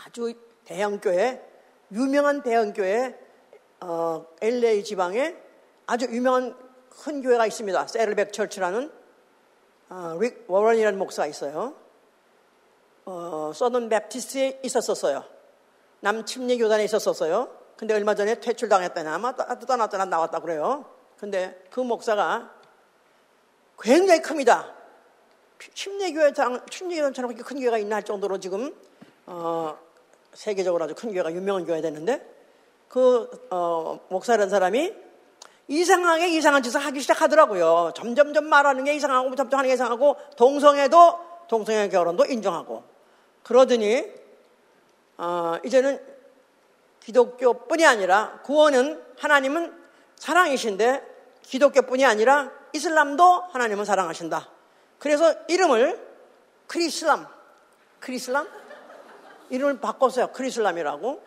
아주 0.04 0.32
대형교회, 0.64 1.42
유명한 1.92 2.42
대형교회, 2.42 3.18
어, 3.80 4.26
LA 4.40 4.84
지방에 4.84 5.36
아주 5.86 6.06
유명한 6.06 6.56
큰 6.90 7.22
교회가 7.22 7.46
있습니다. 7.46 7.86
Saddleback 7.86 8.32
Church라는 8.32 8.92
어, 9.90 10.16
릭 10.20 10.44
워런이라는 10.48 10.98
목사가 10.98 11.26
있어요. 11.26 11.74
어, 13.06 13.52
Southern 13.54 13.88
Baptist에 13.88 14.60
있었었어요. 14.62 15.24
남침례 16.00 16.58
교단에 16.58 16.84
있었었어요. 16.84 17.48
근데 17.78 17.94
얼마 17.94 18.16
전에 18.16 18.40
퇴출당했다나 18.40 19.14
아마 19.14 19.36
떠났잖아 19.36 20.04
나왔다 20.06 20.40
그래요. 20.40 20.84
근데 21.16 21.64
그 21.70 21.78
목사가 21.78 22.50
굉장히 23.80 24.20
큽니다. 24.20 24.74
침례교회장, 25.74 26.66
침례교회처럼 26.68 27.28
그렇게 27.32 27.44
큰 27.44 27.60
교회가 27.60 27.78
있나 27.78 27.96
할 27.96 28.02
정도로 28.02 28.40
지금 28.40 28.74
어, 29.26 29.78
세계적으로 30.32 30.84
아주 30.84 30.94
큰 30.96 31.12
교회가 31.12 31.32
유명한 31.32 31.64
교회가 31.64 31.82
됐는데 31.82 32.28
그 32.88 33.46
어, 33.50 34.00
목사라는 34.08 34.50
사람이 34.50 34.92
이상하게 35.68 36.30
이상한 36.30 36.64
짓을 36.64 36.80
하기 36.80 37.00
시작하더라고요. 37.00 37.92
점점점 37.94 38.46
말하는 38.46 38.82
게 38.82 38.94
이상하고 38.94 39.36
점점 39.36 39.58
하는 39.58 39.68
게 39.68 39.74
이상하고 39.74 40.16
동성애도 40.36 41.18
동성애 41.46 41.88
결혼도 41.88 42.24
인정하고 42.24 42.82
그러더니 43.44 44.04
어, 45.16 45.58
이제는 45.64 46.07
기독교뿐이 47.08 47.86
아니라 47.86 48.38
구원은 48.44 49.02
하나님은 49.18 49.72
사랑이신데 50.16 51.40
기독교뿐이 51.40 52.04
아니라 52.04 52.50
이슬람도 52.74 53.44
하나님은 53.50 53.86
사랑하신다. 53.86 54.46
그래서 54.98 55.34
이름을 55.48 56.06
크리슬람, 56.66 57.26
크리슬람 57.98 58.46
이름을 59.48 59.80
바꿨어요. 59.80 60.32
크리슬람이라고 60.32 61.24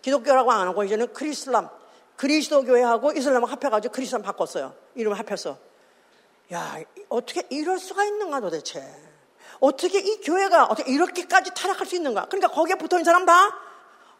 기독교라고 0.00 0.52
안 0.52 0.68
하고 0.68 0.84
이제는 0.84 1.12
크리슬람 1.12 1.68
그리스도 2.14 2.62
교회하고 2.62 3.10
이슬람을 3.10 3.50
합해가지고 3.50 3.92
크리스천 3.92 4.22
바꿨어요. 4.22 4.72
이름을 4.94 5.18
합해서. 5.18 5.58
야, 6.52 6.76
어떻게 7.08 7.42
이럴 7.50 7.80
수가 7.80 8.04
있는가 8.04 8.38
도대체. 8.38 8.80
어떻게 9.58 9.98
이 9.98 10.20
교회가 10.20 10.66
어떻게 10.66 10.92
이렇게까지 10.92 11.50
타락할 11.54 11.84
수 11.84 11.96
있는가. 11.96 12.26
그러니까 12.26 12.52
거기에 12.52 12.76
붙어 12.76 12.96
있는 12.96 13.04
사람 13.04 13.26
다, 13.26 13.69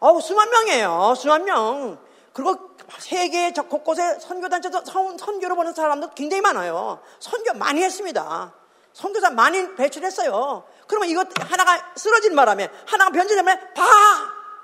어우, 0.01 0.19
수만 0.19 0.49
명이에요. 0.49 1.13
수만 1.15 1.45
명. 1.45 1.99
그리고 2.33 2.71
세계 2.97 3.51
곳곳에 3.51 4.19
선교단체도 4.19 4.83
선, 4.83 5.39
교를 5.39 5.55
보는 5.55 5.73
사람도 5.73 6.11
굉장히 6.15 6.41
많아요. 6.41 7.01
선교 7.19 7.53
많이 7.53 7.83
했습니다. 7.83 8.51
선교사 8.93 9.29
많이 9.29 9.75
배출했어요. 9.75 10.63
그러면 10.87 11.07
이것 11.07 11.27
하나가 11.39 11.93
쓰러진 11.95 12.35
바람에 12.35 12.69
하나가 12.87 13.11
변질되면 13.11 13.73
다, 13.75 13.83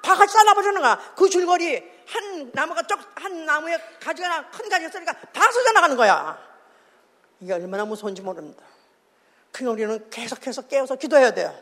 다 0.02 0.16
같이 0.16 0.34
잘라버리는 0.34 0.82
거야. 0.82 1.00
그 1.16 1.30
줄거리 1.30 1.84
한 2.08 2.52
나무가 2.54 2.82
쪽, 2.84 3.00
한 3.16 3.46
나무에 3.46 3.78
가지가 4.02 4.50
큰 4.50 4.70
가지가 4.70 4.90
있으니까 4.90 5.14
다 5.32 5.52
쏟아 5.52 5.72
나가는 5.72 5.96
거야. 5.96 6.38
이게 7.40 7.54
얼마나 7.54 7.86
무서운지 7.86 8.24
모릅니다. 8.24 8.64
그 9.52 9.66
우리는 9.66 10.10
계속해서 10.10 10.64
깨워서 10.64 10.96
기도해야 10.96 11.32
돼요. 11.32 11.54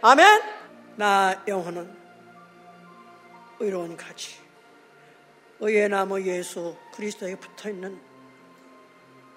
아멘? 0.00 0.42
나 0.94 1.42
영혼은 1.48 2.05
의로운 3.60 3.96
가지. 3.96 4.36
의의 5.60 5.88
나무 5.88 6.20
예수 6.22 6.76
그리스도에 6.92 7.34
붙어 7.36 7.70
있는 7.70 7.98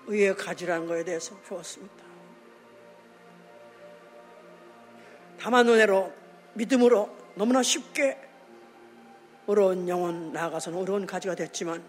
의의 0.08 0.36
가지라는 0.36 0.88
것에 0.88 1.04
대해서 1.04 1.36
배웠습니다. 1.48 2.04
다만 5.40 5.68
은혜로 5.68 6.12
믿음으로 6.54 7.16
너무나 7.36 7.64
쉽게 7.64 8.18
어려운 9.48 9.88
영혼 9.88 10.34
나아가서는 10.34 10.78
어려운 10.78 11.06
가지가 11.06 11.36
됐지만 11.36 11.84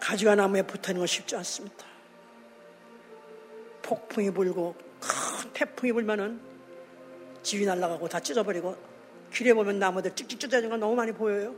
가지가 0.00 0.34
나무에 0.34 0.62
붙어있는 0.62 1.00
건 1.00 1.06
쉽지 1.06 1.36
않습니다. 1.36 1.84
폭풍이 3.82 4.30
불고 4.30 4.74
큰 5.00 5.52
태풍이 5.52 5.92
불면은 5.92 6.40
집이 7.42 7.66
날아가고 7.66 8.08
다 8.08 8.18
찢어버리고 8.18 8.76
길에 9.36 9.52
보면 9.52 9.78
나무들 9.78 10.14
찍찍 10.14 10.40
찢어지는 10.40 10.70
건 10.70 10.80
너무 10.80 10.94
많이 10.94 11.12
보여요. 11.12 11.54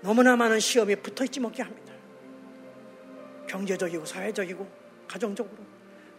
너무나 0.00 0.34
많은 0.34 0.60
시험이 0.60 0.96
붙어있지 0.96 1.38
못게 1.38 1.62
합니다. 1.62 1.92
경제적이고 3.46 4.06
사회적이고 4.06 4.66
가정적으로 5.06 5.58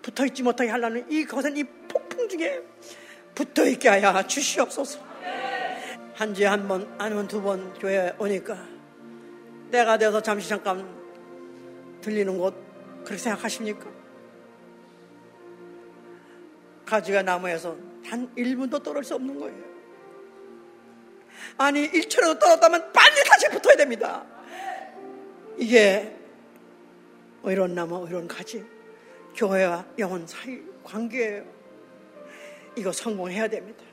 붙어있지 0.03 0.43
못하게 0.43 0.69
하려는 0.69 1.11
이 1.11 1.25
거센 1.25 1.57
이 1.57 1.63
폭풍 1.63 2.29
중에 2.29 2.61
붙어있게 3.33 3.89
하여 3.89 4.27
주시옵소서. 4.27 4.99
한 6.13 6.33
주에 6.35 6.45
한 6.45 6.67
번, 6.67 6.93
아니면 6.99 7.27
두 7.27 7.41
번 7.41 7.73
교회에 7.73 8.13
오니까 8.19 8.67
때가 9.71 9.97
되어서 9.97 10.21
잠시 10.21 10.47
잠깐 10.47 10.87
들리는 12.01 12.37
곳 12.37 12.53
그렇게 13.03 13.17
생각하십니까? 13.17 13.87
가지가 16.85 17.23
나무에서 17.23 17.75
단 18.07 18.31
1분도 18.35 18.83
떨을 18.83 19.03
수 19.03 19.15
없는 19.15 19.39
거예요. 19.39 19.74
아니 21.57 21.89
1초라도 21.89 22.39
떨었다면 22.39 22.91
빨리 22.91 23.23
다시 23.23 23.49
붙어야 23.49 23.75
됩니다. 23.75 24.23
이게 25.57 26.15
이런 27.45 27.75
나무, 27.75 28.05
이런 28.09 28.27
가지 28.27 28.65
교회와 29.35 29.85
영혼 29.99 30.25
사이 30.27 30.59
관계예요. 30.83 31.43
이거 32.75 32.91
성공해야 32.91 33.47
됩니다. 33.47 33.83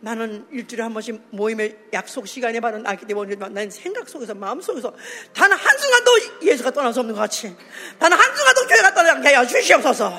나는 0.00 0.46
일주일에 0.50 0.82
한 0.82 0.92
번씩 0.92 1.22
모임의 1.30 1.78
약속 1.92 2.26
시간에 2.26 2.58
바로 2.58 2.78
나기 2.78 3.06
때문에 3.06 3.36
나는 3.36 3.70
생각 3.70 4.08
속에서 4.08 4.34
마음 4.34 4.60
속에서 4.60 4.92
단 5.32 5.52
한순간도 5.52 6.10
예수가 6.42 6.72
떠날 6.72 6.92
수 6.92 6.98
없는 7.00 7.14
것 7.14 7.20
같이 7.20 7.56
단 8.00 8.12
한순간도 8.12 8.66
교회가 8.66 8.94
떠나게 8.94 9.28
하여 9.28 9.46
주시옵소서 9.46 10.10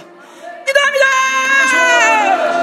기도합니다 0.66 2.63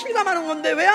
실감하는 0.00 0.46
건데 0.46 0.72
왜 0.72 0.86